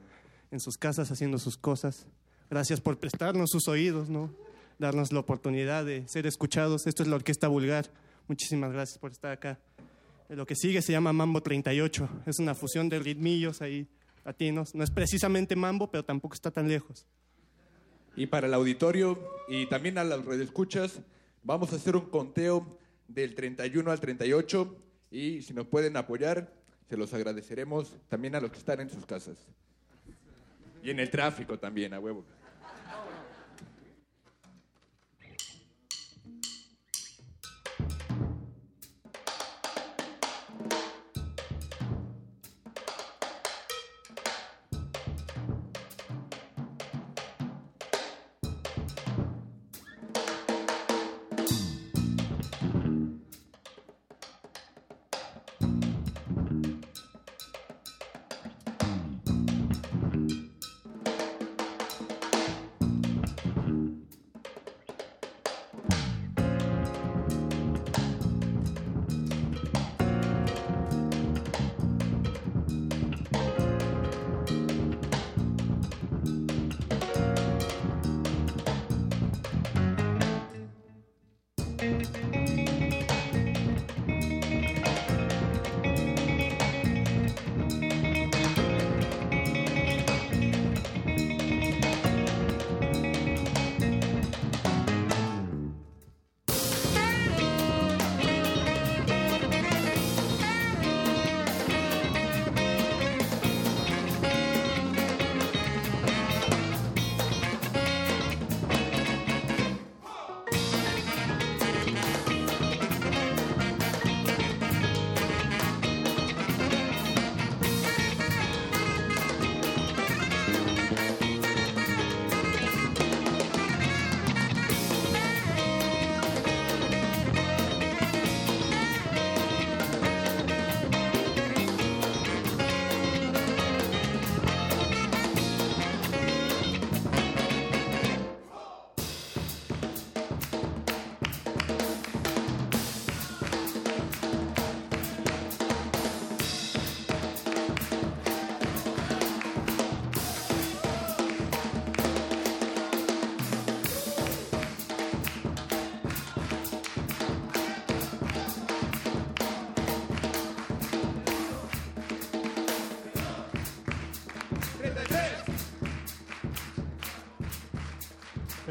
[0.50, 2.06] en sus casas haciendo sus cosas.
[2.48, 4.34] Gracias por prestarnos sus oídos, ¿no?
[4.78, 6.86] darnos la oportunidad de ser escuchados.
[6.86, 7.90] Esto es la Orquesta Vulgar.
[8.26, 9.58] Muchísimas gracias por estar acá.
[10.28, 12.08] Eh, Lo que sigue se llama Mambo 38.
[12.26, 13.88] Es una fusión de ritmillos ahí
[14.24, 14.74] latinos.
[14.74, 17.06] No es precisamente mambo, pero tampoco está tan lejos.
[18.14, 19.18] Y para el auditorio
[19.48, 21.00] y también a las redescuchas,
[21.42, 24.76] vamos a hacer un conteo del 31 al 38
[25.10, 26.52] y si nos pueden apoyar,
[26.90, 29.38] se los agradeceremos también a los que están en sus casas.
[30.82, 32.24] Y en el tráfico también, a huevo.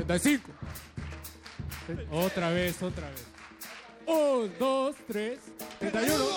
[0.08, 0.52] 45.
[2.12, 3.26] Otra vez, otra vez.
[4.06, 5.40] 1, 2, 3,
[5.80, 6.37] 31.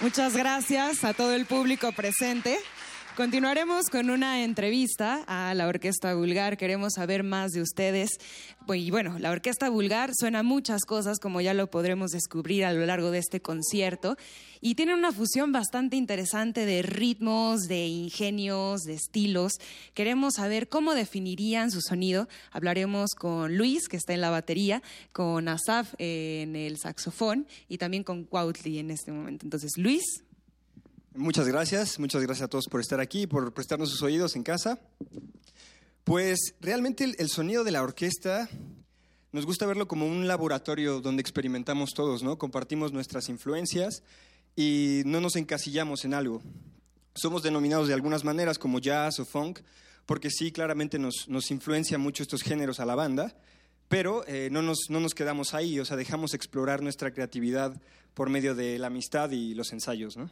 [0.00, 2.56] Muchas gracias a todo el público presente.
[3.16, 6.56] Continuaremos con una entrevista a la Orquesta Vulgar.
[6.56, 8.10] Queremos saber más de ustedes.
[8.68, 12.86] Y bueno, la Orquesta Vulgar suena muchas cosas, como ya lo podremos descubrir a lo
[12.86, 14.16] largo de este concierto.
[14.60, 19.52] Y tiene una fusión bastante interesante de ritmos, de ingenios, de estilos.
[19.94, 22.28] Queremos saber cómo definirían su sonido.
[22.50, 24.82] Hablaremos con Luis, que está en la batería,
[25.12, 29.46] con Asaf en el saxofón y también con Cuautli en este momento.
[29.46, 30.24] Entonces, Luis,
[31.14, 34.78] Muchas gracias, muchas gracias a todos por estar aquí, por prestarnos sus oídos en casa.
[36.04, 38.48] Pues realmente el, el sonido de la orquesta
[39.32, 42.38] nos gusta verlo como un laboratorio donde experimentamos todos, ¿no?
[42.38, 44.04] Compartimos nuestras influencias
[44.58, 46.42] y no nos encasillamos en algo.
[47.14, 49.60] Somos denominados de algunas maneras como jazz o funk,
[50.04, 53.36] porque sí, claramente nos, nos influencia mucho estos géneros a la banda,
[53.86, 57.80] pero eh, no, nos, no nos quedamos ahí, o sea, dejamos explorar nuestra creatividad
[58.14, 60.28] por medio de la amistad y los ensayos, ¿no?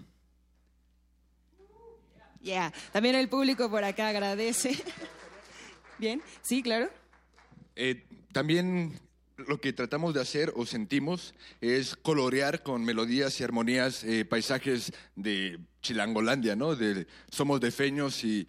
[2.40, 4.76] ya, también el público por acá agradece.
[6.00, 6.90] Bien, sí, claro.
[7.76, 8.98] Eh, también
[9.36, 14.92] lo que tratamos de hacer o sentimos es colorear con melodías y armonías eh, paisajes
[15.14, 16.74] de Chilangolandia, ¿no?
[16.74, 18.48] De, somos de feños y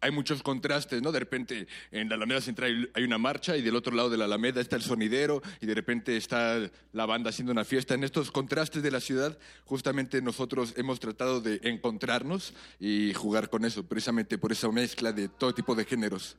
[0.00, 1.12] hay muchos contrastes, ¿no?
[1.12, 4.24] De repente en la Alameda Central hay una marcha y del otro lado de la
[4.24, 6.58] Alameda está el sonidero y de repente está
[6.92, 7.94] la banda haciendo una fiesta.
[7.94, 13.64] En estos contrastes de la ciudad, justamente nosotros hemos tratado de encontrarnos y jugar con
[13.64, 16.38] eso, precisamente por esa mezcla de todo tipo de géneros.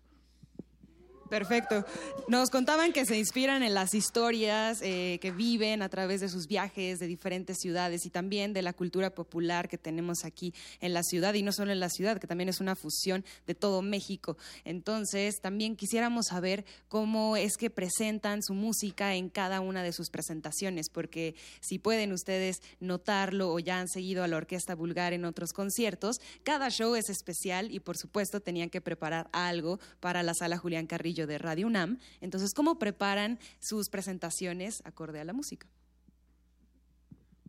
[1.29, 1.85] Perfecto.
[2.27, 6.47] Nos contaban que se inspiran en las historias eh, que viven a través de sus
[6.47, 11.03] viajes de diferentes ciudades y también de la cultura popular que tenemos aquí en la
[11.03, 14.37] ciudad y no solo en la ciudad, que también es una fusión de todo México.
[14.65, 20.09] Entonces, también quisiéramos saber cómo es que presentan su música en cada una de sus
[20.09, 25.25] presentaciones, porque si pueden ustedes notarlo o ya han seguido a la Orquesta Vulgar en
[25.25, 30.33] otros conciertos, cada show es especial y por supuesto tenían que preparar algo para la
[30.33, 31.99] sala Julián Carrillo de Radio UNAM.
[32.21, 35.67] Entonces, ¿cómo preparan sus presentaciones acorde a la música?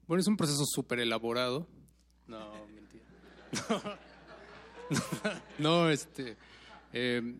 [0.06, 1.66] Bueno, es un proceso súper elaborado.
[2.26, 3.98] No, mentira.
[5.58, 6.36] no, este.
[6.92, 7.34] eh,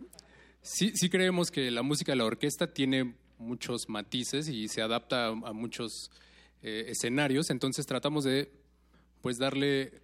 [0.62, 5.27] sí, sí creemos que la música de la orquesta tiene muchos matices y se adapta
[5.27, 6.11] a, a muchos
[6.62, 7.51] eh, escenarios.
[7.51, 8.52] Entonces tratamos de
[9.23, 10.02] pues darle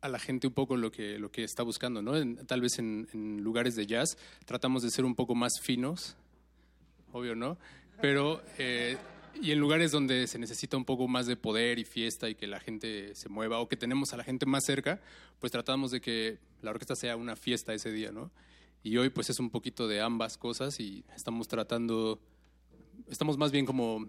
[0.00, 2.16] a la gente un poco lo que, lo que está buscando, ¿no?
[2.16, 3.08] En- tal vez en,
[3.42, 6.16] lugares de jazz tratamos de ser un poco más finos,
[7.12, 7.58] obvio, ¿no?
[8.00, 8.96] Pero, eh,
[9.40, 12.46] y en lugares donde se necesita un poco más de poder y fiesta y que
[12.46, 15.00] la gente se mueva o que tenemos a la gente más cerca,
[15.40, 18.30] pues tratamos de que la orquesta sea una fiesta ese día, ¿no?
[18.84, 22.20] Y hoy pues es un poquito de ambas cosas y estamos tratando,
[23.08, 24.06] estamos más bien como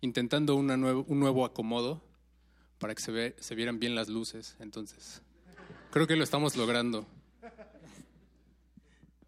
[0.00, 2.00] intentando una nuevo- un nuevo acomodo
[2.78, 4.56] para que se, ve, se vieran bien las luces.
[4.60, 5.22] Entonces,
[5.90, 7.06] creo que lo estamos logrando.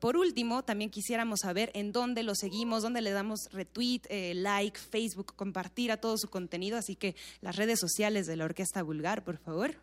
[0.01, 4.79] Por último, también quisiéramos saber en dónde lo seguimos, dónde le damos retweet, eh, like,
[4.79, 6.79] Facebook, compartir a todo su contenido.
[6.79, 9.75] Así que las redes sociales de la Orquesta Vulgar, por favor.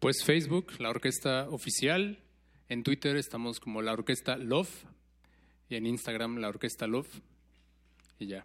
[0.00, 2.18] Pues Facebook, la orquesta oficial.
[2.68, 4.86] En Twitter estamos como la orquesta Love.
[5.68, 7.08] Y en Instagram, la orquesta Love.
[8.18, 8.44] Y ya.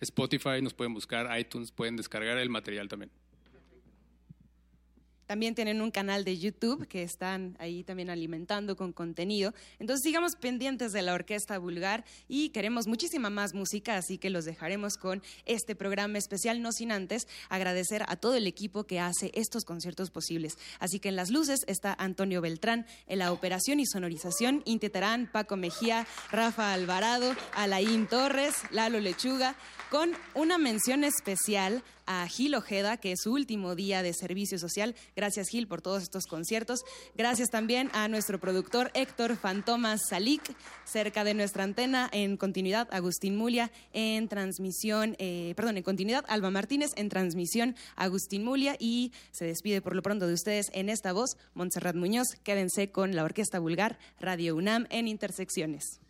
[0.00, 3.10] Spotify nos pueden buscar, iTunes pueden descargar el material también.
[5.26, 9.54] También tienen un canal de YouTube que están ahí también alimentando con contenido.
[9.78, 14.44] Entonces sigamos pendientes de la Orquesta Vulgar y queremos muchísima más música, así que los
[14.44, 19.30] dejaremos con este programa especial, no sin antes agradecer a todo el equipo que hace
[19.34, 20.58] estos conciertos posibles.
[20.78, 25.28] Así que en las luces está Antonio Beltrán, en la operación y sonorización, Inti Terán,
[25.30, 29.56] Paco Mejía, Rafa Alvarado, Alain Torres, Lalo Lechuga,
[29.90, 34.94] con una mención especial a Gil Ojeda, que es su último día de servicio social.
[35.16, 36.84] Gracias, Gil, por todos estos conciertos.
[37.16, 40.42] Gracias también a nuestro productor Héctor Fantomas Salik,
[40.84, 46.50] cerca de nuestra antena, en continuidad Agustín Mulia, en transmisión, eh, perdón, en continuidad Alba
[46.50, 51.12] Martínez, en transmisión Agustín Mulia, y se despide por lo pronto de ustedes en esta
[51.12, 52.28] voz, Montserrat Muñoz.
[52.42, 56.00] Quédense con la Orquesta Vulgar, Radio UNAM en Intersecciones.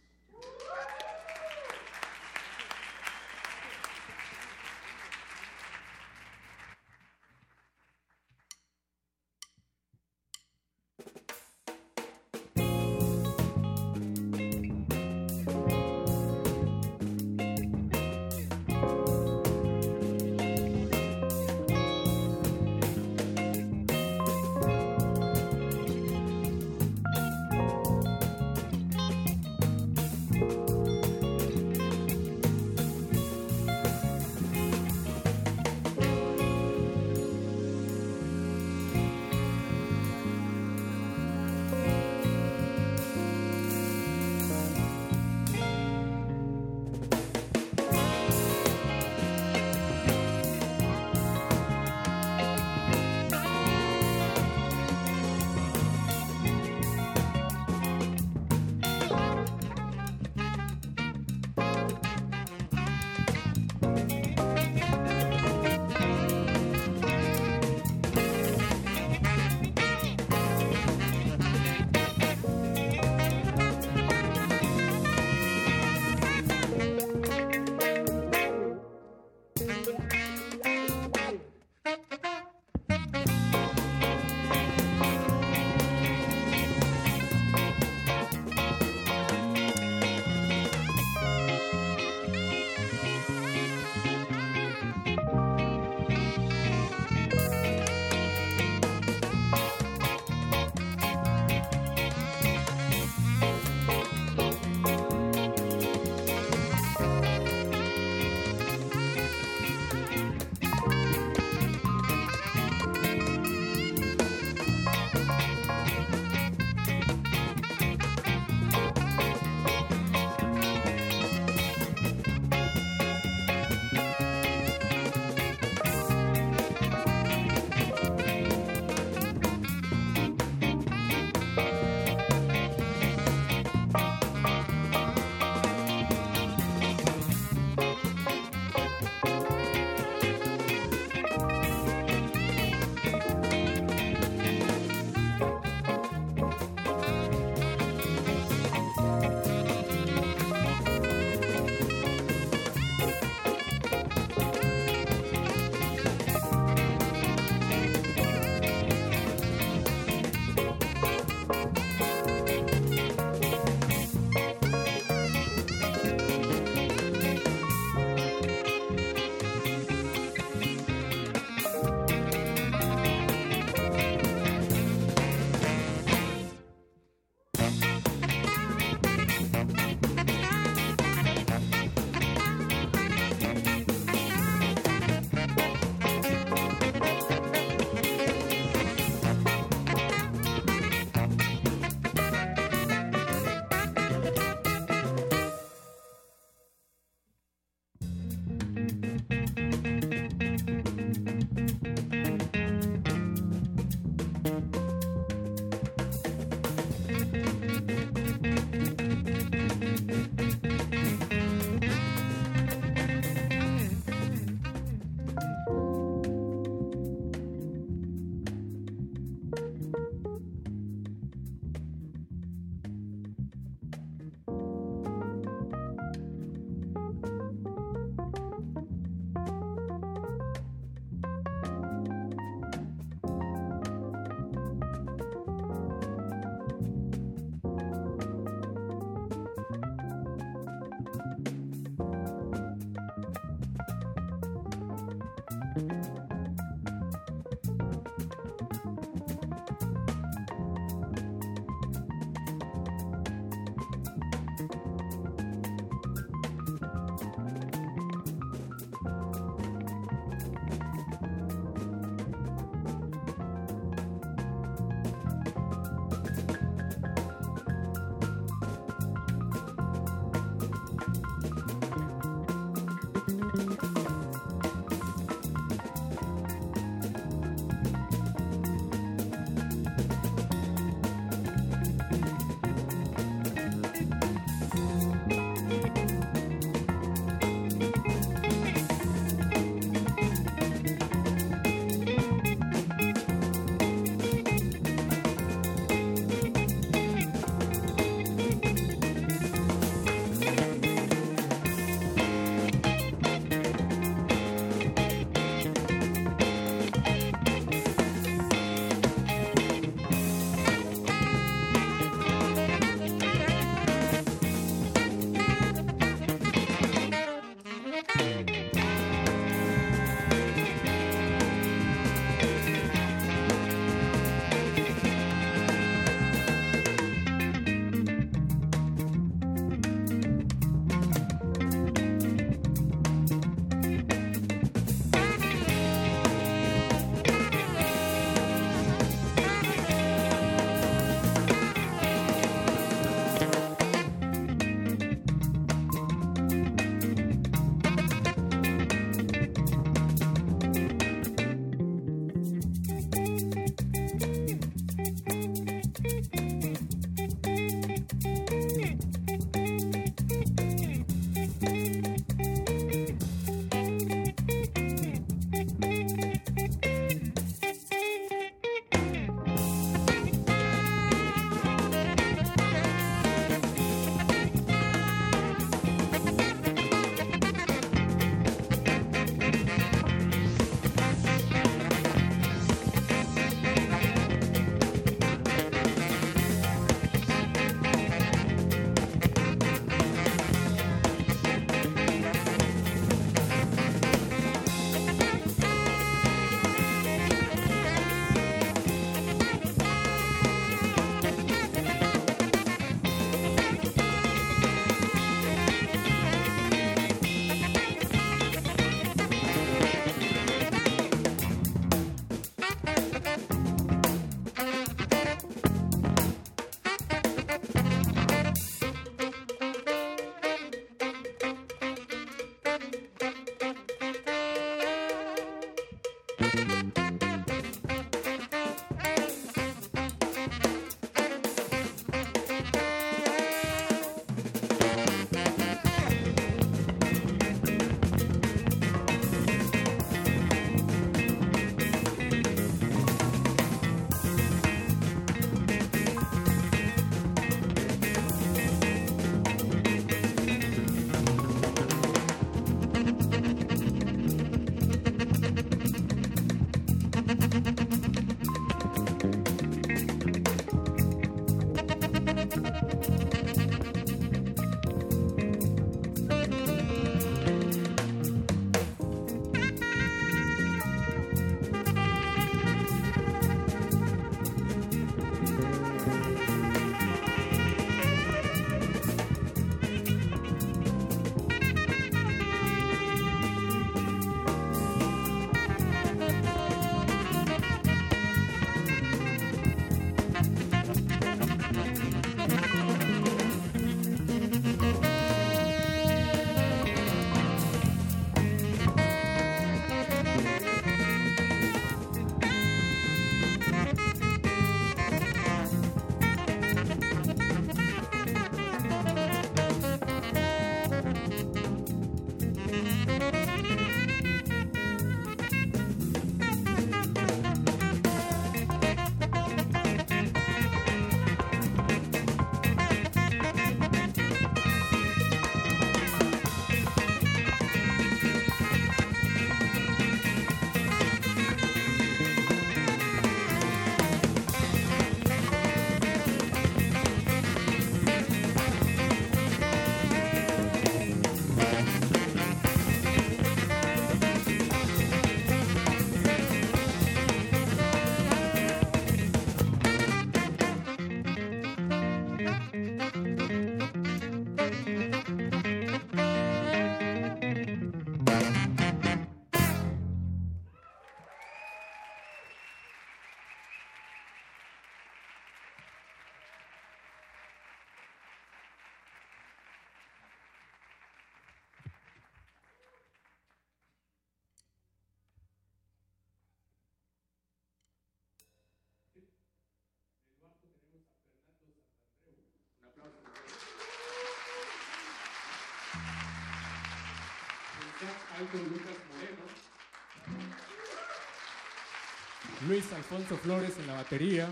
[592.69, 594.49] Luis Alfonso Flores en la batería.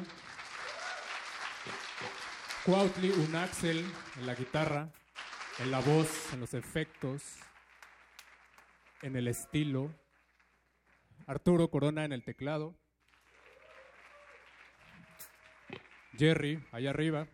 [2.64, 3.84] Cuautli Unaxel
[4.18, 4.88] en la guitarra,
[5.58, 7.22] en la voz, en los efectos,
[9.02, 9.90] en el estilo.
[11.26, 12.74] Arturo Corona en el teclado.
[16.16, 17.26] Jerry, allá arriba.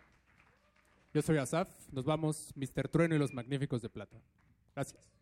[1.12, 1.68] Yo soy Asaf.
[1.90, 2.88] Nos vamos, Mr.
[2.88, 4.16] Trueno y los Magníficos de Plata.
[4.74, 5.17] Gracias.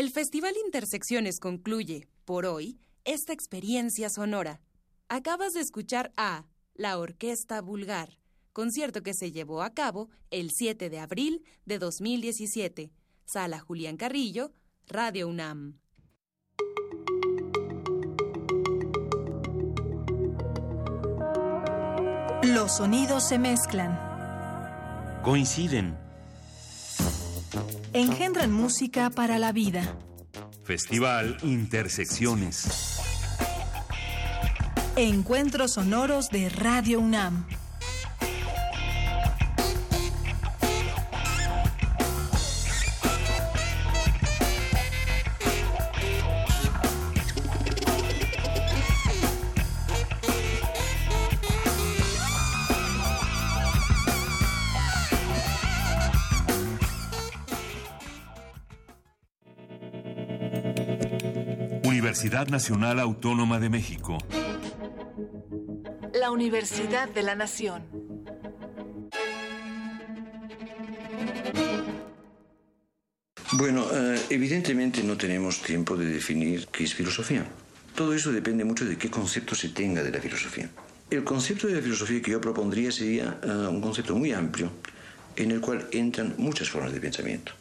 [0.00, 4.62] El Festival Intersecciones concluye, por hoy, esta experiencia sonora.
[5.10, 8.16] Acabas de escuchar a La Orquesta Vulgar,
[8.54, 12.90] concierto que se llevó a cabo el 7 de abril de 2017.
[13.26, 14.54] Sala Julián Carrillo,
[14.86, 15.78] Radio UNAM.
[22.42, 24.00] Los sonidos se mezclan,
[25.22, 25.94] Coinciden.
[27.92, 29.82] Engendran música para la vida.
[30.64, 33.00] Festival Intersecciones.
[34.96, 37.46] Encuentros sonoros de Radio UNAM.
[62.30, 64.16] Universidad Nacional Autónoma de México.
[66.14, 67.82] La Universidad de la Nación.
[73.50, 77.44] Bueno, eh, evidentemente no tenemos tiempo de definir qué es filosofía.
[77.96, 80.70] Todo eso depende mucho de qué concepto se tenga de la filosofía.
[81.10, 84.70] El concepto de la filosofía que yo propondría sería eh, un concepto muy amplio
[85.34, 87.54] en el cual entran muchas formas de pensamiento.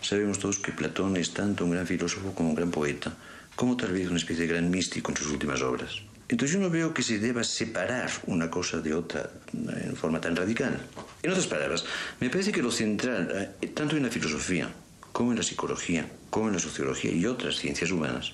[0.00, 3.16] Sabemos todos que Platón es tanto un gran filósofo como un gran poeta,
[3.56, 6.02] como tal vez una especie de gran místico en sus últimas obras.
[6.28, 10.20] Entonces yo no veo que se deba separar una cosa de otra eh, en forma
[10.20, 10.80] tan radical.
[11.22, 11.84] En otras palabras,
[12.20, 14.72] me parece que lo central, eh, tanto en la filosofía
[15.12, 18.32] como en la psicología, como en la sociología y otras ciencias humanas,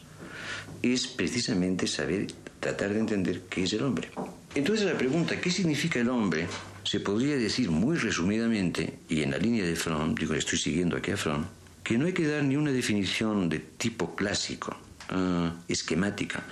[0.81, 2.29] es precisamente saber
[2.61, 4.11] tratar de entender qué es el hombre.
[4.55, 6.47] Entonces la pregunta, ¿qué significa el hombre?
[6.85, 11.11] Se podría decir muy resumidamente, y en la línea de Fromm, digo, estoy siguiendo aquí
[11.11, 11.45] a Fromm,
[11.83, 14.77] que no hay que dar ni una definición de tipo clásico,
[15.11, 16.43] ah, esquemática,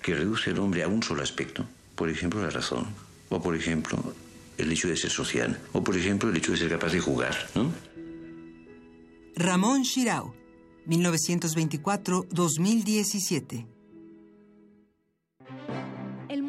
[0.00, 2.86] que reduce al hombre a un solo aspecto, por ejemplo la razón,
[3.28, 4.14] o por ejemplo
[4.58, 7.34] el hecho de ser social, o por ejemplo el hecho de ser capaz de jugar.
[9.36, 10.34] Ramón Shirao,
[10.86, 13.71] 1924-2017.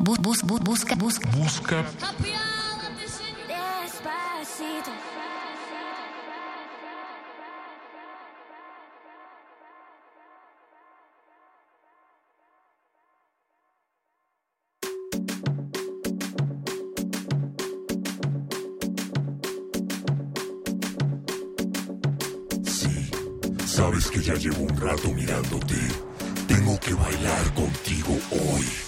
[0.00, 1.28] Bus, bus, bus, busca, busca.
[1.30, 1.84] Busca.
[3.48, 4.92] Despacito.
[23.66, 25.74] Sabes que ya llevo un rato mirándote.
[26.46, 28.87] Tengo que bailar contigo hoy.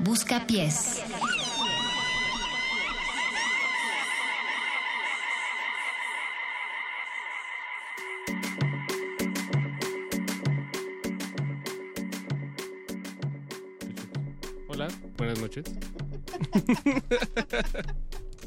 [0.00, 1.00] Busca pies.
[14.66, 15.64] Hola, buenas noches.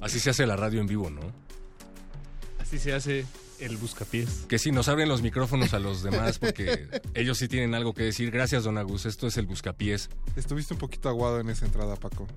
[0.02, 1.22] Así se hace la radio en vivo, ¿no?
[2.60, 3.26] Así se hace
[3.62, 4.46] el buscapiés.
[4.50, 8.04] Que sí, nos abren los micrófonos a los demás porque ellos sí tienen algo que
[8.04, 8.32] decir.
[8.32, 9.06] Gracias, don Agus.
[9.06, 10.10] Esto es el buscapiés.
[10.36, 12.28] Estuviste un poquito aguado en esa entrada, Paco.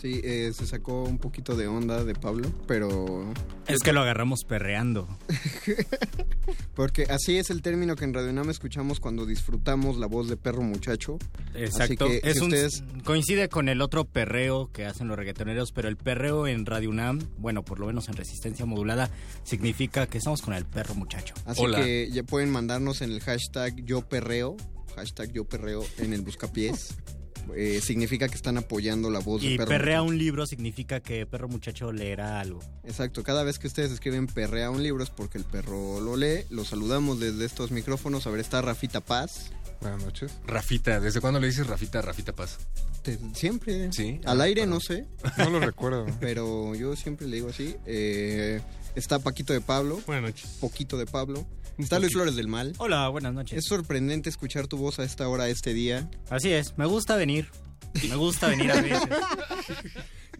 [0.00, 3.34] Sí, eh, se sacó un poquito de onda de Pablo, pero...
[3.66, 5.06] Es que lo agarramos perreando.
[6.74, 10.36] Porque así es el término que en Radio Nam escuchamos cuando disfrutamos la voz de
[10.36, 11.18] perro muchacho.
[11.54, 12.04] Exacto.
[12.06, 12.84] Así que es si un- ustedes...
[13.04, 17.20] coincide con el otro perreo que hacen los reggaetoneros, pero el perreo en Radio UNAM,
[17.38, 19.10] bueno, por lo menos en resistencia modulada,
[19.44, 21.34] significa que estamos con el perro muchacho.
[21.44, 24.56] Así que ya pueden mandarnos en el hashtag yo perreo,
[24.96, 26.94] hashtag yo perreo en el buscapiés.
[27.56, 30.10] Eh, significa que están apoyando la voz de Y perro perrea muchacho.
[30.12, 32.60] un libro significa que perro muchacho leerá algo.
[32.84, 36.44] Exacto, cada vez que ustedes escriben perrea un libro es porque el perro lo lee.
[36.50, 38.26] Los saludamos desde estos micrófonos.
[38.26, 39.50] A ver, está Rafita Paz.
[39.80, 40.32] Buenas noches.
[40.46, 42.58] Rafita, ¿desde cuándo le dices Rafita Rafita Paz?
[43.34, 43.90] siempre.
[43.92, 44.20] Sí.
[44.26, 45.06] Al aire no sé.
[45.38, 46.06] No lo recuerdo.
[46.20, 47.76] Pero yo siempre le digo así.
[47.86, 48.60] Eh,
[48.94, 50.00] está Paquito de Pablo.
[50.06, 50.50] Buenas noches.
[50.60, 51.46] Poquito de Pablo.
[51.78, 52.74] Está Luis Flores del Mal.
[52.78, 53.58] Hola, buenas noches.
[53.58, 56.10] Es sorprendente escuchar tu voz a esta hora, este día.
[56.28, 57.48] Así es, me gusta venir.
[58.08, 59.00] Me gusta venir a veces.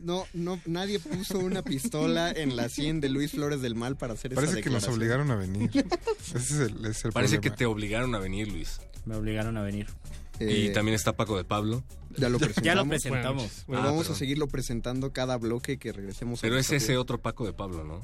[0.02, 4.14] No, no, nadie puso una pistola en la 100 de Luis Flores del Mal para
[4.14, 5.70] hacer Parece que nos obligaron a venir.
[6.34, 8.80] Ese es el, es el Parece que te obligaron a venir, Luis.
[9.04, 9.88] Me obligaron a venir.
[10.38, 11.84] Eh, y también está Paco de Pablo.
[12.16, 12.64] Ya lo presentamos.
[12.64, 13.64] Ya lo presentamos.
[13.66, 14.16] Bueno, Ah, vamos perdón.
[14.16, 16.38] a seguirlo presentando cada bloque que regresemos.
[16.38, 18.00] a Pero es nuestra ese otro Paco de Pablo, ¿no?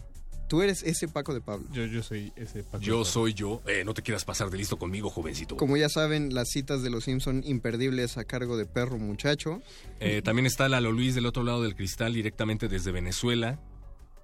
[0.49, 1.67] Tú eres ese Paco de Pablo.
[1.73, 2.83] Yo, yo soy ese Paco.
[2.83, 3.63] Yo soy yo.
[3.67, 5.57] Eh, no te quieras pasar de listo conmigo, jovencito.
[5.57, 9.61] Como ya saben, las citas de los Simpson imperdibles a cargo de Perro Muchacho.
[9.99, 13.59] Eh, también está Lalo Luis del otro lado del cristal, directamente desde Venezuela.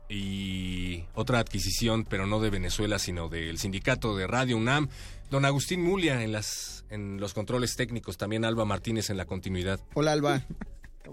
[0.09, 4.89] Y otra adquisición, pero no de Venezuela, sino del sindicato de Radio UNAM.
[5.31, 8.17] Don Agustín Mulia en, las, en los controles técnicos.
[8.17, 9.81] También Alba Martínez en la continuidad.
[9.95, 10.45] Hola, Alba.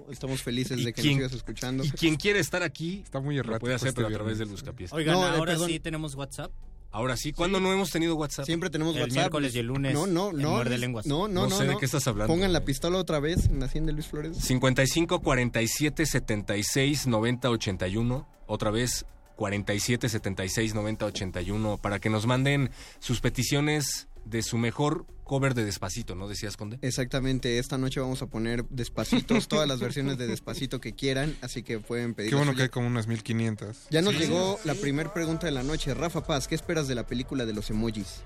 [0.09, 1.83] Estamos felices ¿Y de que quién- nos sigas escuchando.
[1.83, 4.37] Y quien quiere estar aquí, Está muy lo errático puede hacer, este pero a través
[4.37, 4.93] del Buscapiés.
[4.93, 5.69] Oigan, No, eh, ahora perdón.
[5.69, 6.51] sí tenemos WhatsApp.
[6.91, 8.45] Ahora sí, ¿cuándo no hemos tenido WhatsApp?
[8.45, 9.15] Siempre tenemos El WhatsApp.
[9.17, 10.63] miércoles y el lunes, No, no, no.
[10.63, 10.79] Luis.
[10.79, 11.05] lenguas.
[11.05, 11.55] No, no, No no.
[11.57, 11.77] sé de no.
[11.77, 14.37] qué estás hablando, Pongan la pistola otra vez en la 100 de Luis Flores.
[14.37, 18.27] 55 47 76 90 81.
[18.47, 19.05] Otra vez
[19.35, 25.63] 47 76 90 81 para que nos manden sus peticiones de su mejor cover de
[25.65, 26.79] Despacito, ¿no decías, Conde?
[26.81, 31.63] Exactamente, esta noche vamos a poner despacitos, todas las versiones de despacito que quieran, así
[31.63, 32.29] que pueden pedir.
[32.31, 33.87] Qué bueno que hay como unas 1500.
[33.89, 34.19] Ya nos Sí.
[34.21, 35.93] llegó la primera pregunta de la noche.
[35.93, 38.21] Rafa Paz, ¿qué esperas de la película de los emojis?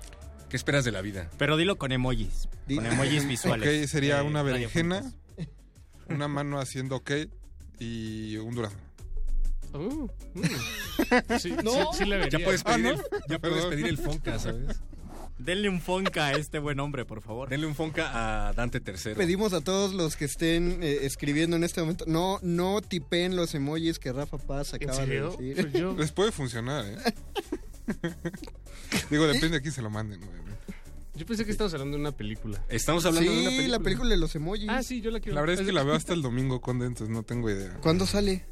[0.48, 1.28] ¿Qué esperas de la vida?
[1.38, 2.48] Pero dilo con emojis.
[2.74, 3.84] Con emojis visuales.
[3.84, 5.02] Ok, sería eh, una berenjena,
[6.08, 7.10] una mano haciendo ok
[7.78, 8.78] y un durazno.
[9.72, 10.42] Uh, mm.
[11.40, 11.92] Sí, No.
[11.92, 12.44] sí, sí la Ya vería.
[12.44, 14.80] puedes pedir, Ah, ya puedes pedir el Fonca, ¿sabes?
[15.38, 17.48] Denle un fonca a este buen hombre, por favor.
[17.48, 19.14] Denle un Fonca a Dante III.
[19.14, 23.54] Pedimos a todos los que estén eh, escribiendo en este momento, no, no tipeen los
[23.54, 25.30] emojis que Rafa Paz ¿En acaba de serio?
[25.36, 25.56] decir.
[25.56, 26.96] Pues yo- Les puede funcionar, ¿eh?
[29.10, 30.20] Digo, depende de quién se lo manden.
[30.20, 30.32] güey.
[31.16, 32.64] Yo pensé que estábamos hablando de una película.
[32.68, 33.78] Estamos hablando de una Sí, película.
[33.78, 34.68] la película de los emojis.
[34.68, 36.86] Ah, sí, yo la quiero La verdad es que la veo hasta el domingo, Conde,
[36.86, 37.74] entonces no tengo idea.
[37.82, 38.44] ¿Cuándo sale?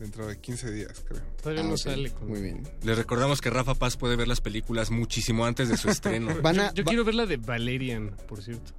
[0.00, 1.20] Dentro de 15 días, creo.
[1.42, 2.10] Todavía Ah, no sale.
[2.10, 2.66] con- Muy bien.
[2.82, 6.34] Les recordamos que Rafa Paz puede ver las películas muchísimo antes de su estreno.
[6.42, 8.72] Van Yo, a, yo va- quiero ver la de Valerian, por cierto.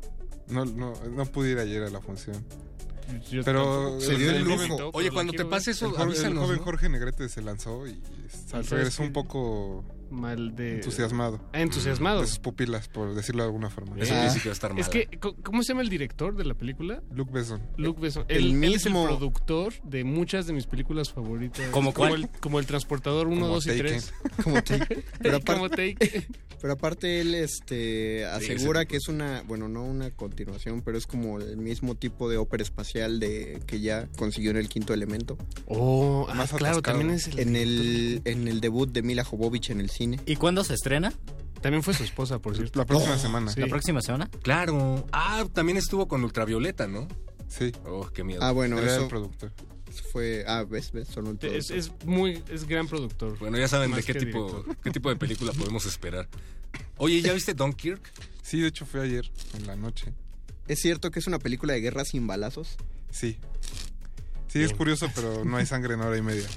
[0.47, 2.43] No, no, no pude ir ayer a la función.
[3.29, 4.57] Yo Pero se dio el el lujo.
[4.57, 6.43] joven, Pero Oye, cuando te pase el eso, joven- el avísanos.
[6.43, 6.63] joven ¿no?
[6.63, 8.01] Jorge Negrete se lanzó y
[8.47, 9.85] ¿sabes regresó un poco.
[10.11, 10.75] Mal de...
[10.75, 11.39] entusiasmado.
[11.53, 12.21] Entusiasmado.
[12.21, 13.95] De sus pupilas, por decirlo de alguna forma.
[13.97, 14.25] Eso Ah.
[14.25, 15.07] dice que va a estar Es que,
[15.43, 17.01] ¿cómo se llama el director de la película?
[17.11, 17.61] Luke Besson.
[17.77, 18.25] Luke Besson.
[18.27, 21.65] El Él, él es el mismo- productor de muchas de mis películas favoritas.
[21.71, 22.23] ¿Cómo como cuál?
[22.23, 23.85] el, como el Transportador 1, Como 2 y Taken.
[23.85, 24.13] 3.
[24.43, 25.03] como Take.
[25.21, 26.27] Pero aparte, como Take.
[26.61, 31.39] Pero aparte él este, asegura que es una, bueno, no una continuación, pero es como
[31.39, 35.37] el mismo tipo de ópera espacial de que ya consiguió en el quinto elemento.
[35.65, 36.81] Oh, ah, Más claro, atascado.
[36.99, 37.39] también es el...
[37.39, 40.19] En el, en el debut de Mila Jovovich en el cine.
[40.25, 41.13] ¿Y cuándo se estrena?
[41.61, 42.77] También fue su esposa, por cierto.
[42.79, 43.51] La próxima semana.
[43.51, 43.59] Sí.
[43.59, 44.29] ¿La próxima semana?
[44.41, 45.05] Claro.
[45.11, 47.07] Ah, también estuvo con Ultravioleta, ¿no?
[47.47, 48.41] Sí, Oh, qué miedo.
[48.41, 49.51] Ah, bueno, era el eso productor.
[49.91, 52.43] Fue, ah, ves, ves, son un Es, muy...
[52.49, 53.37] Es gran productor.
[53.37, 54.77] Bueno, ya saben de qué tipo, director.
[54.83, 56.27] qué tipo de película podemos esperar.
[56.97, 58.11] Oye, ¿ya viste Dunkirk?
[58.43, 60.13] Sí, de hecho fue ayer, en la noche.
[60.67, 62.77] ¿Es cierto que es una película de guerra sin balazos?
[63.09, 63.37] Sí.
[64.47, 66.47] Sí, es curioso, pero no hay sangre en hora y media.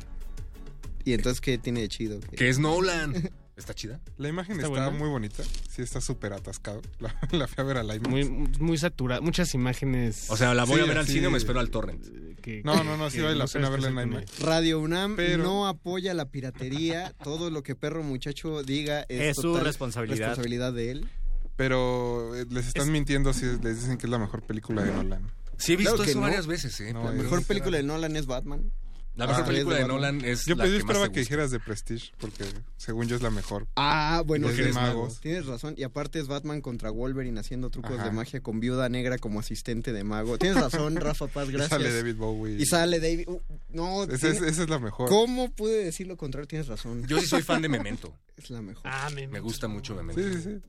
[1.05, 2.21] ¿Y entonces qué tiene de chido?
[2.37, 3.31] Que es Nolan.
[3.57, 4.01] ¿Está chida?
[4.19, 5.45] La imagen ¿Está muy bonita.
[5.71, 6.83] Sí, está súper atascado.
[6.99, 8.09] La, la fui a ver al IMAX.
[8.09, 8.25] Muy,
[8.59, 9.21] muy saturada.
[9.21, 10.27] Muchas imágenes...
[10.29, 11.13] O sea, la voy Sí, a ver al sí.
[11.15, 12.05] cine o me espero al torrent.
[12.41, 14.41] que- No, no, no, sí vale la pena verla en IMAX.
[14.41, 17.15] Radio UNAM Pero- no apoya la piratería.
[17.23, 20.19] Todo lo que perro muchacho diga es, Es su responsabilidad.
[20.29, 21.09] responsabilidad de él.
[21.57, 25.31] Pero eh, les están mintiendo si les dicen que es la mejor película de Nolan.
[25.57, 26.27] Sí, he visto Claro eso no.
[26.27, 26.93] varias veces, ¿eh?
[26.93, 28.73] No, La es- mejor película de Nolan es Batman.
[29.17, 29.87] La mejor Ah, película de.
[29.87, 31.21] Nolan es Yo, la pues, yo que más esperaba te que gusta.
[31.21, 32.45] dijeras de Prestige, porque
[32.77, 33.69] según yo es la mejor.
[33.77, 35.21] Ah, bueno, Porque sí, es magos.
[35.21, 35.75] Tienes razón.
[35.77, 38.05] Y aparte es Batman contra Wolverine haciendo trucos Ajá.
[38.07, 40.37] de magia con Viuda Negra como asistente de mago.
[40.37, 41.71] Tienes razón, Rafa Paz, Y gracias.
[41.81, 42.57] sale David Bowie.
[42.61, 43.29] Y sale David.
[43.29, 45.09] uh, no, Esa es- esa es la mejor.
[45.09, 46.49] ¿Cómo pude decir lo contrario?
[46.49, 47.07] Tienes razón.
[47.07, 48.17] Yo sí soy fan de Memento.
[48.37, 48.83] Es la mejor.
[48.85, 50.21] Ah, Me gusta mucho Memento.
[50.21, 50.61] Sí, sí, sí.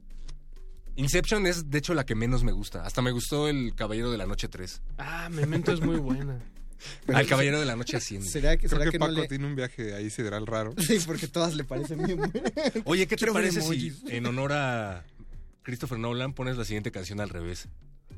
[0.97, 2.85] Inception es, de hecho, la que menos me gusta.
[2.85, 4.81] Hasta me gustó El Caballero de la Noche 3.
[4.99, 6.39] Ah, Memento es muy buena.
[7.13, 8.27] Al Caballero de la Noche asciende.
[8.27, 9.27] ¿Será que, Creo será que, que no Paco le...
[9.27, 10.73] tiene un viaje ahí sideral raro.
[10.79, 12.33] Sí, porque todas le parecen bien buenas.
[12.85, 15.03] Oye, ¿qué te parece si en honor a
[15.63, 17.67] Christopher Nolan pones la siguiente canción al revés?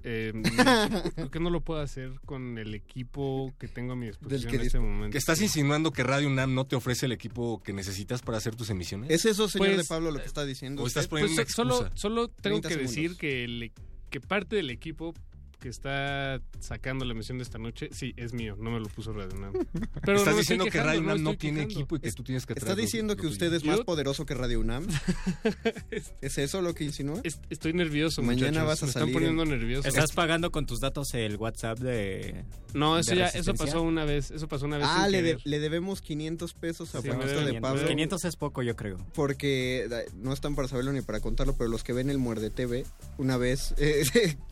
[0.03, 0.31] Eh,
[1.15, 4.55] creo que no lo puedo hacer con el equipo que tengo a mi disposición que
[4.57, 5.11] en este momento.
[5.11, 8.55] ¿Que ¿Estás insinuando que Radio UNAM no te ofrece el equipo que necesitas para hacer
[8.55, 9.09] tus emisiones?
[9.09, 10.83] ¿Es eso, señor Pues, de Pablo, lo que está diciendo?
[10.83, 11.09] o estás usted?
[11.09, 11.89] poniendo Pues, una so- excusa.
[11.95, 12.95] solo, solo tengo 30 que segundos.
[12.95, 13.71] decir que, el-
[14.09, 15.13] que parte del equipo
[15.59, 19.11] que está sacando la emisión de esta noche, sí, es mío, no me lo puso
[19.13, 19.53] Radio UNAM.
[20.05, 21.73] Pero Estás no diciendo que quejando, Radio no UNAM no tiene quejando.
[21.79, 23.81] equipo y que tú tienes que ¿Está lo- diciendo lo que usted es Yo- más
[23.81, 24.85] poderoso que Radio UNAM?
[26.21, 27.21] ¿Es eso lo que insinúa?
[27.23, 28.67] Es- Estoy nervioso, Mañana muchachos.
[28.67, 29.87] vas a me salir están poniendo en- nervioso.
[29.87, 32.43] ¿Estás pagando con tus datos el WhatsApp de.
[32.73, 35.37] No, eso de ya, eso pasó una vez, eso pasó una vez Ah, le, de-
[35.43, 37.87] le debemos 500 pesos a Sí, deben de 500, Pablo.
[37.87, 38.97] 500 es poco, yo creo.
[39.13, 42.85] Porque no están para saberlo ni para contarlo, pero los que ven el Muerde TV,
[43.17, 43.73] una vez...
[43.77, 44.03] eh,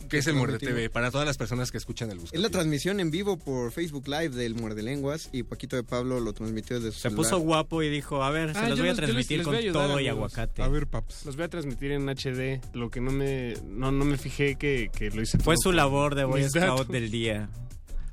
[0.09, 0.89] ¿Qué es el Muerde TV?
[0.95, 2.41] Para todas las personas que escuchan el Es buscador.
[2.41, 6.31] la transmisión en vivo por Facebook Live del Muerde Lenguas y Paquito de Pablo lo
[6.31, 7.17] transmitió desde su Se celular.
[7.17, 9.51] puso guapo y dijo: A ver, se Ah, los voy a les- transmitir les con
[9.53, 10.63] voy a ayudar, todo y aguacate.
[10.63, 11.25] A ver, paps.
[11.25, 14.89] Los voy a transmitir en HD, lo que no me no, no me fijé que,
[14.97, 16.87] que lo hice Fue todo su labor de Boy Scout datos.
[16.87, 17.49] del día.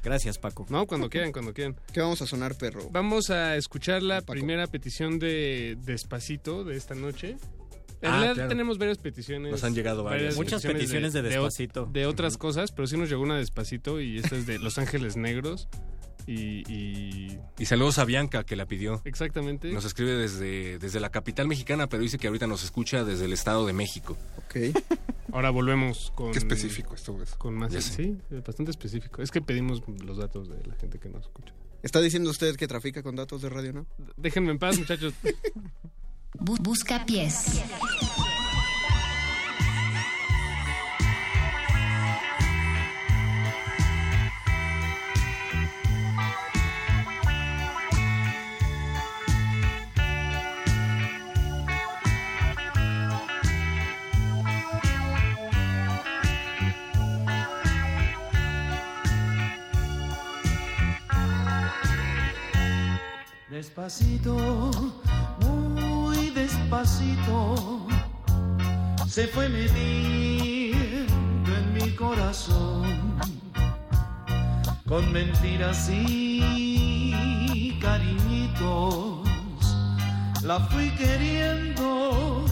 [0.02, 0.66] Gracias, Paco.
[0.68, 1.76] No, cuando quieran, cuando quieran.
[1.92, 2.88] ¿Qué vamos a sonar, perro?
[2.90, 4.32] Vamos a escuchar la Paco.
[4.32, 7.36] primera petición de Despacito de esta noche.
[8.02, 8.48] En Ah, realidad claro.
[8.48, 9.52] tenemos varias peticiones.
[9.52, 10.36] Nos han llegado varias.
[10.36, 11.86] Muchas peticiones de Despacito.
[11.86, 15.16] De, otras cosas, pero sí nos llegó una Despacito y esta es de Los Ángeles
[15.16, 15.68] Negros.
[16.26, 19.00] Y, y- Y saludos a Bianca, que la pidió.
[19.04, 19.72] exactamente.
[19.72, 23.32] Nos escribe desde, desde la capital mexicana, pero dice que ahorita nos escucha desde el
[23.32, 24.16] Estado de México.
[24.36, 24.76] Ok.
[25.32, 26.30] Ahora volvemos con...
[26.32, 27.36] Qué específico estuvo eso.
[27.38, 27.72] Con más...
[27.72, 29.22] Sí, bastante específico.
[29.22, 31.54] Es que pedimos los datos de la gente que nos escucha.
[31.82, 33.86] ¿Está diciendo usted que trafica con datos de radio, no?
[34.16, 35.14] Déjenme en paz, muchachos.
[36.38, 37.62] Bu- busca pies.
[63.50, 64.36] Despacito,
[65.40, 65.71] muy
[66.72, 67.86] despacito,
[69.06, 70.82] se fue metiendo
[71.54, 73.18] en mi corazón
[74.88, 79.28] con mentiras y cariñitos.
[80.42, 82.46] La fui queriendo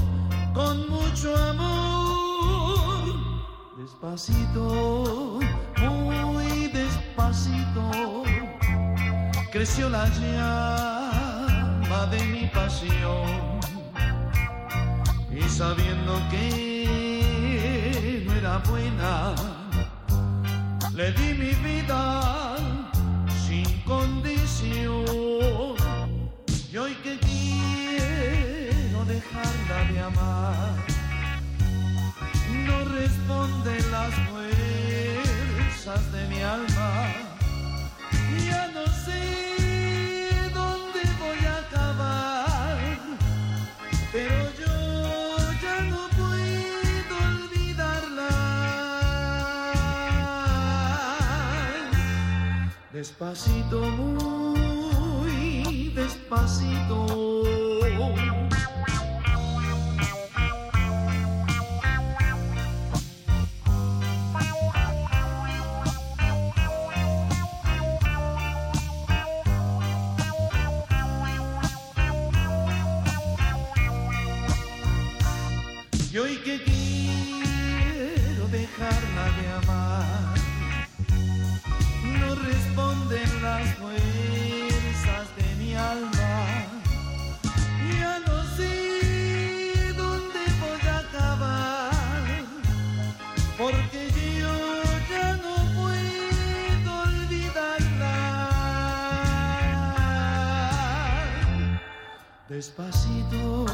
[0.52, 3.14] con mucho amor.
[3.78, 5.40] Despacito,
[5.78, 8.22] muy despacito
[9.50, 13.49] creció la llama de mi pasión
[15.32, 19.34] y sabiendo que no era buena,
[20.94, 22.56] le di mi vida
[23.46, 25.04] sin condición
[26.72, 30.76] y hoy que quiero dejarla de amar,
[32.66, 37.12] no responden las fuerzas de mi alma.
[38.46, 39.59] Ya no sé
[53.00, 57.30] Despacito, muy despacito.
[102.60, 103.64] Despacito,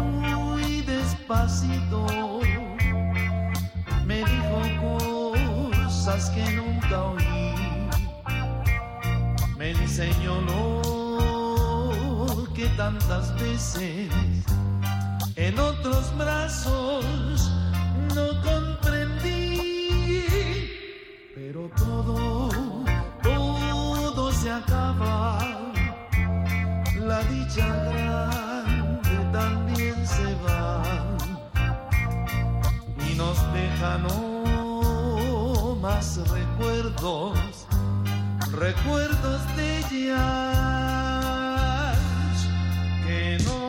[0.00, 2.06] muy despacito,
[4.06, 7.52] me dijo cosas que nunca oí.
[9.58, 14.08] Me enseñó lo que tantas veces
[15.36, 17.52] en otros brazos
[18.14, 20.24] no comprendí.
[21.34, 22.48] Pero todo,
[23.22, 25.47] todo se acaba.
[27.08, 30.82] La dicha grande también se va
[33.10, 37.66] y nos deja no más recuerdos,
[38.52, 40.18] recuerdos de ellas
[43.06, 43.67] que no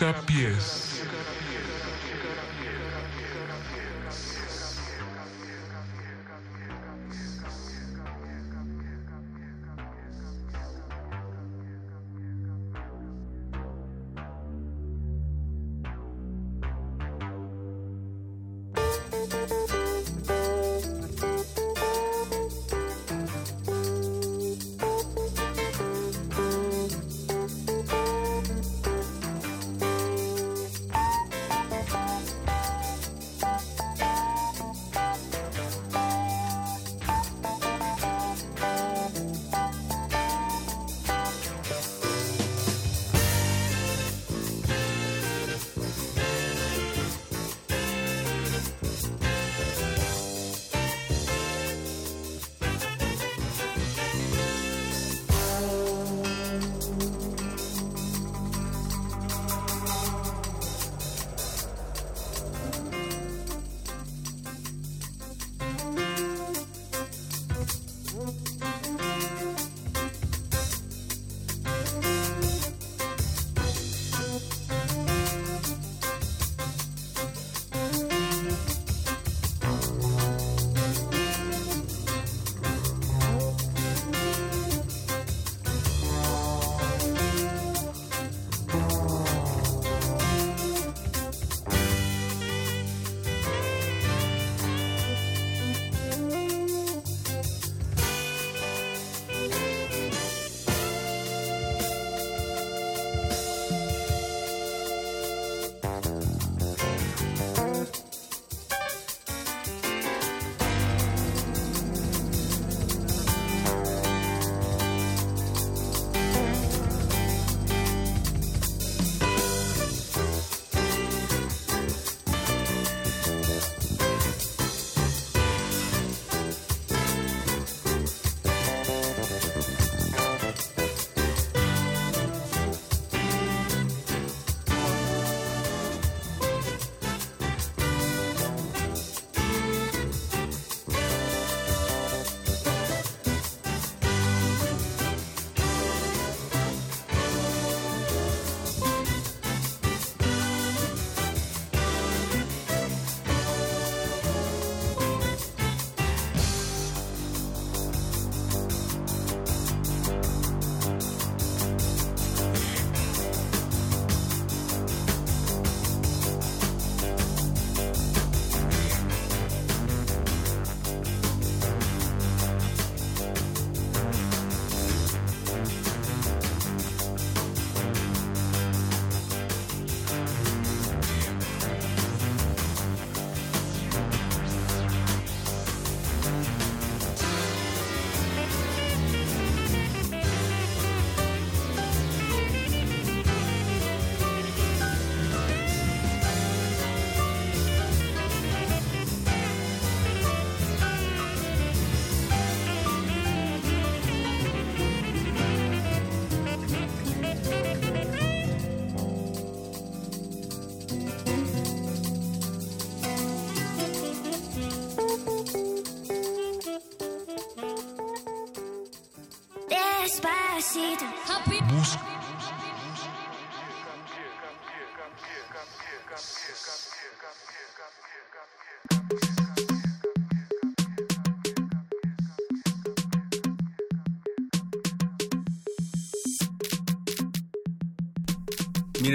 [0.00, 0.79] Busca.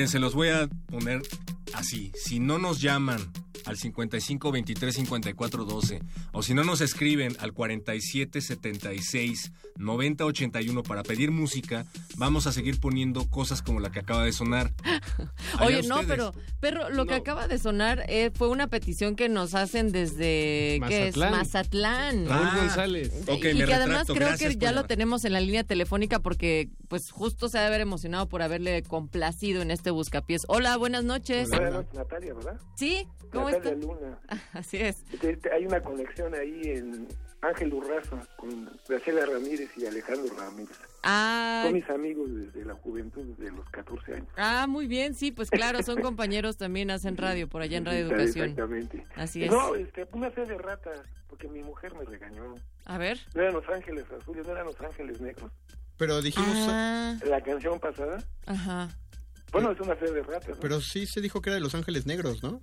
[0.06, 1.24] Miren, se los voy a poner
[1.74, 2.11] así.
[2.14, 3.19] Si no nos llaman
[3.66, 6.00] al 55 23 54 12.
[6.32, 12.51] O si no nos escriben al 47 76 90 81 para pedir música, vamos a
[12.51, 14.72] seguir poniendo cosas como la que acaba de sonar.
[15.59, 16.34] Oye, no, pero,
[16.72, 21.08] perro, lo que acaba de sonar eh, fue una petición que nos hacen desde ¿qué
[21.10, 21.18] es?
[21.18, 22.27] Mazatlán.
[22.27, 23.11] Raúl González.
[23.27, 26.19] Ok, y me que además creo gracias que ya lo tenemos en la línea telefónica
[26.19, 30.44] porque pues justo se ha de haber emocionado por haberle complacido en este buscapiés.
[30.48, 31.50] Hola, buenas noches.
[31.50, 32.60] Buenas noches, Natalia, ¿verdad?
[32.76, 33.85] Sí, ¿cómo Natalia está?
[33.88, 34.19] Luna.
[34.53, 35.03] Así es.
[35.22, 37.08] Te- te- hay una conexión ahí en
[37.42, 40.77] Ángel Urraza con Graciela Ramírez y Alejandro Ramírez.
[41.08, 44.27] Ah, Son mis amigos desde la juventud, desde los 14 años.
[44.38, 48.08] ah, muy bien, sí, pues claro, son compañeros también, hacen radio por allá en Radio
[48.08, 48.50] Educación.
[48.50, 49.06] Exactamente.
[49.16, 49.51] Así es.
[49.51, 50.90] No, este, una fe de rata,
[51.30, 52.56] porque mi mujer me regañó.
[52.85, 53.19] A ver.
[53.35, 55.51] No eran Los Ángeles Azules, no eran Los Ángeles Negros.
[55.98, 56.56] Pero dijimos...
[56.69, 58.90] Ah, La canción pasada, ajá.
[59.51, 60.58] bueno, es una fe de rata, ¿no?
[60.59, 62.59] Pero sí se dijo que era de Los Ángeles Negros, ¿no?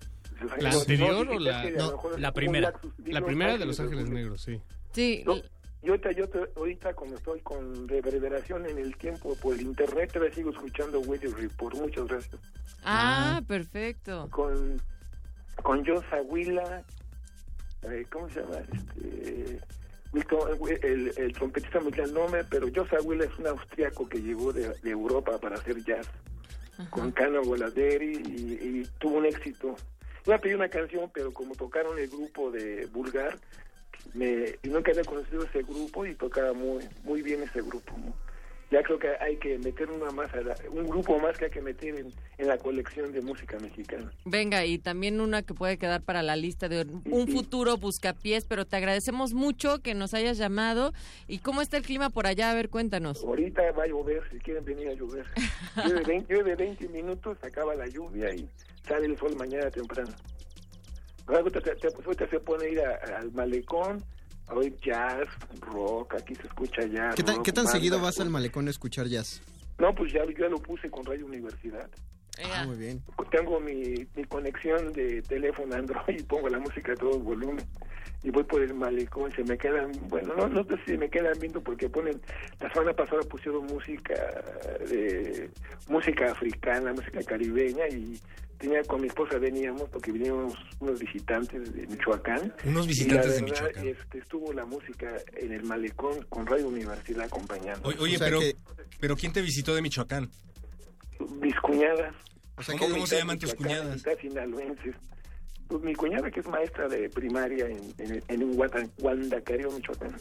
[0.59, 2.73] ¿La anterior no, o la- no, La primera.
[3.07, 4.61] La primera de Los Ángeles Ángeles Negros, sí.
[4.93, 5.37] Sí, No,
[5.83, 10.35] yo, ahorita, yo ahorita como estoy con reverberación en el tiempo por el internet, todavía
[10.35, 11.77] sigo escuchando Weather Report.
[11.77, 12.41] Muchas gracias.
[12.85, 14.29] ah, perfecto.
[14.31, 14.81] Con,
[15.63, 16.03] con John
[17.83, 18.59] eh, ¿cómo se llama?
[18.73, 19.61] Este,
[20.83, 24.53] el, el trompetista me olvidé el nombre, pero John Zahuila es un austriaco que llegó
[24.53, 26.07] de, de Europa para hacer jazz
[26.91, 29.77] con Cano Goladeri y, y tuvo un éxito.
[30.27, 33.39] Iba a pedir una canción, pero como tocaron el grupo de Bulgar,
[34.15, 37.93] me, nunca había conocido ese grupo y tocaba muy muy bien ese grupo.
[37.99, 38.13] ¿no?
[38.71, 41.51] Ya creo que hay que meter una más, a la- un grupo más que hay
[41.51, 44.11] que meter en, en la colección de música mexicana.
[44.25, 48.65] Venga, y también una que puede quedar para la lista de un futuro buscapiés, pero
[48.65, 50.95] te agradecemos mucho que nos hayas llamado.
[51.29, 52.51] ¿Y cómo está el clima por allá?
[52.51, 53.23] A ver, cuéntanos.
[53.23, 55.27] Ahorita va a llover, si quieren venir a llover.
[55.85, 58.49] Llueve 20, llueve 20 minutos, acaba la lluvia y
[58.89, 60.15] sale el sol mañana temprano.
[61.29, 64.03] Luego te, te- te- pues, se pone a ir a- al malecón,
[64.49, 65.27] a oír jazz,
[65.61, 67.15] rock, aquí se escucha jazz.
[67.15, 67.79] ¿Qué tan, rock, qué tan banda.
[67.79, 69.41] seguido vas al malecón a escuchar jazz?
[69.79, 71.89] No, pues ya, ya lo puse con Radio Universidad.
[72.45, 73.03] Ah, muy bien.
[73.31, 77.65] Tengo mi, mi conexión de teléfono Android y pongo la música a todo volumen.
[78.25, 81.37] Y voy por el malecón, se me quedan, bueno, no, no sé si me quedan
[81.41, 82.21] viendo porque ponen,
[82.61, 84.15] la semana pasada pusieron música
[84.89, 85.51] de,
[85.89, 88.21] música africana, música caribeña y
[88.59, 92.55] tenía con mi esposa veníamos porque vinieron unos visitantes de Michoacán.
[92.65, 93.89] Unos Y visitantes de Michoacán.
[93.89, 97.89] Este, estuvo la música en el malecón con Radio Universidad acompañando.
[97.89, 98.55] Oye, oye, O sea pero, que
[99.01, 100.31] pero ¿quién te visitó de Michoacán?
[101.41, 102.15] mis cuñadas.
[102.63, 104.01] sea, ¿cómo- cómo se llaman tus cuñadas?
[104.21, 104.95] Sinaloenses.
[105.69, 108.57] Pues mi cuñada que es maestra de primaria en, en, en un
[108.99, 110.17] Guandacario, Michoacán.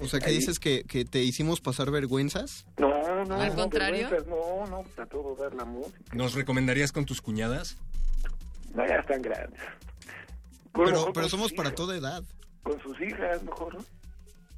[0.00, 0.36] O sea, que Ahí.
[0.38, 2.64] dices que, que te hicimos pasar vergüenzas.
[2.78, 4.08] No, no, ¿Al no, contrario?
[4.26, 6.14] No, no, pues a todo dar la música.
[6.14, 7.76] ¿Nos recomendarías con tus cuñadas?
[8.74, 9.60] No, ya están grandes.
[10.72, 12.24] Pero, pero somos para toda edad.
[12.62, 13.84] Con sus hijas, mejor, ¿no?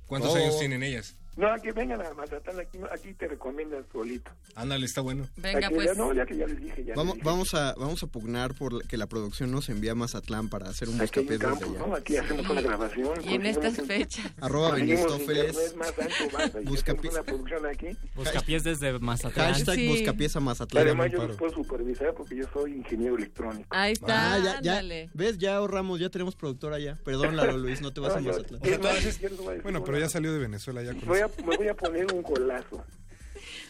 [0.06, 1.16] ¿Cuántos años tienen ellas?
[1.36, 4.30] No, que vengan a Mazatán, aquí, aquí te recomiendan solito.
[4.54, 5.28] Ándale, está bueno.
[5.36, 5.86] Venga, Aquí pues.
[5.88, 7.30] ya- no, ya que ya les dije, ya Vamos, les dije.
[7.30, 10.88] vamos, a, vamos a pugnar por que la producción nos envíe a Mazatlán para hacer
[10.88, 11.66] un buscapiés desde allá.
[11.78, 11.94] ¿no?
[11.94, 13.08] Aquí hacemos una grabación.
[13.24, 14.30] Y en estas fechas.
[14.40, 15.74] Arroba Benistófeles.
[15.76, 17.88] una producción aquí.
[18.14, 19.52] Buscapiés desde Mazatlán.
[19.54, 19.88] Hashtag Sí.
[19.88, 20.84] buscapiés a Mazatlán.
[20.84, 23.66] Además, yo los puedo supervisar porque yo soy ingeniero electrónico.
[23.70, 24.72] Ahí está, Ah, ya, ya.
[24.78, 25.10] ándale.
[25.14, 25.38] ¿Ves?
[25.38, 26.98] Ya ahorramos, ya tenemos productor allá.
[27.04, 28.60] Perdón, Lalo Luis, no te vas a Mazatlán.
[29.62, 32.84] Bueno, pero ya salió de Venezuela ya con a, me voy a poner un golazo.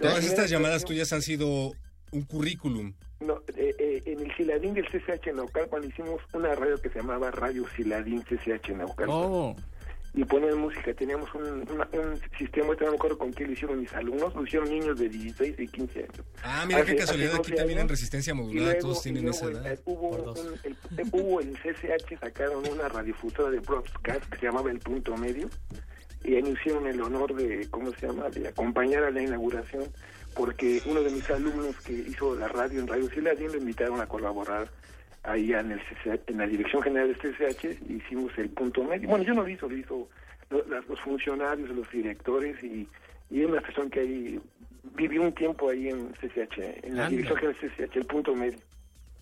[0.01, 1.73] Todas estas llamadas tuyas han sido
[2.13, 2.95] un currículum.
[3.21, 6.99] No, eh, eh, en el Siladín del CCH Naucal, cuando hicimos una radio que se
[6.99, 9.07] llamaba Radio Siladín CCH Naucal.
[9.09, 9.57] Oh.
[10.17, 13.81] Y ponían música, teníamos un, una- un sistema, no me acuerdo con qué lo hicieron
[13.81, 16.27] mis alumnos, lo hicieron niños de 16 y 15 años.
[16.45, 19.23] Ah, mira qué Hace- casualidad, hace aquí 12 también en resistencia modulada luego- todos tienen
[19.25, 19.67] luego esa el- edad.
[19.73, 24.47] el- hubo, un- el, eh, hubo el CCH, sacaron una radiofusora de broadcast que se
[24.47, 25.49] llamaba El Punto Medio,
[26.25, 29.85] y ahí me hicieron el honor de, ¿cómo se llama?, de acompañar a la inauguración,
[30.35, 34.07] porque uno de mis alumnos que hizo la radio en Radio Siladín lo invitaron a
[34.07, 34.69] colaborar
[35.23, 39.09] ahí en, el CCH, en la Dirección General del CCH, hicimos El Punto Medio.
[39.09, 40.09] Bueno, yo no lo hizo, lo hizo
[40.51, 42.89] los funcionarios, los directores, y,
[43.31, 44.41] y una persona que ahí
[44.95, 47.09] vivió un tiempo ahí en CCH, en la Anda.
[47.09, 48.59] Dirección General del CCH, El Punto Medio.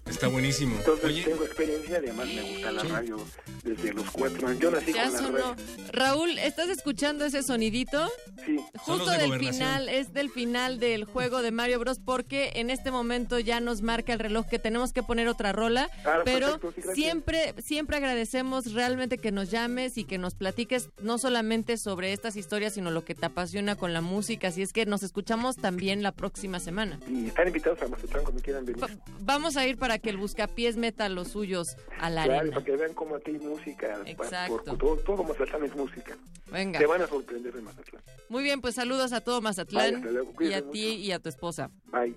[0.06, 0.76] Está buenísimo.
[0.76, 3.24] Entonces Oye, tengo experiencia, además me gusta la radio
[3.64, 4.60] desde los cuatro años.
[4.60, 5.38] Yo nací Ya con la sonó.
[5.38, 5.56] radio.
[5.92, 8.10] Raúl, ¿estás escuchando ese sonidito?
[8.44, 8.58] Sí.
[8.78, 11.98] Justo de del final, es del final del juego de Mario Bros.
[11.98, 15.88] Porque en este momento ya nos marca el reloj que tenemos que poner otra rola.
[16.04, 16.94] Ah, pero perfecto, sí, gracias.
[16.96, 22.36] siempre, siempre agradecemos realmente que nos llames y que nos platiques no solamente sobre estas
[22.36, 24.48] historias, sino lo que te apasiona con la música.
[24.48, 26.98] Así es que nos escuchamos también la próxima semana.
[27.08, 28.84] Y están invitados a Mazatlán cuando quieran venir.
[29.20, 32.54] Vamos a ir para para que el buscapiés meta los suyos a la Claro, arena.
[32.54, 34.00] para que vean cómo aquí hay música.
[34.06, 34.64] Exacto.
[34.64, 36.16] por- todo, todo Mazatlán es música.
[36.50, 36.78] Venga.
[36.78, 38.02] Se van a sorprender de Mazatlán.
[38.30, 40.02] Muy bien, pues saludos a todo Bye, Mazatlán
[40.40, 41.70] y a ti y a tu esposa.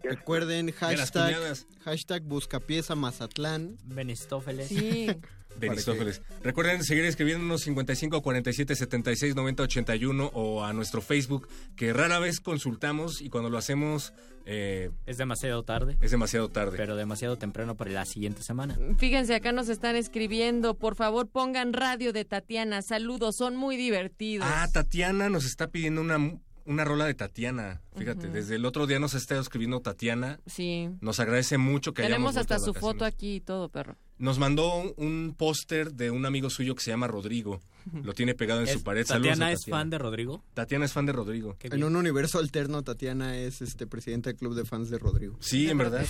[0.03, 1.35] Recuerden las hashtag,
[1.83, 3.75] hashtag buscapiés a Mazatlán.
[3.83, 4.69] Benistófeles.
[4.69, 5.07] Sí.
[5.59, 6.22] Benistófeles.
[6.43, 12.40] Recuerden seguir escribiéndonos 55 47 76 90 81 o a nuestro Facebook, que rara vez
[12.40, 14.14] consultamos y cuando lo hacemos
[14.45, 15.98] eh, Es demasiado tarde.
[16.01, 16.77] es demasiado tarde.
[16.77, 18.77] Pero demasiado temprano para la siguiente semana.
[18.98, 20.75] Fíjense, acá nos están escribiendo.
[20.75, 22.82] Por favor, pongan radio de Tatiana.
[22.82, 24.48] Saludos, son muy divertidos.
[24.50, 27.81] Ah, Tatiana nos está pidiendo una, una rola de Tatiana.
[27.97, 30.39] Fíjate, desde el otro día nos ha estado escribiendo Tatiana.
[30.45, 30.89] Sí.
[31.01, 33.95] Nos agradece mucho que hayamos Tenemos hasta su foto aquí y todo, perro.
[34.17, 37.61] Nos mandó un, un póster de un amigo suyo que se llama Rodrigo.
[38.03, 39.05] Lo tiene pegado en Es- su pared.
[39.05, 40.43] Saludos ¿Tatiana a es fan de Rodrigo?
[40.53, 41.55] Tatiana es fan de Rodrigo.
[41.61, 45.37] En un universo alterno, Tatiana es este presidente del club de fans de Rodrigo.
[45.41, 46.05] Sí, en verdad.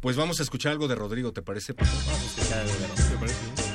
[0.00, 1.72] Pues vamos a escuchar algo de Rodrigo, ¿te parece?
[1.72, 3.08] Vamos a escuchar algo de Rodrigo.
[3.10, 3.73] ¿Te parece?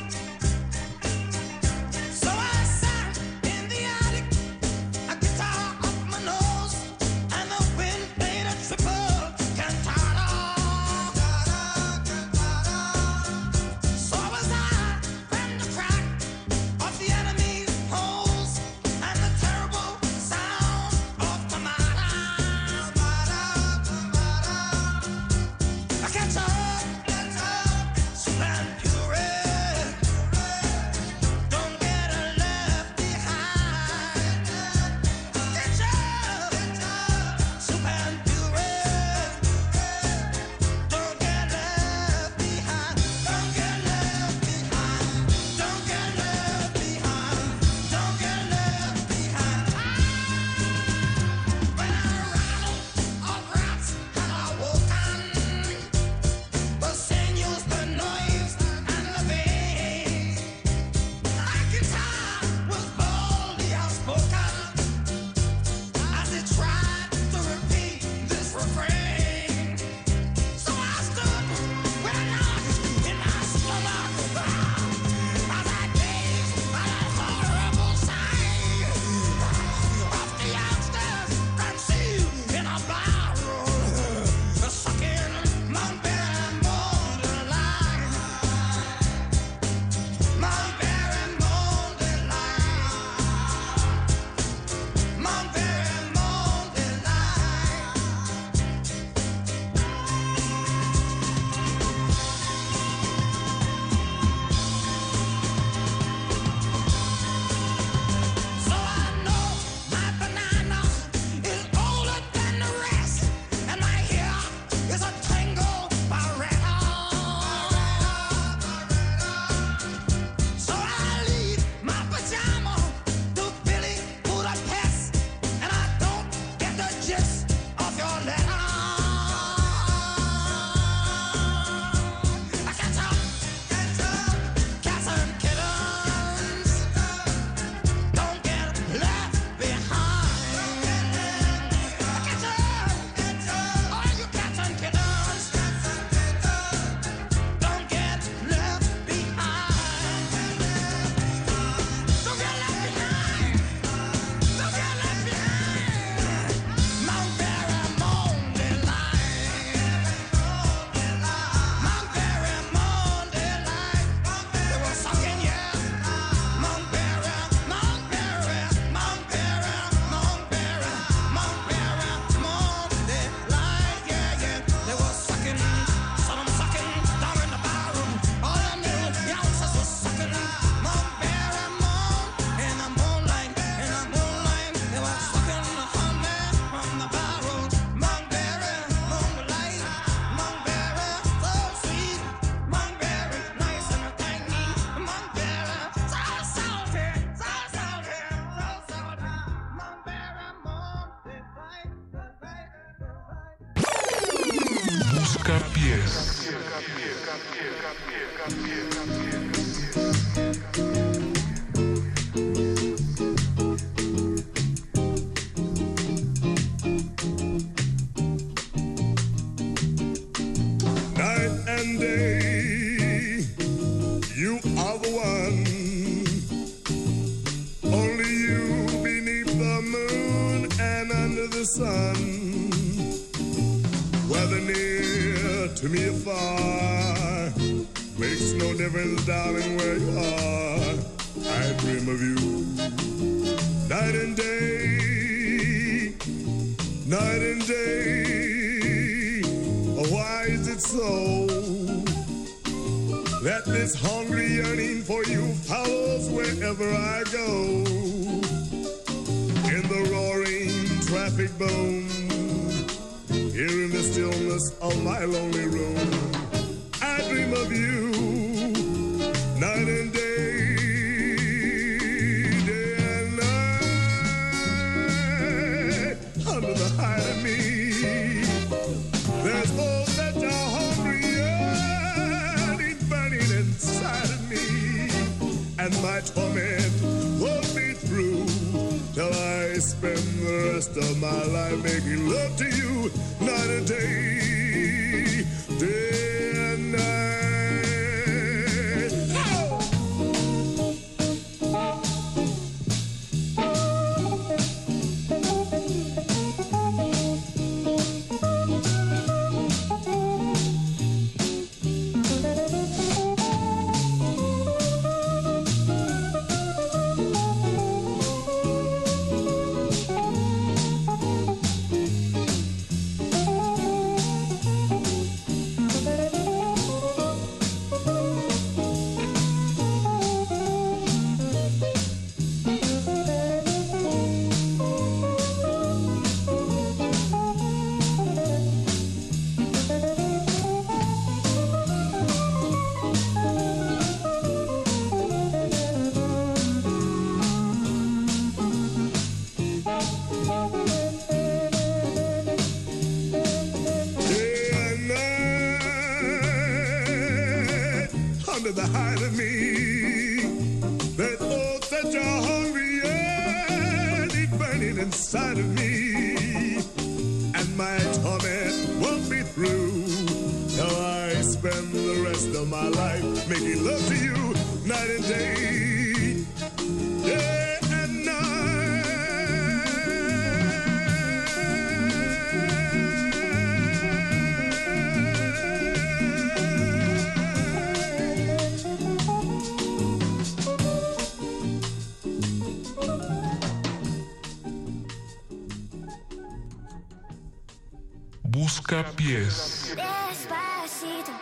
[399.20, 399.94] Pies.
[399.98, 401.34] Despacito.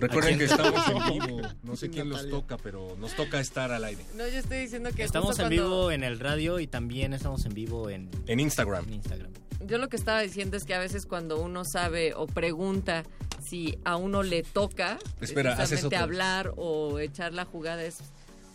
[0.00, 0.50] Recuerden ¿A que quién?
[0.50, 1.40] estamos en vivo.
[1.62, 4.02] No sé quién los toca, pero nos toca estar al aire.
[4.16, 7.12] No, yo estoy diciendo que Estamos justo en cuando- vivo en el radio y también
[7.12, 8.86] estamos en vivo en, En Instagram.
[8.88, 9.30] en Instagram.
[9.66, 13.02] Yo lo que estaba diciendo es que a veces cuando uno sabe o pregunta
[13.48, 16.04] si a uno le toca Espera, haces precisamente otro.
[16.04, 17.98] hablar o echar la jugada es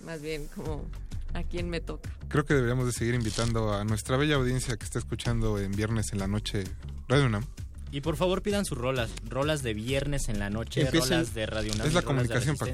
[0.05, 0.85] más bien como
[1.33, 2.09] a quién me toca.
[2.27, 6.13] Creo que deberíamos de seguir invitando a nuestra bella audiencia que está escuchando en viernes
[6.13, 6.63] en la noche
[7.07, 7.45] Radio UNAM.
[7.91, 11.45] Y por favor pidan sus rolas, rolas de viernes en la noche, Empiecen- rolas de
[11.45, 12.71] Radio UNAM Es la rolas de comunicación, Paco.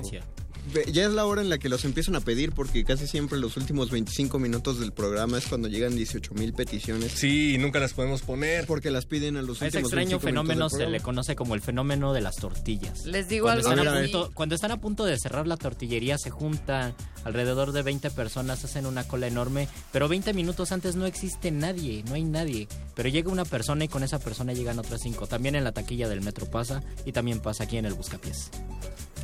[0.91, 3.57] Ya es la hora en la que los empiezan a pedir porque casi siempre los
[3.57, 7.11] últimos 25 minutos del programa es cuando llegan 18 mil peticiones.
[7.13, 8.67] Sí, y nunca las podemos poner.
[8.67, 11.55] Porque las piden a los A ese últimos extraño 25 fenómeno se le conoce como
[11.55, 13.05] el fenómeno de las tortillas.
[13.05, 16.17] Les digo cuando algo están, a punto, cuando están a punto de cerrar la tortillería
[16.17, 21.05] se juntan alrededor de 20 personas, hacen una cola enorme, pero 20 minutos antes no
[21.05, 22.67] existe nadie, no hay nadie.
[22.95, 25.27] Pero llega una persona y con esa persona llegan otras 5.
[25.27, 28.51] También en la taquilla del metro pasa y también pasa aquí en el Buscapiés.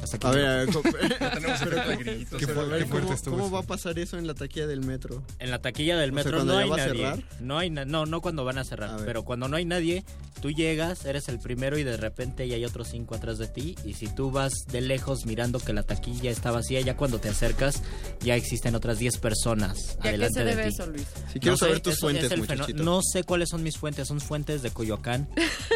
[0.05, 0.27] Hasta aquí.
[0.27, 0.67] A ver, a ver,
[1.33, 2.41] tenemos pero de ¿cómo- gritos.
[2.45, 3.53] pero a ver, qué fuerte ¿cómo, estuvo cómo eso.
[3.55, 5.23] va a pasar eso en la taquilla del metro?
[5.39, 6.91] En la taquilla del O sea, metro no hay va a nadie.
[7.01, 7.23] cerrar.
[7.39, 10.03] No hay na- no, no cuando van a cerrar, A pero cuando no hay nadie,
[10.41, 13.75] tú llegas, eres el primero y de repente ya hay otros cinco atrás de ti
[13.83, 17.29] y si tú vas de lejos mirando que la taquilla está vacía, ya cuando te
[17.29, 17.81] acercas
[18.21, 20.69] ya existen otras 10 personas ¿Y a qué adelante se de debe ti.
[20.69, 21.05] eso, Luis?
[21.33, 22.83] Si quiero sé, saber tus fuentes, muchachito.
[22.83, 25.27] No sé cuáles son mis fuentes, son fuentes de Coyoacán,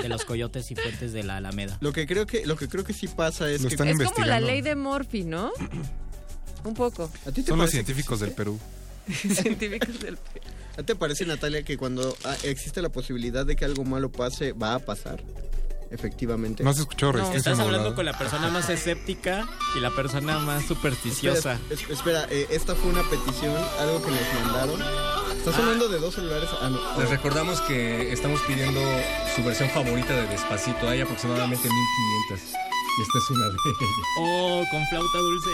[0.02, 1.78] de los coyotes y fuentes de la Alameda.
[1.82, 3.98] Lo que creo que lo que creo que sí pasa es Lo que están Es
[4.20, 5.52] como la ley de Morphy, ¿no?
[6.64, 7.10] Un poco.
[7.26, 8.60] ¿A ti te Son los científicos del Perú.
[9.10, 10.18] Científicos del
[10.74, 14.12] ¿A ti te parece Natalia que cuando ah, existe la posibilidad de que algo malo
[14.12, 15.22] pase va a pasar?
[15.92, 16.64] Efectivamente.
[16.64, 20.66] ¿No has escuchado resistencia Estás hablando con la persona más escéptica y la persona más
[20.66, 21.54] supersticiosa.
[21.70, 24.80] Espera, es- espera, eh, esta fue una petición, algo que nos mandaron.
[25.36, 26.50] Estás hablando de dos celulares.
[26.62, 27.02] Ah, no.
[27.02, 28.80] Les recordamos que estamos pidiendo
[29.36, 30.88] su versión favorita de Despacito.
[30.88, 31.68] Hay aproximadamente
[32.30, 32.69] 1500.
[32.98, 33.90] Y esta es una de ellas.
[34.20, 35.50] Oh, con flauta dulce.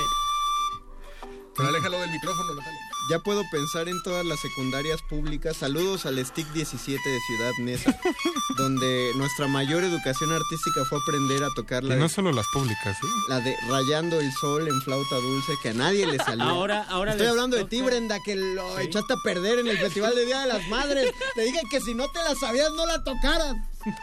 [1.55, 2.80] Pero aléjalo del micrófono, Natalia.
[3.09, 5.55] Ya puedo pensar en todas las secundarias públicas.
[5.55, 7.95] Saludos al STIC 17 de Ciudad Neza,
[8.57, 12.47] donde nuestra mayor educación artística fue aprender a tocar Y la, no de, solo las
[12.51, 13.07] públicas, ¿eh?
[13.30, 16.43] la de Rayando el Sol en flauta dulce, que a nadie le salió.
[16.45, 20.14] Ahora- ahora Estoy hablando de ti, Brenda, que lo echaste a perder en el Festival
[20.15, 21.14] de Día de las Madres.
[21.35, 23.55] Te dije que si no te la sabías, no la tocaras.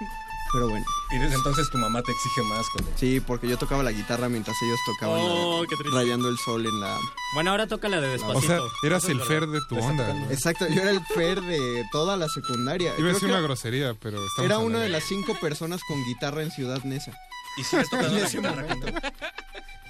[0.53, 0.85] Pero bueno.
[1.11, 2.67] Y desde entonces tu mamá te exige más.
[2.73, 2.91] Cuando...
[2.97, 5.97] Sí, porque yo tocaba la guitarra mientras ellos tocaban la de Oh, qué triste.
[5.97, 6.99] Rayando el Sol en la...
[7.35, 8.41] Bueno, ahora toca la de O despacito.
[8.47, 9.21] sea, eras el.
[9.23, 10.09] Fer de tu onda.
[10.31, 12.93] Exacto, yo era el Fer de toda la secundaria.
[12.99, 16.51] Iba a decir una grosería, pero Era una de las cinco personas con guitarra en
[16.51, 17.13] Ciudad Neza.
[17.57, 19.03] Y sigues tocando En la guitarra.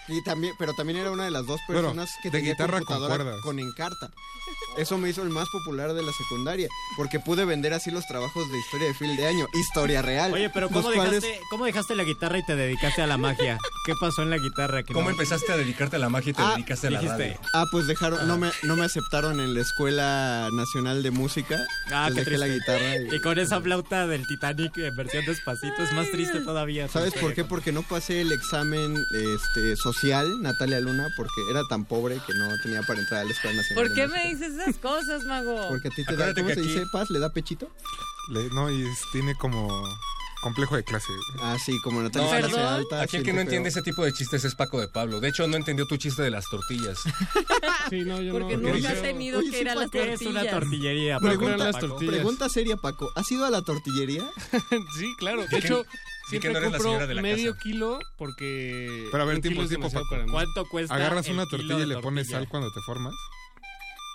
[0.08, 2.78] Y también, pero también era una de las dos Bueno, personas que de tenía guitarra
[2.78, 3.40] con computadora cuerdas.
[3.42, 4.10] con Encarta.
[4.76, 6.66] Eso me hizo el más popular de la secundaria,
[6.96, 10.32] porque pude vender así los trabajos de historia de fin de año, historia real.
[10.32, 13.58] Oye, pero ¿cómo cuales- dejaste, ¿cómo dejaste la guitarra y te dedicaste a la magia?
[13.86, 14.82] ¿Qué pasó en la guitarra?
[14.82, 17.00] Que ¿Cómo no- empezaste a dedicarte a la magia y te Ah, dedicaste a la
[17.00, 17.22] dijiste.
[17.22, 17.40] radio?
[17.54, 21.58] Ah, pues dejaron, no me, no me aceptaron en la Escuela Nacional de Música.
[21.92, 22.72] Ah, qué dejé la triste.
[22.72, 22.96] guitarra.
[22.96, 26.88] y- Y con esa flauta del Titanic en versión despacito es más triste todavía.
[26.88, 27.44] ¿Sabes por qué?
[27.44, 29.91] Porque no pasé el examen este, social,
[30.40, 33.84] Natalia Luna, porque era tan pobre que no tenía para entrar a la Escuela Nacional
[33.86, 35.68] ¿Por qué me dices esas cosas, mago?
[35.68, 37.10] Porque a ti te da, Acuérdate ¿cómo que se aquí- dice, Paz?
[37.10, 37.70] ¿Le da pechito?
[38.30, 39.68] Le- no, y es- tiene como
[40.42, 41.06] complejo de clase.
[41.40, 43.02] Ah, sí, como Natalia No, se aquí- hace alta.
[43.02, 43.80] Aquí el que no entiende feo.
[43.80, 45.20] ese tipo de chistes es Paco de Pablo.
[45.20, 46.98] De hecho, no entendió tu chiste de las tortillas.
[47.90, 48.68] Sí, no, yo Porque no.
[48.68, 50.54] nunca yo- ha tenido Oye, que sí, ir a las ¿Qué es una tortillas.
[50.60, 51.18] tortillería?
[51.20, 51.48] No, Paco?
[51.48, 52.14] las tortillas.
[52.14, 53.10] Pregunta seria, Paco.
[53.16, 54.22] ¿Has ido a la tortillería?
[54.98, 55.44] sí, claro.
[55.50, 55.84] De hecho,
[56.32, 57.62] di que siempre no eres la compro señora de la medio casa.
[57.62, 59.08] kilo porque.
[59.10, 60.10] Pero a ver, un tiempo, kilo es tiempo, demasiado Paco.
[60.14, 60.32] para mí.
[60.32, 60.94] ¿Cuánto cuesta?
[60.94, 62.38] Agarras el una kilo tortilla de y le pones tortilla?
[62.38, 63.14] sal cuando te formas.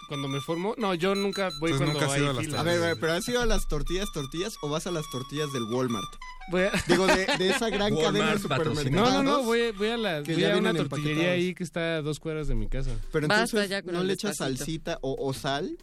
[0.08, 0.74] Cuando me formo.
[0.78, 2.60] No, yo nunca voy Entonces, cuando nunca has hay ido a las fila.
[2.62, 5.04] A ver, a ver, pero ¿has ido a las tortillas, tortillas o vas a las
[5.12, 6.08] tortillas del Walmart?
[6.50, 8.82] Voy a- Digo, de, de esa gran Walmart cadena de patrocina.
[8.84, 9.14] supermercados.
[9.14, 11.38] No, no, no, voy, voy a, la, que voy ya a una vienen tortillería empaquetados.
[11.46, 12.92] ahí que está a dos cuadras de mi casa.
[13.12, 14.58] Pero Basta entonces, ya con ¿no el le echas despacito.
[14.60, 15.78] salsita o, o sal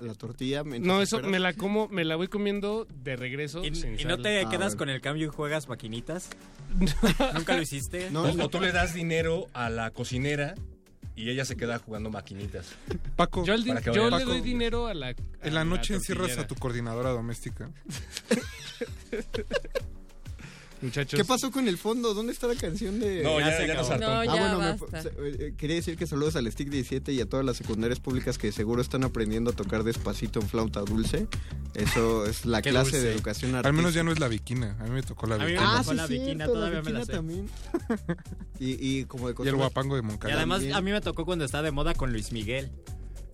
[0.00, 0.62] la tortilla?
[0.64, 1.30] No, eso esperas?
[1.30, 3.64] me la como, me la voy comiendo de regreso.
[3.64, 4.78] ¿Y, sin y no te Ah, quedas bueno.
[4.78, 6.28] con el cambio y juegas maquinitas?
[7.34, 8.10] ¿Nunca lo hiciste?
[8.10, 10.54] No, O, o tú le das dinero a la cocinera
[11.14, 12.74] y ella se queda jugando maquinitas.
[13.16, 15.10] Paco, Yo, di- le doy dinero a la.
[15.42, 17.70] en la noche encierras a tu coordinadora doméstica.
[20.82, 21.18] Muchachos.
[21.18, 22.12] ¿Qué pasó con el fondo?
[22.14, 23.22] ¿Dónde está la canción de...?
[23.22, 24.12] No, Ya ya, se ya nos acabó.
[24.12, 24.24] hartó.
[24.26, 27.44] No, Ah, bueno, me- eh, quería decir que saludos al Stick 17 y a todas
[27.46, 31.26] las secundarias públicas que seguro están aprendiendo a tocar despacito en flauta dulce.
[31.74, 33.06] Eso es la clase dulce.
[33.06, 33.68] de educación artística.
[33.68, 34.76] Al menos ya no es la viquina.
[34.80, 35.72] A mí me tocó la A mí me viquina.
[35.72, 37.12] Ah, tocó sí, la cierto, viquina, la todavía me la viquina sé.
[37.12, 37.48] también.
[38.58, 40.34] y, y como de Y el guapango de Y Moncada.
[40.34, 40.76] además También.
[40.76, 42.70] a mí me tocó cuando estaba de moda con Luis Miguel.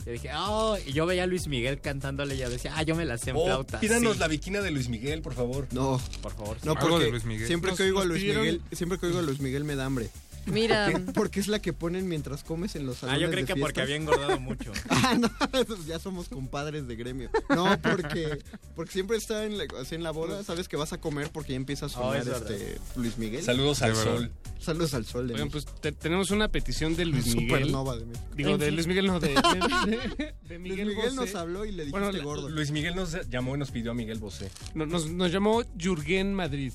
[0.05, 2.97] Yo dije, oh, y yo veía a Luis Miguel cantándole y yo decía, ah, yo
[2.97, 3.79] me la sé en Oh, flauta.
[3.79, 5.69] pídanos Sí, la viquina de Luis Miguel, por favor.
[5.73, 6.57] No, por favor.
[6.65, 7.47] no porque de Luis Miguel.
[7.47, 9.77] siempre Nos- que oigo a Luis pidieron- Miguel, siempre que oigo a Luis Miguel me
[9.77, 10.11] da hambre.
[10.47, 13.55] Mira, Porque es la que ponen mientras comes en los Ah, salones yo creí de
[13.55, 14.73] que porque había engordado mucho.
[14.91, 15.31] Ah, no,
[15.87, 17.31] ya somos compadres de gremio.
[17.49, 18.39] No, porque,
[18.75, 21.53] porque siempre está en la, así en la boda, sabes que vas a comer porque
[21.53, 23.43] ya empieza a Oh, sonar este Luis Miguel.
[23.45, 24.31] Saludos al sol.
[24.61, 25.65] Saludos al sol de Oigan, México.
[25.73, 27.49] pues te- tenemos una petición de Luis Miguel.
[27.51, 28.27] Supernova de México.
[28.37, 28.71] Digo, de.
[28.71, 31.99] Luis Miguel, no, de, de, de- de Luis Miguel, Miguel nos habló y le dijiste
[32.01, 32.49] Bueno, gordo.
[32.49, 34.51] Luis Miguel nos llamó y nos pidió a Miguel Bosé.
[34.75, 36.73] No- Nos, nos llamó Jürgen Madrid.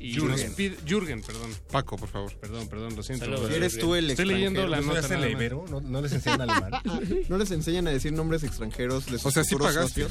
[0.00, 0.54] Y Jürgen.
[0.54, 1.50] pide- Jürgen, perdón.
[1.72, 2.32] Paco, por favor.
[2.38, 3.24] Perdón, perdón, lo siento.
[3.24, 3.50] Saludos.
[3.50, 4.68] Eres tú el Estoy leyendo extranjero.
[4.68, 5.14] la ¿No nota.
[5.14, 5.30] en nada.
[5.32, 5.64] Ibero?
[5.68, 6.72] ¿No, no les enseñan alemán?
[7.28, 10.10] No les enseñan a decir nombres extranjeros de sus O sea, sí pagaste, socios.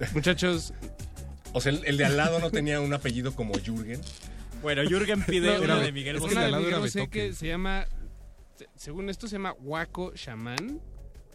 [0.00, 0.06] ¿no?
[0.14, 0.72] Muchachos,
[1.52, 4.00] O sea, el, el de al lado no tenía un apellido como Jürgen.
[4.62, 6.36] Bueno, Jürgen pide No, una no, de Miguel es que Bosé.
[6.36, 7.86] una de Miguel que se llama,
[8.56, 10.80] se- según esto se llama Waco Shaman,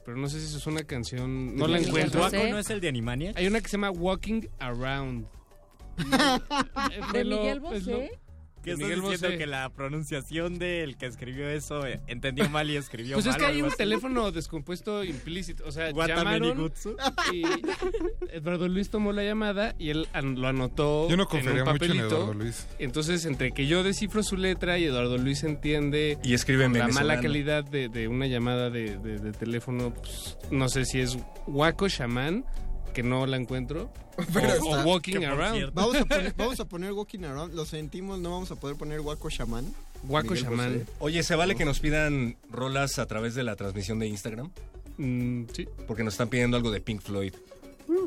[0.03, 2.21] pero no sé si eso es una canción, no la encuentro.
[2.21, 3.37] ¿Waco no es el de Animaniacs?
[3.37, 5.25] Hay una que se llama Walking Around.
[7.13, 8.19] ¿de Miguel es lo- Bosé?
[8.63, 9.37] ¿Qué estás Miguel diciendo Bosé.
[9.37, 13.39] que la pronunciación del que escribió eso eh, entendió mal y escribió Pues es mal?
[13.39, 13.77] que o hay algo un así?
[13.77, 15.65] teléfono descompuesto implícito.
[15.67, 16.71] O sea, llamaron
[17.31, 17.43] y
[18.31, 21.71] Eduardo Luis tomó la llamada y él an- lo anotó Yo no en un mucho
[21.71, 22.07] en papelito.
[22.07, 22.67] Eduardo Luis.
[22.79, 26.87] Entonces, entre que yo descifro su letra y Eduardo Luis entiende Y escribe en la
[26.87, 31.19] mala calidad de, de una llamada de, de- de teléfono, pues, no sé si es
[31.45, 32.43] Waco Shaman,
[32.95, 33.91] que no la encuentro,
[34.33, 35.73] Pero o, está- o Walking Around.
[35.75, 37.53] Vamos a, poner, vamos a poner Walking Around.
[37.53, 39.71] Lo sentimos, no vamos a poder poner Waco Shaman.
[40.05, 40.85] Waco Shaman.
[40.99, 44.49] Oye, ¿se vale que nos pidan rolas a través de la transmisión de Instagram?
[44.97, 45.67] Mm, sí.
[45.87, 47.33] Porque nos están pidiendo algo de Pink Floyd.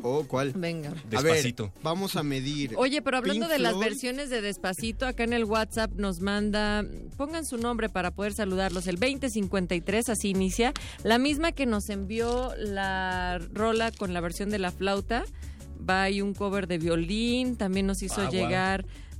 [0.03, 0.53] ¿O cuál?
[0.55, 0.89] Venga.
[0.89, 1.71] A ver, Despacito.
[1.83, 2.73] vamos a medir.
[2.77, 6.85] Oye, pero hablando Pink de las versiones de Despacito, acá en el WhatsApp nos manda,
[7.17, 12.53] pongan su nombre para poder saludarlos, el 2053, así inicia, la misma que nos envió
[12.57, 15.23] la rola con la versión de la flauta,
[15.89, 18.31] va ahí un cover de violín, también nos hizo Ah, wow.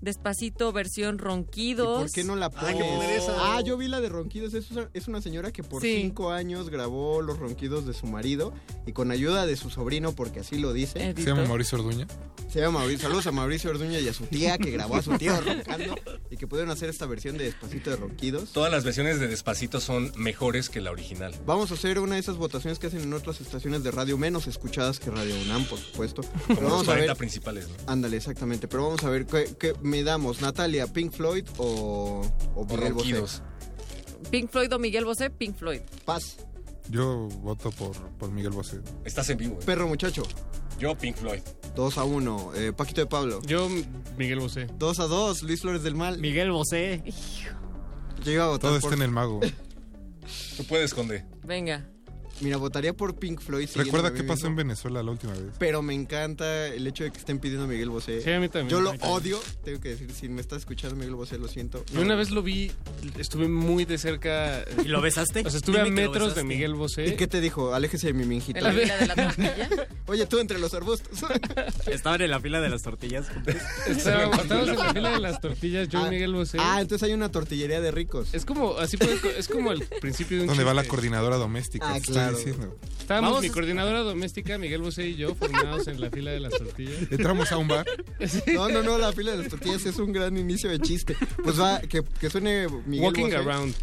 [0.01, 2.01] Despacito versión ronquidos.
[2.03, 3.23] ¿Por qué no la pones?
[3.29, 4.53] Ah, yo vi la de Ronquidos.
[4.53, 5.97] Es una, es una señora que por Sí.
[6.01, 8.53] cinco años grabó los ronquidos de su marido
[8.85, 11.13] y con ayuda de su sobrino, porque así lo dice.
[11.15, 12.07] ¿Se llama Mauricio Orduña?
[12.49, 13.03] Se llama Mauricio.
[13.03, 15.95] Saludos a Mauricio Orduña y a su tía que grabó a su tío roncando
[16.31, 18.51] y que pudieron hacer esta versión de Despacito de Ronquidos.
[18.53, 21.33] Todas las versiones de Despacito son mejores que la original.
[21.45, 24.47] Vamos a hacer una de esas votaciones que hacen en otras estaciones de radio menos
[24.47, 26.21] escuchadas que Radio UNAM, por supuesto.
[26.47, 27.17] Pero Como los vamos a 40 ver.
[27.17, 27.75] principales, ¿no?
[27.85, 28.67] Ándale, exactamente.
[28.67, 32.21] Pero vamos a ver qué, qué me damos, Natalia, Pink Floyd o,
[32.55, 33.09] o Miguel Bosé.
[33.11, 33.43] Ronquidos.
[34.31, 35.81] Pink Floyd o Miguel Bosé, Pink Floyd.
[36.05, 36.37] Paz.
[36.89, 38.79] Yo voto por, por Miguel Bosé.
[39.05, 39.57] Estás en vivo.
[39.59, 39.63] ¿eh?
[39.65, 40.23] Perro muchacho.
[40.79, 41.41] Yo, Pink Floyd.
[41.75, 42.51] 2 a 1.
[42.55, 43.41] Eh, Paquito de Pablo.
[43.45, 43.69] Yo,
[44.17, 44.67] Miguel Bosé.
[44.77, 45.43] 2 a 2.
[45.43, 46.17] Luis Flores del Mal.
[46.19, 47.03] Miguel Bosé.
[48.23, 48.91] Yo iba a votar Todo por...
[48.91, 49.39] está en el mago.
[50.57, 51.25] Tú puedes, Conde.
[51.43, 51.87] Venga.
[52.41, 53.67] Mira, votaría por Pink Floyd.
[53.75, 54.55] ¿Recuerda qué pasó en.
[54.55, 55.43] Venezuela la última vez?
[55.57, 58.21] Pero me encanta el hecho de que estén pidiendo a Miguel Bosé.
[58.21, 59.11] Sí, a mí también, Yo lo también.
[59.11, 59.39] odio.
[59.63, 61.83] Tengo que decir, si me está escuchando Miguel Bosé, lo siento.
[61.93, 62.71] Yo una vez lo vi,
[63.17, 64.63] estuve muy de cerca.
[64.83, 65.41] ¿Y lo besaste?
[65.45, 66.43] O sea, estuve Dime a metros de.
[66.43, 67.05] Miguel Bosé.
[67.07, 67.73] ¿Y qué te dijo?
[67.73, 68.57] Aléjese de mi minjito.
[68.59, 69.87] ¿En la fila de la tortilla?
[70.07, 71.19] Oye, tú entre los arbustos.
[71.87, 73.27] Estaban en la fila de las tortillas.
[73.87, 76.57] Estábamos en la fila de las tortillas, yo y Miguel Bosé.
[76.59, 78.33] Ah, entonces hay una tortillería de ricos.
[78.33, 81.87] Es como, así puedes- es como el principio de un ¿Dónde va la coordinadora doméstica?
[81.91, 82.37] Ah, estoy claro.
[82.45, 82.77] diciendo.
[82.99, 86.39] Estábamos Vamos mi a- coordinadora doméstica, Miguel Bosé y yo, formados en la fila de
[86.39, 87.11] las tortillas.
[87.11, 87.85] Entramos a un bar.
[88.53, 91.15] No, no, no, la fila de las tortillas es un gran inicio de chiste.
[91.43, 93.35] Pues va, que, que suene Miguel Walking Bosé.
[93.37, 93.75] Around.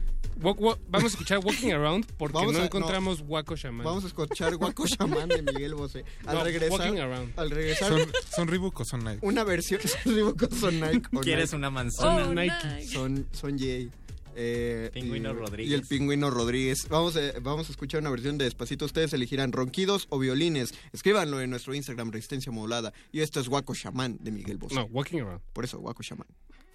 [0.42, 2.66] Walk- walk- vamos a escuchar Walking Around porque Vamos no a- no.
[2.66, 3.84] encontramos Waco Shaman.
[3.86, 6.05] Vamos a escuchar Guaco Shaman de Miguel Bosé.
[6.26, 7.33] Al No, regresar, Walking Around.
[7.41, 8.00] al regresar, ¿Son,
[8.36, 9.18] son Reebok o son Nike?
[9.23, 11.57] una versión Reebok son Nike o ¿Quieres Nike.
[11.57, 12.26] una manzana?
[12.28, 12.55] Oh, Nike.
[12.76, 12.86] Nike.
[12.92, 13.91] Son, son Jay.
[14.39, 15.70] Eh, Pingüino y, Rodríguez.
[15.70, 16.89] Y el pingüino Rodríguez.
[16.90, 18.84] Vamos a, vamos a escuchar una versión de Despacito.
[18.84, 20.74] Ustedes elegirán ronquidos o violines.
[20.92, 22.92] Escríbanlo en nuestro Instagram, Resistencia Modulada.
[23.12, 24.74] Y esto es Guaco Shaman de Miguel Bosé.
[24.74, 25.40] No, Walking Around.
[25.55, 26.26] Por eso, Guaco Shaman.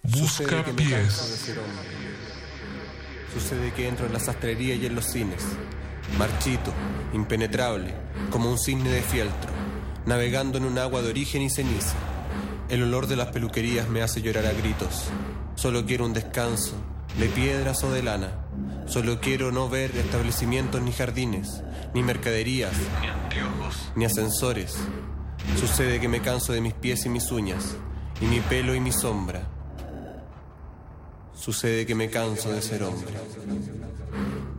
[0.02, 1.38] Busca que pies.
[3.32, 5.44] Sucede que entro en la sastrería y en los cines.
[6.18, 6.72] Marchito,
[7.14, 7.94] impenetrable,
[8.30, 9.50] como un cisne de fieltro,
[10.04, 11.94] navegando en un agua de origen y ceniza.
[12.68, 15.04] El olor de las peluquerías me hace llorar a gritos.
[15.54, 16.74] Solo quiero un descanso,
[17.18, 18.46] de piedras o de lana.
[18.86, 21.62] Solo quiero no ver establecimientos ni jardines,
[21.94, 24.76] ni mercaderías, ni anteojos, ni ascensores.
[25.58, 27.76] Sucede que me canso de mis pies y mis uñas,
[28.20, 29.48] y mi pelo y mi sombra.
[31.34, 33.12] Sucede que me canso de ser hombre.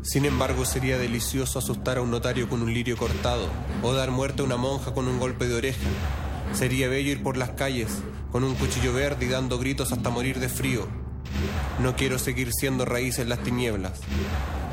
[0.02, 3.48] Sin embargo, sería delicioso asustar a un notario con un lirio cortado
[3.82, 5.88] o dar muerte a una monja con un golpe de oreja.
[6.54, 7.90] Sería bello ir por las calles
[8.32, 11.03] con un cuchillo verde y dando gritos hasta morir de frío.
[11.80, 14.00] No quiero seguir siendo raíz en las tinieblas,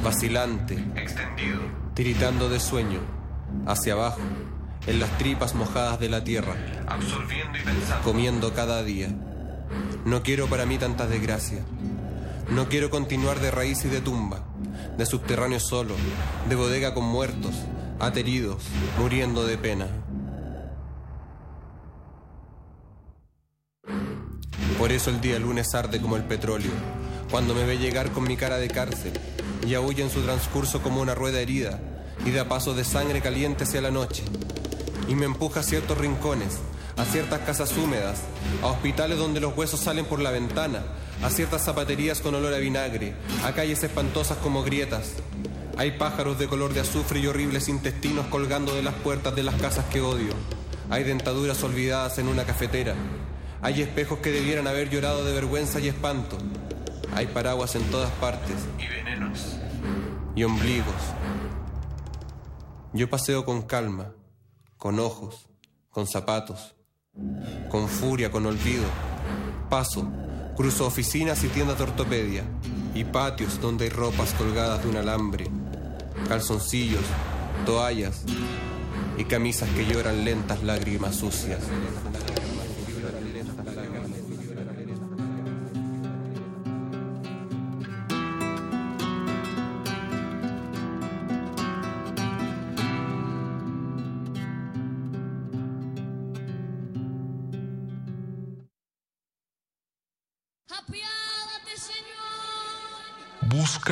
[0.02, 1.60] vacilante, extendido,
[1.94, 3.00] tiritando de sueño,
[3.66, 4.20] hacia abajo,
[4.86, 6.54] en las tripas mojadas de la tierra,
[6.86, 9.08] absorbiendo y pensando, comiendo cada día.
[10.04, 11.62] No quiero para mí tantas desgracias.
[12.50, 14.40] No quiero continuar de raíz y de tumba,
[14.98, 15.94] de subterráneo solo,
[16.48, 17.54] de bodega con muertos,
[18.00, 18.64] ateridos,
[18.98, 19.86] muriendo de pena.
[24.80, 26.70] Por eso el día lunes arde como el petróleo,
[27.30, 29.12] cuando me ve llegar con mi cara de cárcel
[29.66, 31.78] y aúlla en su transcurso como una rueda herida
[32.24, 34.22] y da pasos de sangre caliente hacia la noche.
[35.06, 36.60] Y me empuja a ciertos rincones,
[36.96, 38.20] a ciertas casas húmedas,
[38.62, 40.82] a hospitales donde los huesos salen por la ventana,
[41.22, 43.12] a ciertas zapaterías con olor a vinagre,
[43.44, 45.10] a calles espantosas como grietas.
[45.76, 49.56] Hay pájaros de color de azufre y horribles intestinos colgando de las puertas de las
[49.56, 50.32] casas que odio.
[50.88, 52.94] Hay dentaduras olvidadas en una cafetera.
[53.62, 56.38] Hay espejos que debieran haber llorado de vergüenza y espanto.
[57.14, 58.56] Hay paraguas en todas partes.
[58.78, 59.56] Y venenos.
[60.34, 60.94] Y ombligos.
[62.94, 64.12] Yo paseo con calma,
[64.78, 65.46] con ojos,
[65.90, 66.74] con zapatos,
[67.68, 68.84] con furia, con olvido.
[69.68, 70.10] Paso,
[70.56, 72.44] cruzo oficinas y tiendas de ortopedia,
[72.94, 75.46] y patios donde hay ropas colgadas de un alambre,
[76.28, 77.04] calzoncillos,
[77.66, 78.24] toallas
[79.18, 81.60] y camisas que lloran lentas lágrimas sucias.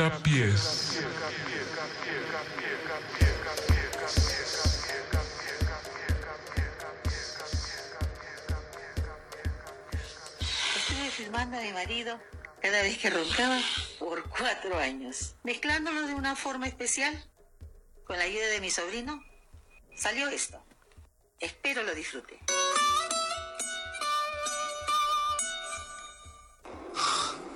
[0.07, 1.01] Pies.
[10.77, 12.17] Estuve filmando a mi marido
[12.61, 13.59] cada vez que roncaba
[13.99, 17.25] por cuatro años, mezclándolo de una forma especial.
[18.05, 19.21] Con la ayuda de mi sobrino,
[19.95, 20.63] salió esto.
[21.39, 22.39] Espero lo disfrute.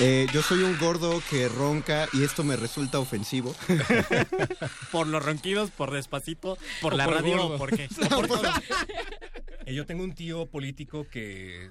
[0.00, 3.54] Eh, yo soy un gordo que ronca y esto me resulta ofensivo.
[4.92, 7.58] Por los ronquidos, por despacito, por O la por radio, gordo.
[7.58, 7.88] por qué.
[8.04, 8.42] O por todo.
[9.66, 11.70] Eh, Yo tengo un tío político que eh,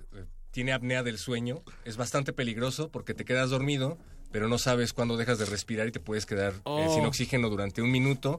[0.51, 1.63] tiene apnea del sueño.
[1.83, 3.97] Es bastante peligroso porque te quedas dormido,
[4.31, 6.93] pero no sabes cuándo dejas de respirar y te puedes quedar eh, Oh.
[6.93, 8.37] sin oxígeno durante un minuto.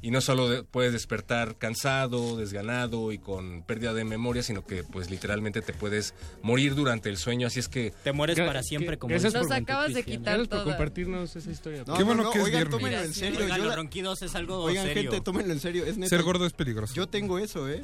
[0.00, 4.84] Y no solo de- puedes despertar cansado, desganado y con pérdida de memoria, sino que
[4.84, 7.48] pues literalmente te puedes morir durante el sueño.
[7.48, 7.92] Así es que...
[8.04, 10.64] Te mueres para siempre que- como gracias Nos acabas de quitar Gracias por toda.
[10.76, 11.82] compartirnos esa historia.
[11.86, 12.78] No, Qué no, bueno no, que es oigan, viernes.
[12.78, 13.40] tómenlo en serio.
[13.40, 15.10] Oigan, yo los ronquidos es algo Oigan, serio.
[15.10, 15.84] gente, tómenlo en serio.
[15.84, 16.10] Es neta.
[16.10, 16.94] Ser gordo es peligroso.
[16.94, 17.82] Yo tengo eso, ¿eh?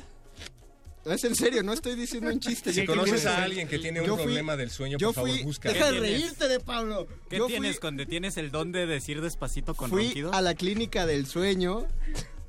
[1.05, 2.73] Es en serio, no estoy diciendo en chiste.
[2.73, 5.43] Si conoces a alguien que tiene un fui- problema del sueño, yo por favor, fui-
[5.43, 5.71] busca.
[5.73, 7.07] Deja de reírte de Pablo.
[7.29, 10.35] ¿Qué Yo tienes fui, cuando tienes el don de decir despacito con fui ronquidos?
[10.35, 11.87] a la clínica del sueño.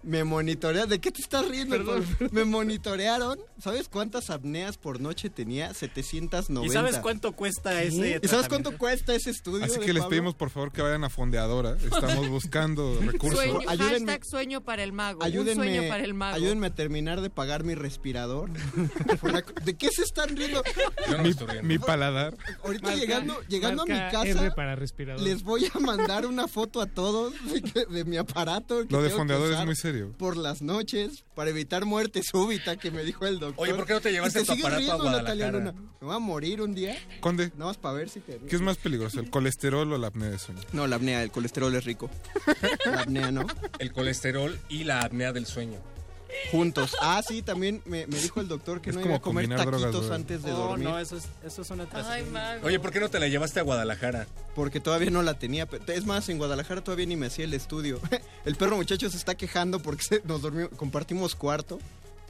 [0.06, 0.90] Me monitorearon.
[0.90, 1.76] ¿De qué te estás riendo?
[1.76, 2.06] Perdón?
[2.32, 3.40] Me monitorearon.
[3.60, 5.74] ¿Sabes cuántas apneas por noche tenía?
[5.74, 6.68] 790.
[6.68, 9.66] ¿Y sabes cuánto cuesta ese ¿Y sabes cuánto cuesta ese estudio?
[9.66, 10.10] Así que les Pablo?
[10.10, 11.76] pedimos por favor que vayan a Fondeadora.
[11.84, 13.40] Estamos buscando recursos.
[13.40, 14.12] Sueño, Ayúdenme.
[14.12, 15.24] hashtag sueño para el mago.
[15.24, 16.36] Ayúdenme, un sueño para el mago.
[16.36, 18.52] ayúdenme a terminar de pagar mi respirador.
[19.64, 20.62] ¿De qué se están riendo?
[21.08, 21.68] Yo no me Mi, estoy riendo.
[21.68, 22.38] mi paladar.
[22.64, 25.22] Ahorita Marca- llegando, llegando a mi casa, R para respirador.
[25.24, 28.86] les voy a mandar una foto a todos de, que- de mi aparato.
[28.88, 29.95] que Lo de tengo que Fondeador es muy serio.
[30.18, 33.64] Por las noches, para evitar muerte súbita, que me dijo el doctor.
[33.64, 35.60] Oye, ¿por qué no te llevaste tu aparato a riendo, Natalia Guadalajara?
[35.60, 35.72] Luna.
[36.02, 36.96] ¿Me voy a morir un día?
[37.20, 38.38] Conde, Nada más para ver si te...
[38.38, 39.20] ¿qué es más peligroso?
[39.20, 40.62] ¿El colesterol o la apnea de sueño?
[40.74, 42.10] No, la apnea, el colesterol es rico.
[42.86, 43.46] La apnea no.
[43.80, 45.80] El colesterol y la apnea del sueño.
[46.52, 46.96] Juntos.
[47.02, 49.48] Ah, sí, también me, me dijo el doctor que Es no como iba a comer
[49.50, 50.88] drogas taquitos antes de Oh, dormir.
[50.88, 52.66] no, eso es, eso es una Ay, mago.
[52.68, 54.28] Oye, ¿por qué no te la llevaste a Guadalajara?
[54.56, 55.66] Porque todavía no la tenía.
[55.66, 58.00] pero- Es más, en Guadalajara todavía ni me hacía el estudio.
[58.46, 61.80] El perro muchacho se está quejando porque se- nos dormimos, compartimos cuarto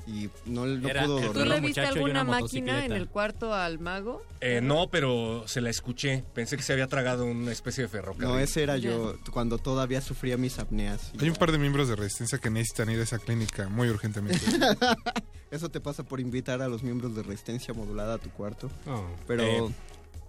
[0.07, 3.79] y no, no Era pudo ¿Tú le viste alguna una máquina en el cuarto al
[3.79, 4.23] mago?
[4.41, 6.23] Eh, no, pero se la escuché.
[6.33, 8.27] Pensé que se había tragado una especie de ferrocarril.
[8.27, 11.11] No, ese era yo cuando todavía sufría mis apneas.
[11.19, 14.45] Hay un par de miembros de resistencia que necesitan ir a esa clínica muy urgentemente.
[15.51, 18.69] Eso te pasa por invitar a los miembros de resistencia modulada a tu cuarto.
[18.87, 19.03] Oh.
[19.27, 19.71] Pero Eh.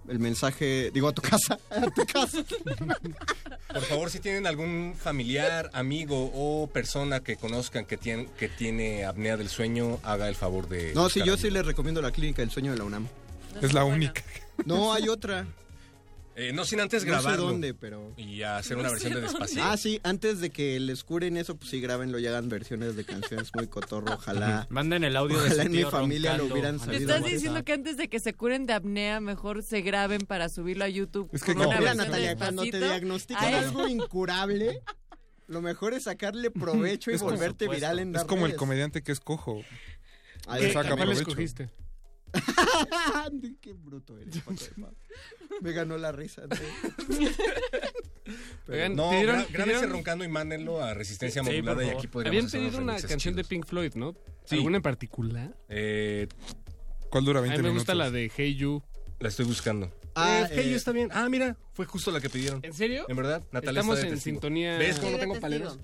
[0.09, 2.44] El mensaje, digo a tu casa, a tu casa.
[3.73, 9.05] Por favor, si tienen algún familiar, amigo o persona que conozcan que tiene, que tiene
[9.05, 10.93] apnea del sueño, haga el favor de...
[10.94, 13.09] No, sí, yo sí les recomiendo la clínica del sueño de la UNAM.
[13.60, 14.23] es la única.
[14.65, 15.47] No, hay otra.
[16.39, 17.47] Eh, no sin antes No sé grabarlo.
[17.47, 18.12] dónde, pero...
[18.18, 19.62] Y hacer una versión de Despacito.
[19.65, 23.05] Ah, sí, antes de que les curen eso, pues sí, grábenlo y hagan versiones de
[23.06, 24.66] canciones muy cotorro, ojalá.
[24.70, 26.55] Manden el audio de Ojalá su en mi tío familia lo roncando.
[26.55, 27.15] hubieran Me Me sabido.
[27.16, 30.84] estás diciendo que antes de que se curen de apnea, mejor se graben para subirlo
[30.84, 31.31] a YouTube.
[31.32, 34.82] Es que con no, Mira, de Natalia, cuando te diagnostican algo incurable,
[35.47, 38.50] lo mejor es sacarle provecho y Es como- volverte viral en Es las como el
[38.52, 38.58] redes.
[38.58, 39.62] comediante que es cojo.
[40.58, 41.20] ¿Qué, saca ¿Cuál provecho.
[41.23, 41.70] escogiste?
[43.61, 44.97] Qué bruto eres, Paco de Pablo.
[45.61, 46.43] Me ganó la risa.
[46.49, 46.63] Pero-
[48.69, 52.07] Oigan, No, pidieron- gra- grábense pidieron- roncando y mándenlo a Resistencia Sí, Modulada y aquí
[52.09, 53.45] podríamos Habían pedido una canción de.
[53.45, 54.15] Pink Floyd, ¿no?
[54.45, 54.57] Sí.
[54.57, 55.57] ¿Alguna en particular?
[55.69, 56.27] Eh,
[57.11, 57.83] ¿Cuál dura A 20 mí me minutos?
[57.85, 58.83] gusta la de Hey You.
[59.21, 59.93] la estoy buscando.
[60.17, 61.11] Ah, eh, hey, eh, está bien.
[61.13, 62.61] Ah, mira, fue justo la que pidieron.
[62.65, 63.05] ¿En serio?
[63.09, 63.43] ¿En verdad?
[63.53, 64.35] Natalia Estamos está de en testigo.
[64.35, 64.79] sintonía.
[64.79, 65.79] ¿Ves cómo no tengo paleros?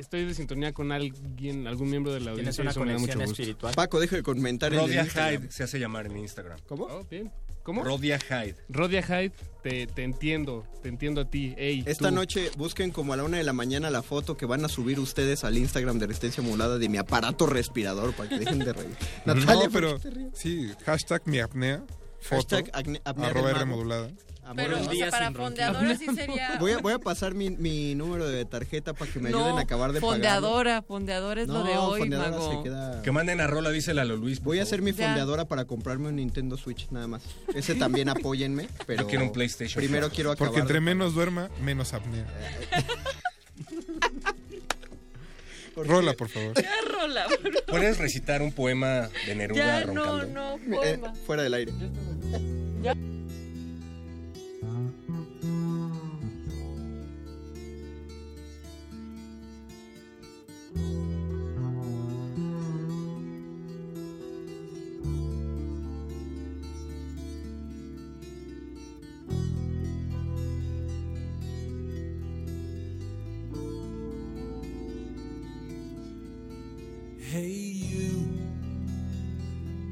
[0.00, 2.62] Estoy de sintonía con alguien, algún miembro de la Tienes audiencia.
[2.62, 3.42] y una eso me da mucho conexión gusto.
[3.42, 3.74] espiritual.
[3.74, 5.04] Paco, deja de comentar en el Rodia.
[5.04, 6.58] Hyde se hace llamar en Instagram.
[6.66, 6.84] ¿Cómo?
[6.84, 7.30] Oh, bien.
[7.62, 7.84] ¿Cómo?
[7.84, 8.56] Rodia Hyde.
[8.70, 11.54] Rodia Hyde, te, te entiendo, te entiendo a ti.
[11.58, 12.14] Ey, Esta tú.
[12.14, 14.98] noche busquen como a la una de la mañana la foto que van a subir
[14.98, 18.96] ustedes al Instagram de Resistencia Modulada de mi aparato respirador para que dejen de reír.
[19.26, 20.30] Natalia, no, ¿por pero qué te ríes?
[20.32, 21.84] sí, hashtag mi apnea,
[22.20, 22.70] foto, Hashtag
[23.04, 24.10] apnea arroba modulada.
[24.54, 26.56] Pero, o sea, para fondeadora sí sería...
[26.60, 29.58] Voy a, voy a pasar mi, mi número de tarjeta para que me ayuden no,
[29.58, 30.14] a acabar de pagar.
[30.14, 32.56] fondeadora, fondeadora es lo de hoy, fondeadora mago.
[32.58, 33.02] se queda...
[33.02, 34.42] Que manden a Rola, dice Lalo Luis.
[34.42, 35.06] Voy a hacer mi Ya.
[35.06, 37.22] fondeadora para comprarme un Nintendo Switch, nada más.
[37.54, 39.02] Ese también apóyenme, pero...
[39.02, 42.26] Yo quiero un PlayStation Primero quiero acabar Porque entre de menos duerma, menos apnea.
[45.74, 46.52] ¿Por Rola, por favor.
[46.60, 47.26] Ya, rola.
[47.68, 50.58] ¿Puedes recitar un poema de Neruda Ya, no, roncando?
[50.66, 51.14] no, Eh, poema.
[51.26, 51.72] fuera del aire.
[77.30, 78.28] Hey, you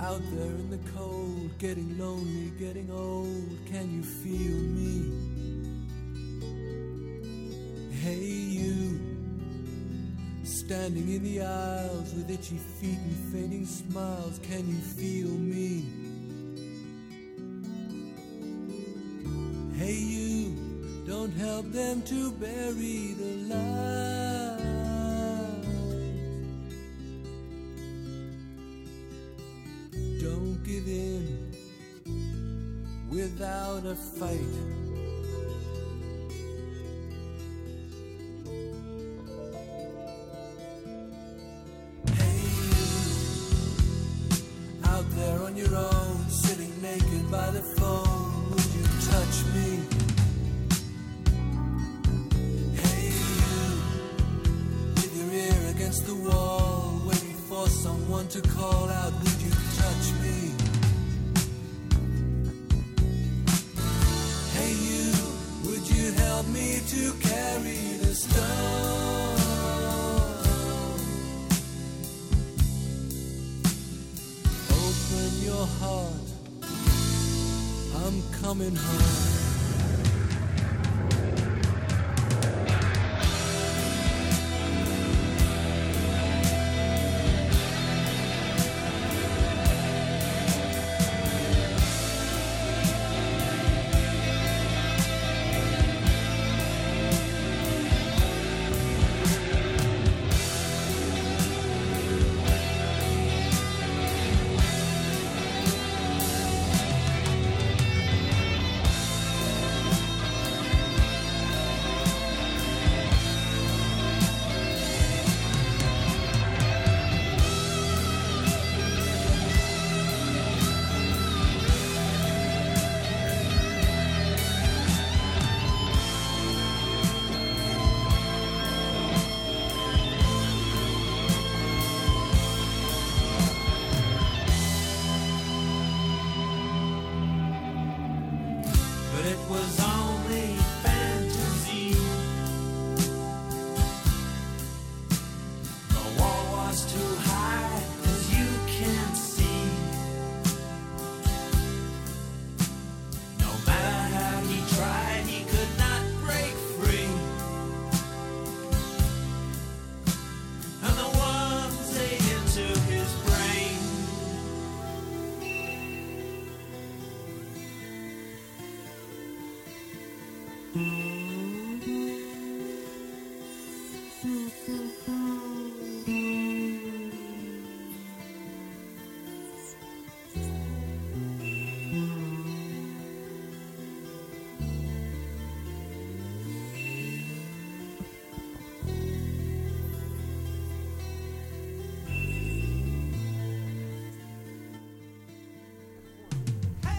[0.00, 3.56] out there in the cold, getting lonely, getting old.
[3.70, 5.12] Can you feel me?
[7.92, 9.17] Hey, you
[10.68, 14.38] standing in the aisles with itchy feet and fainting smiles.
[14.42, 15.86] Can you feel me?
[19.78, 20.54] Hey, you,
[21.06, 24.58] Don't help them to bury the light.
[30.20, 31.50] Don't give in
[33.08, 34.87] without a fight.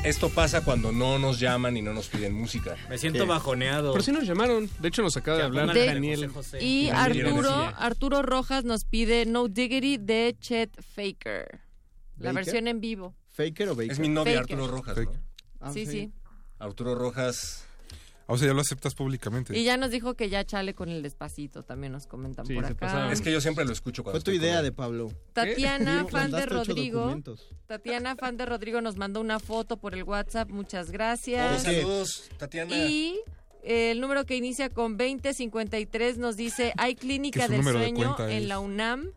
[0.10, 2.76] Esto pasa cuando no nos llaman y no nos piden música.
[2.90, 3.92] Me siento bajoneado.
[3.92, 4.68] Pero sí nos llamaron.
[4.80, 6.28] De hecho, nos acaba de hablar póngale Daniel.
[6.30, 6.66] José José.
[6.66, 7.52] Y Daniel Arturo.
[7.78, 11.62] Arturo Rojas nos pide No Diggity de Chet Faker.
[12.18, 12.34] La ¿Baker?
[12.34, 13.14] versión en vivo.
[13.30, 13.92] ¿Faker o Baker?
[13.92, 14.56] Es mi novia Faker.
[14.58, 14.98] Arturo Rojas.
[14.98, 15.12] ¿no?
[15.60, 16.12] Ah, sí, sí.
[16.58, 17.68] Arturo Rojas.
[18.32, 19.58] O sea, ya lo aceptas públicamente.
[19.58, 23.12] Y ya nos dijo que ya chale con el despacito, también nos comentan por acá.
[23.12, 25.12] Es que yo siempre lo escucho cuando Fue tu idea de Pablo.
[25.34, 26.12] Tatiana, ¿Qué?
[26.12, 27.20] fan de Rodrigo.
[27.66, 30.52] Tatiana, fan de Rodrigo, nos mandó una foto por el WhatsApp.
[30.52, 31.62] Muchas gracias.
[31.62, 32.76] Oh, saludos, Tatiana.
[32.76, 33.20] Y
[33.64, 38.48] eh, el número que inicia con 2053 nos dice, hay clínica del de sueño en
[38.48, 39.12] la UNAM.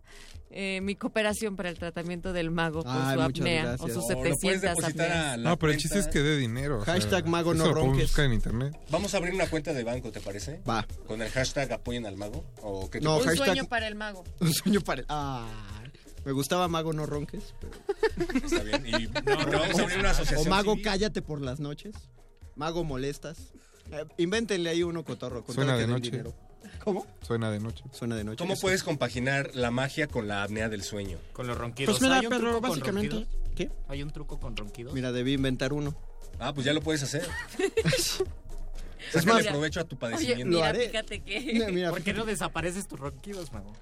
[0.54, 4.10] Eh, mi cooperación para el tratamiento del mago por Ay, su apnea o sus Oh,
[4.10, 5.38] lo puedes 700 depositar apneas.
[5.38, 6.80] No, pero el chiste es que dé dinero.
[6.80, 8.08] o sea, Hashtag mago no eso lo podemos ronques.
[8.10, 8.76] buscar en internet.
[8.90, 10.60] Vamos a abrir una cuenta de banco, ¿te parece?
[10.68, 10.86] Va.
[11.06, 12.44] Con el hashtag apoyen al mago.
[12.60, 14.24] ¿O qué No, Un hashtag- sueño para el mago.
[14.40, 15.04] Un sueño para...
[15.08, 15.48] Ah,
[16.24, 17.54] me gustaba Mago no ronques.
[17.58, 18.84] pero- Está bien.
[18.86, 20.48] Y porque vamos a abrir una O asociación.
[20.50, 20.84] Mago civil.
[20.84, 21.94] cállate por las noches.
[22.56, 23.38] Mago molestas.
[23.90, 25.42] Eh, invéntenle ahí uno cotorro.
[25.44, 26.10] con Suena de den noche.
[26.10, 26.34] dinero.
[26.84, 27.06] ¿Cómo?
[27.22, 27.84] Suena de noche.
[27.92, 28.38] Suena de noche.
[28.38, 28.62] ¿Cómo eso.
[28.62, 31.18] puedes compaginar la magia con la apnea del sueño?
[31.32, 31.94] Con los ronquidos.
[31.98, 33.42] Pues mira, ¿Hay un Pedro, truco con básicamente- ronquidos?
[33.54, 33.70] ¿Qué?
[33.88, 34.94] ¿Hay un truco con ronquidos?
[34.94, 35.94] Mira, debí inventar uno.
[36.38, 37.28] Ah, pues ya lo puedes hacer.
[39.14, 40.44] Es más, provecho a tu Oye, padecimiento.
[40.46, 40.88] Lo mira, haré.
[40.88, 41.40] fíjate que...
[41.40, 43.72] Mira, mira, ¿Por qué no desapareces tus ronquidos, mago?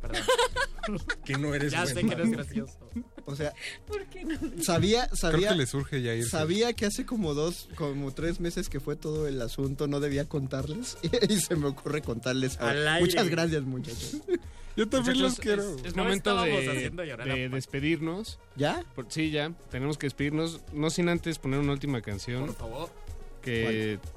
[0.00, 0.22] Perdón.
[1.24, 2.30] Que no eres ya buen sé que no es mago.
[2.30, 2.78] gracioso.
[3.24, 3.52] O sea,
[3.88, 4.38] ¿Por qué no?
[4.62, 6.30] sabía, Creo sabía, que le surge ya irse.
[6.30, 10.28] sabía que hace como dos, como tres meses que fue todo el asunto, no debía
[10.28, 10.96] contarles
[11.28, 12.56] y se me ocurre contarles.
[12.60, 12.70] ahora.
[12.70, 13.00] Al aire.
[13.00, 14.18] Muchas gracias, muchachos.
[14.76, 15.74] Yo también los quiero.
[15.78, 18.38] Es, es No momento de, despedirnos.
[18.54, 18.84] ¿Ya?
[18.94, 19.52] Por- sí, ya.
[19.72, 20.60] Tenemos que despedirnos.
[20.72, 22.46] No sin antes poner una última canción.
[22.46, 22.90] Por favor.
[23.42, 23.98] Que.
[24.00, 24.15] ¿Cuál?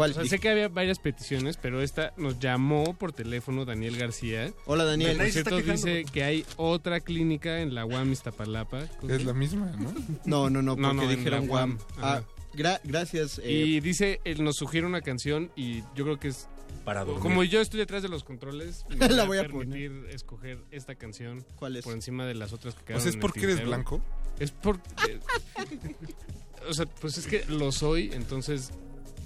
[0.00, 4.52] O sea, sé que había varias peticiones, pero esta nos llamó por teléfono Daniel García.
[4.66, 5.16] Hola, Daniel.
[5.16, 8.84] Por cierto, dice que hay otra clínica en la UAM Iztapalapa.
[9.08, 9.92] Es la misma, ¿no?
[10.24, 11.76] No, no, no, No, porque no, en dijeron UAM.
[11.76, 11.78] Guam.
[11.98, 12.22] Ah.
[12.54, 13.38] Gra- gracias.
[13.44, 16.48] eh, Y dice, él nos sugiere una canción y yo creo que es...
[16.84, 17.22] Para dormir.
[17.22, 20.94] Como yo estoy detrás de los controles, me La voy a a permitir escoger esta
[20.94, 21.84] canción ¿Cuál es?
[21.84, 24.00] por encima de las otras que O quedaron sea, ¿es porque eres blanco?
[24.38, 24.76] Es por...
[25.08, 25.20] eh,
[26.68, 28.70] o sea, pues es que lo soy, entonces...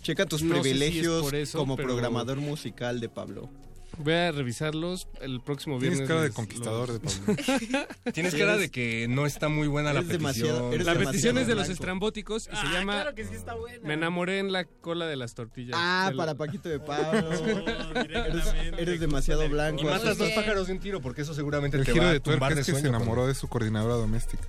[0.04, 3.50] checa tus no sé si es privilegios eso, como pero programador musical de Pablo.
[3.98, 6.00] Voy a revisarlos el próximo viernes.
[6.00, 7.86] Tienes cara de conquistador los- de Pablo.
[8.12, 10.84] Tienes Sí, cara de que no está muy buena la petición.
[10.84, 13.78] La petición es de los estrambóticos y se llama claro que sí está buena.
[13.86, 15.76] Me enamoré en la cola de las tortillas.
[15.80, 17.30] Ah, para Paquito de Pablo.
[17.94, 19.80] eres, directamente, eres demasiado blanco.
[19.82, 22.12] Y matas dos pájaros de un tiro porque eso seguramente El te giro va a
[22.14, 24.42] de tumbar de es que se enamoró de su coordinadora doméstica.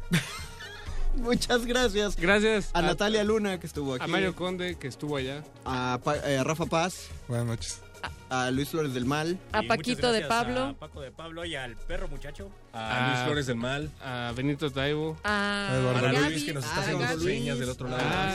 [1.18, 2.16] Muchas gracias.
[2.18, 4.04] Gracias A Natalia Luna, que estuvo aquí.
[4.04, 5.44] a Mario Conde que estuvo allá.
[5.66, 7.08] A, Pa- eh, a Rafa Paz.
[7.28, 7.82] Buenas noches.
[8.30, 9.40] A Luis Flores del Mal.
[9.52, 10.66] A Y Paquito de Pablo.
[10.66, 12.50] A Paco de Pablo y al perro muchacho.
[12.74, 13.24] A Luis.
[13.26, 13.90] Flores del Mal.
[14.04, 15.18] A Benito Taibo.
[15.24, 16.30] A Eduardo Gaby.
[16.34, 17.24] Luis que nos está haciendo Gaby.
[17.24, 18.04] señas del otro lado.
[18.04, 18.32] A.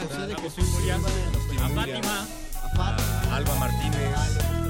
[1.74, 2.26] Fátima.
[2.78, 4.69] A Alba Martínez.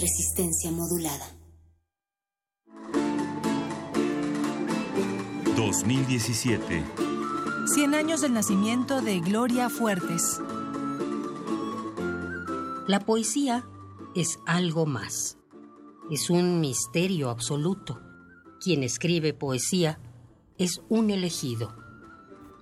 [0.00, 1.26] Resistencia modulada.
[5.54, 6.82] 2017.
[7.66, 10.40] 100 años del nacimiento de Gloria Fuertes.
[12.86, 13.68] La poesía
[14.14, 15.36] es algo más.
[16.10, 18.00] Es un misterio absoluto.
[18.58, 20.00] Quien escribe poesía
[20.56, 21.76] es un elegido.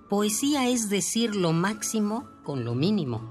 [0.09, 3.21] Poesía es decir lo máximo con lo mínimo.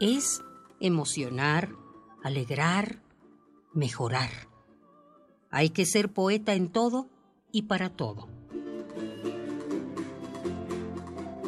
[0.00, 0.42] Es
[0.80, 1.70] emocionar,
[2.24, 3.06] alegrar,
[3.72, 4.30] mejorar.
[5.50, 7.08] Hay que ser poeta en todo
[7.52, 8.28] y para todo.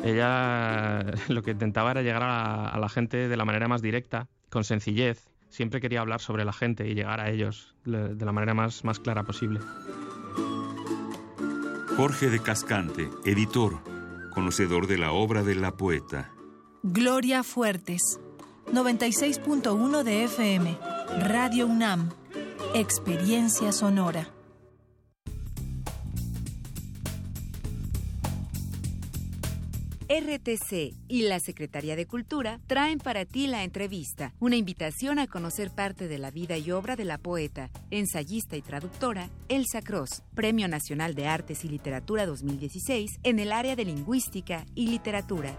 [0.03, 4.29] Ella lo que intentaba era llegar a, a la gente de la manera más directa,
[4.49, 5.29] con sencillez.
[5.49, 9.01] Siempre quería hablar sobre la gente y llegar a ellos de la manera más, más
[9.01, 9.61] clara posible.
[11.97, 13.83] Jorge de Cascante, editor,
[14.31, 16.31] conocedor de la obra de la poeta.
[16.83, 18.21] Gloria Fuertes.
[18.73, 20.79] 96.1 de FM.
[21.19, 22.11] Radio UNAM.
[22.73, 24.29] Experiencia sonora.
[30.09, 35.71] RTC y la Secretaría de Cultura traen para ti la entrevista, una invitación a conocer
[35.71, 40.69] parte de la vida y obra de la poeta, ensayista y traductora Elsa Cross, Premio
[40.69, 45.57] Nacional de Artes y Literatura 2016 en el área de lingüística y literatura.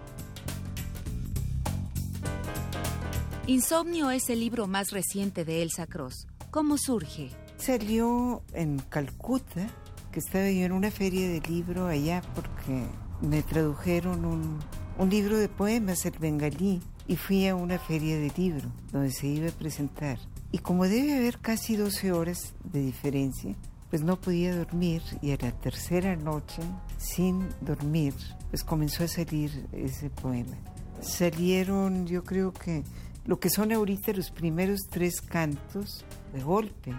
[3.47, 6.27] Insomnio es el libro más reciente de Elsa Cross.
[6.51, 7.31] ¿Cómo surge?
[7.57, 9.67] Salió en Calcuta,
[10.11, 12.85] que estaba yo en una feria de libro allá porque
[13.21, 14.59] me tradujeron un,
[14.99, 19.25] un libro de poemas, el bengalí, y fui a una feria de libro donde se
[19.25, 20.19] iba a presentar.
[20.51, 23.55] Y como debe haber casi 12 horas de diferencia,
[23.89, 26.61] pues no podía dormir y a la tercera noche,
[26.97, 28.13] sin dormir,
[28.51, 30.55] pues comenzó a salir ese poema.
[31.01, 32.83] Salieron, yo creo que
[33.25, 36.93] lo que son ahorita los primeros tres cantos de golpe.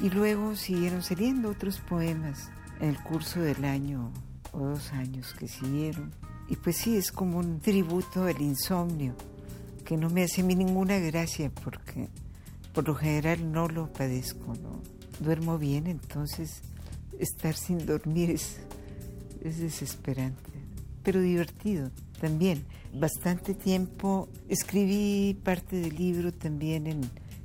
[0.00, 4.12] Y luego siguieron saliendo otros poemas en el curso del año
[4.52, 6.12] o dos años que siguieron.
[6.48, 9.14] Y pues sí, es como un tributo al insomnio,
[9.84, 12.08] que no me hace a mí ninguna gracia porque
[12.72, 14.80] por lo general no lo padezco, ¿no?
[15.20, 16.62] Duermo bien, entonces
[17.18, 18.56] estar sin dormir es,
[19.42, 20.50] es desesperante,
[21.02, 21.90] pero divertido
[22.20, 22.64] también.
[22.94, 27.00] Bastante tiempo escribí parte del libro también en,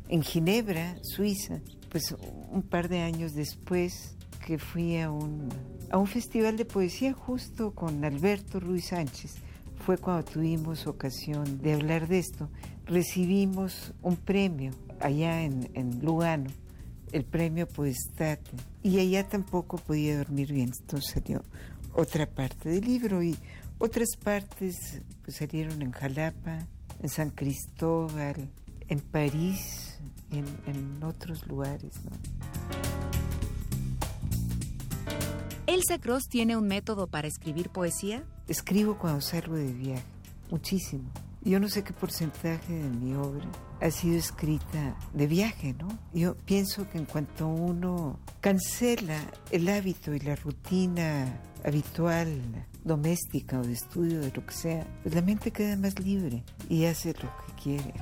[0.10, 2.16] en Ginebra, Suiza, pues
[2.52, 5.50] un par de años después que fui a un,
[5.90, 9.36] a un festival de poesía justo con Alberto Ruiz Sánchez.
[9.86, 12.50] Fue cuando tuvimos ocasión de hablar de esto.
[12.86, 16.50] Recibimos un premio allá en, en Lugano,
[17.12, 18.52] el premio Poestate,
[18.84, 20.72] y allá tampoco podía dormir bien.
[20.80, 21.44] Entonces salió
[21.94, 23.36] otra parte del libro y
[23.78, 26.68] otras partes pues, salieron en Jalapa,
[27.02, 28.50] en San Cristóbal,
[28.88, 30.00] en París,
[30.32, 31.94] en, en otros lugares.
[32.04, 32.12] ¿no?
[35.68, 38.24] ¿Elsa Cross tiene un método para escribir poesía?
[38.48, 40.06] Escribo cuando salgo de viaje,
[40.50, 41.10] muchísimo.
[41.42, 43.46] Yo no sé qué porcentaje de mi obra
[43.82, 45.88] ha sido escrita de viaje, ¿no?
[46.14, 49.20] Yo pienso que en cuanto uno cancela
[49.52, 52.42] el hábito y la rutina habitual,
[52.86, 56.86] doméstica o de estudio, de lo que sea, pues la mente queda más libre y
[56.86, 57.94] hace lo que quiere.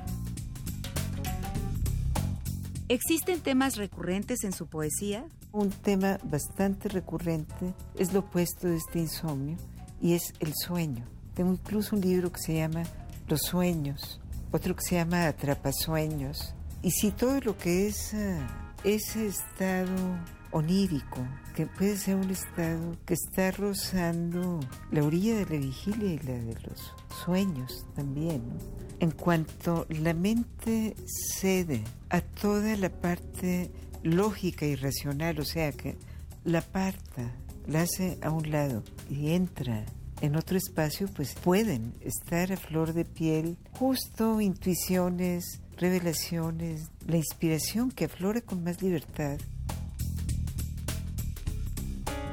[2.88, 5.24] ¿Existen temas recurrentes en su poesía?
[5.52, 9.56] Un tema bastante recurrente es lo opuesto de este insomnio
[10.02, 11.04] y es el sueño.
[11.34, 12.82] Tengo incluso un libro que se llama
[13.26, 14.20] Los sueños,
[14.52, 16.54] otro que se llama Atrapasueños.
[16.82, 19.96] Y si todo lo que es uh, ese estado
[20.54, 24.60] onírico, que puede ser un estado que está rozando
[24.92, 28.42] la orilla de la vigilia y la de los sueños también.
[29.00, 33.72] En cuanto la mente cede a toda la parte
[34.04, 35.98] lógica y racional, o sea que
[36.44, 37.34] la aparta,
[37.66, 39.84] la hace a un lado y entra
[40.20, 47.90] en otro espacio, pues pueden estar a flor de piel justo intuiciones, revelaciones, la inspiración
[47.90, 49.38] que aflora con más libertad.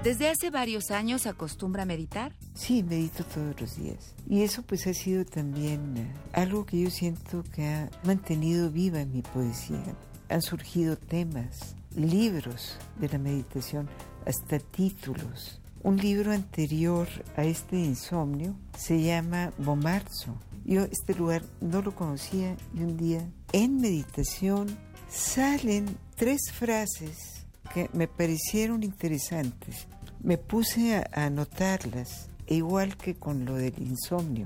[0.04, 2.34] ¿Desde hace varios años acostumbra a meditar?
[2.56, 4.16] Sí, medito todos los días.
[4.28, 9.06] Y eso pues ha sido también eh, algo que yo siento que ha mantenido viva
[9.06, 9.96] mi poesía.
[10.28, 13.88] Han surgido temas, libros de la meditación,
[14.26, 15.62] hasta títulos.
[15.84, 17.08] Un libro anterior
[17.38, 20.36] a este insomnio se llama Bomarzo.
[20.66, 23.24] Yo este lugar no lo conocía y un día
[23.54, 24.66] en meditación
[25.12, 27.31] salen tres frases
[27.74, 29.88] que me parecieron interesantes.
[30.22, 34.46] Me puse a, anotarlas, e igual que con lo del insomnio,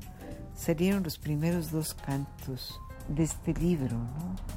[0.56, 3.98] salieron los primeros dos cantos de este libro.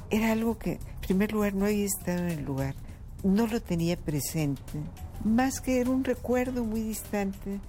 [0.09, 2.75] Era algo que, en primer lugar, no había estado en el lugar,
[3.23, 4.79] no lo tenía presente,
[5.23, 7.59] más que era un recuerdo muy distante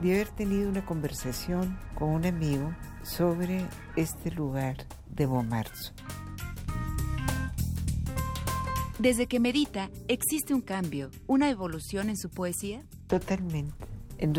[0.00, 3.66] de haber tenido una conversación con un amigo sobre
[3.96, 4.76] este lugar
[5.10, 5.92] de Bomarzo.
[9.00, 12.84] Desde que medita, ¿existe un cambio, una evolución en su poesía?
[13.06, 13.72] Totalmente.
[14.18, 14.34] En